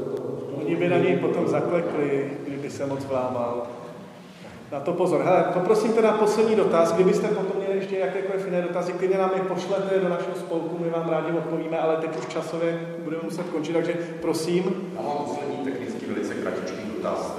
[0.66, 2.32] Oni by na něj potom zaklekli,
[2.66, 3.68] kdyby se moc vlámal.
[4.72, 5.22] Na to pozor.
[5.22, 6.94] Hele, poprosím teda poslední dotaz.
[6.94, 10.90] Kdybyste potom měli ještě jakékoliv jiné dotazy, klidně nám je pošlete do našeho spolku, my
[10.90, 14.92] vám rádi odpovíme, ale teď už časově budeme muset končit, takže prosím.
[14.96, 17.38] Já mám poslední technicky velice kratičký dotaz.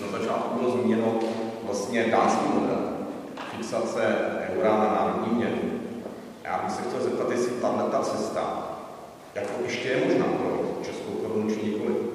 [0.00, 1.14] Na začátku bylo zmíněno
[1.62, 2.78] vlastně dánský model.
[3.56, 4.16] Fixace
[4.52, 5.58] eura na národní měnu.
[6.44, 8.68] Já bych se chtěl zeptat, jestli tahle ta cesta
[9.34, 12.05] jako ještě je možná pro českou korunu či nikoli.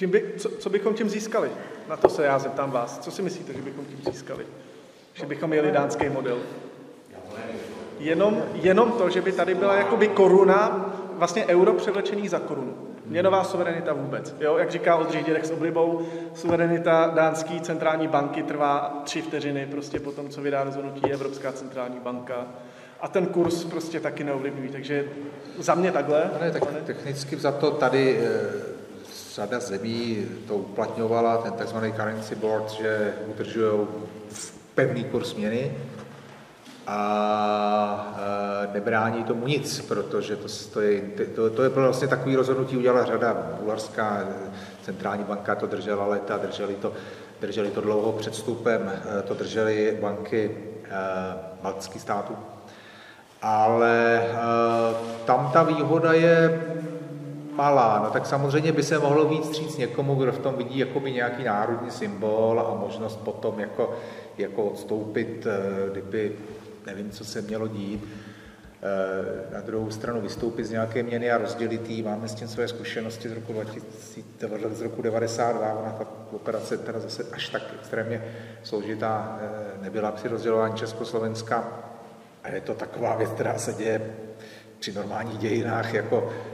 [0.00, 1.50] Čím by, co, co bychom tím získali?
[1.88, 2.98] Na to se já zeptám vás.
[2.98, 4.46] Co si myslíte, že bychom tím získali?
[5.14, 6.38] Že bychom měli dánský model?
[7.98, 12.76] Jenom, jenom to, že by tady byla jakoby koruna, vlastně euro převlečený za korunu.
[13.06, 14.34] Měnová suverenita vůbec.
[14.40, 14.56] Jo?
[14.58, 20.12] Jak říká Oldřich Dědek s oblibou, suverenita dánské centrální banky trvá tři vteřiny prostě po
[20.12, 22.46] tom, co vydá rozhodnutí Evropská centrální banka.
[23.00, 24.68] A ten kurz prostě taky neovlivňují.
[24.68, 25.04] Takže
[25.58, 26.30] za mě takhle.
[26.40, 28.70] Ne, tak technicky za to tady eh,
[29.34, 31.76] řada zemí to uplatňovala, ten tzv.
[31.76, 33.88] currency board, že udržují
[34.74, 35.76] pevný kurz měny
[36.86, 41.02] a eh, nebrání tomu nic, protože to, to, je,
[41.34, 43.36] to, to je vlastně takový rozhodnutí udělala řada.
[43.60, 44.28] Bulharská
[44.82, 46.92] centrální banka to držela leta, drželi to,
[47.40, 48.92] drželi to dlouho před vstupem,
[49.28, 50.56] to drželi banky
[51.62, 52.36] baltských států
[53.42, 54.22] ale
[55.24, 56.62] tam ta výhoda je
[57.60, 58.00] malá.
[58.04, 61.44] No tak samozřejmě by se mohlo víc říct někomu, kdo v tom vidí jakoby nějaký
[61.44, 63.96] národní symbol a možnost potom jako,
[64.38, 66.32] jako odstoupit, eh, kdyby
[66.86, 68.08] nevím, co se mělo dít.
[68.82, 72.02] Eh, na druhou stranu vystoupit z nějaké měny a rozdělit jí.
[72.02, 77.00] Máme s tím své zkušenosti z roku 2000, z roku 92, ona ta operace teda
[77.00, 78.24] zase až tak extrémně
[78.62, 79.38] složitá
[79.82, 81.68] nebyla při rozdělování Československa
[82.44, 84.00] a je to taková věc, která se děje
[84.80, 86.49] při normálních dějinách, jako eh,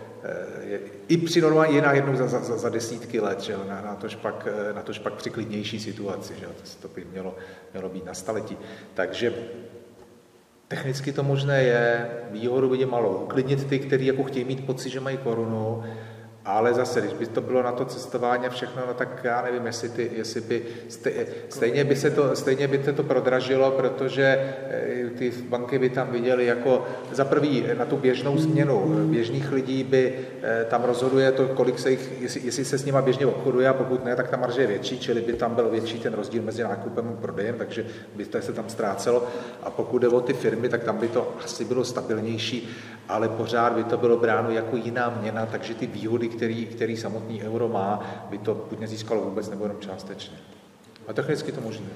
[1.08, 4.48] i při normálních dějinách jednou za, za, za desítky let, že na, na, tož pak,
[4.70, 7.36] eh, na tož pak při klidnější situaci, že to, to by mělo,
[7.72, 8.56] mělo být na staletí.
[8.94, 9.34] Takže
[10.68, 13.14] technicky to možné je, výhodu vidím malou.
[13.14, 15.84] Uklidnit ty, kteří jako chtějí mít pocit, že mají korunu,
[16.46, 19.66] ale zase, když by to bylo na to cestování a všechno, no tak já nevím,
[19.66, 20.62] jestli, ty, jestli by,
[21.48, 26.10] stejně by se to, stejně by se to prodražilo, protože eh, ty banky by tam
[26.10, 31.48] viděly jako za prvý na tu běžnou změnu běžných lidí by eh, tam rozhoduje to,
[31.48, 34.36] kolik se jich, jestli, jestli se s nima běžně obchoduje a pokud ne, tak ta
[34.36, 37.86] marže je větší, čili by tam byl větší ten rozdíl mezi nákupem a prodejem, takže
[38.14, 39.26] by to se tam ztrácelo.
[39.62, 42.68] A pokud jde o ty firmy, tak tam by to asi bylo stabilnější,
[43.08, 47.42] ale pořád by to bylo bráno jako jiná měna, takže ty výhody, který, který samotný
[47.42, 48.00] euro má,
[48.30, 50.36] by to buď nezískalo vůbec, nebo jenom částečně.
[51.08, 51.86] A technicky to možné.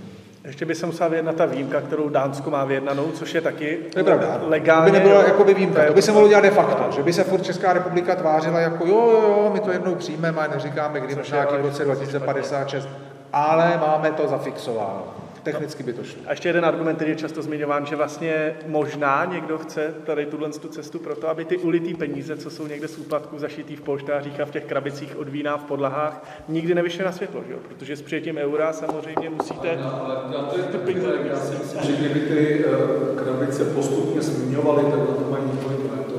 [0.44, 3.98] Ještě by se musela vyjednat ta výjimka, kterou Dánsko má vyjednanou, což je taky to
[3.98, 4.40] je pravda.
[4.42, 4.90] legálně.
[4.90, 7.12] To by nebylo jako by výjimka, to by se mohlo dělat de facto, že by
[7.12, 11.00] se furt Česká republika tvářila jako jo, jo, jo, my to jednou přijmeme a neříkáme,
[11.00, 12.88] kdy možná v roce 2056,
[13.32, 15.02] ale máme to zafixováno.
[15.42, 16.22] Technicky by to šlo.
[16.26, 20.50] A ještě jeden argument, který je často zmiňován, že vlastně možná někdo chce tady tuhle
[20.50, 24.40] tu cestu proto, aby ty ulitý peníze, co jsou někde z úplatku zašitý v polštářích
[24.40, 27.58] a v těch krabicích od vína v podlahách, nikdy nevyšly na světlo, že jo?
[27.68, 31.18] protože s přijetím eura samozřejmě musíte ale, ale to je ty peníze.
[31.24, 36.10] Já si myslím, že kdyby ty uh, krabice postupně zmiňovaly, tak to mají několik let.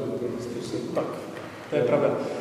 [0.95, 1.05] Tak,
[1.69, 2.40] to je pravda.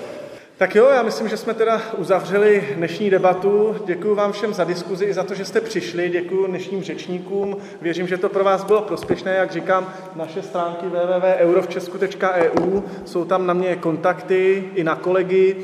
[0.60, 3.76] Tak jo, já myslím, že jsme teda uzavřeli dnešní debatu.
[3.84, 6.08] Děkuji vám všem za diskuzi i za to, že jste přišli.
[6.08, 7.56] Děkuji dnešním řečníkům.
[7.82, 9.34] Věřím, že to pro vás bylo prospěšné.
[9.34, 15.56] Jak říkám, naše stránky www.eurovčesku.eu jsou tam na mě kontakty i na kolegy.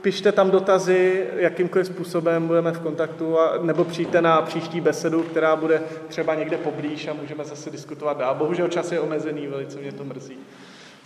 [0.00, 5.56] Pište tam dotazy, jakýmkoliv způsobem budeme v kontaktu, a, nebo přijďte na příští besedu, která
[5.56, 8.34] bude třeba někde poblíž a můžeme zase diskutovat dál.
[8.34, 10.38] Bohužel čas je omezený, velice mě to mrzí.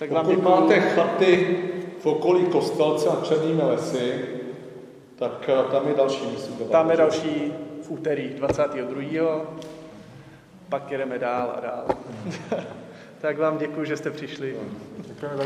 [0.03, 1.59] Tak vám Pokud máte chaty
[2.01, 4.25] v okolí Kostelce a Černými lesy,
[5.17, 6.69] tak eh, tam je další myslím.
[6.69, 7.53] Tam je další
[7.83, 9.41] v úterý 22.
[10.69, 11.85] Pak jedeme dál a dál.
[13.21, 14.57] tak vám děkuji, že jste přišli.
[14.99, 15.45] Děkujeme za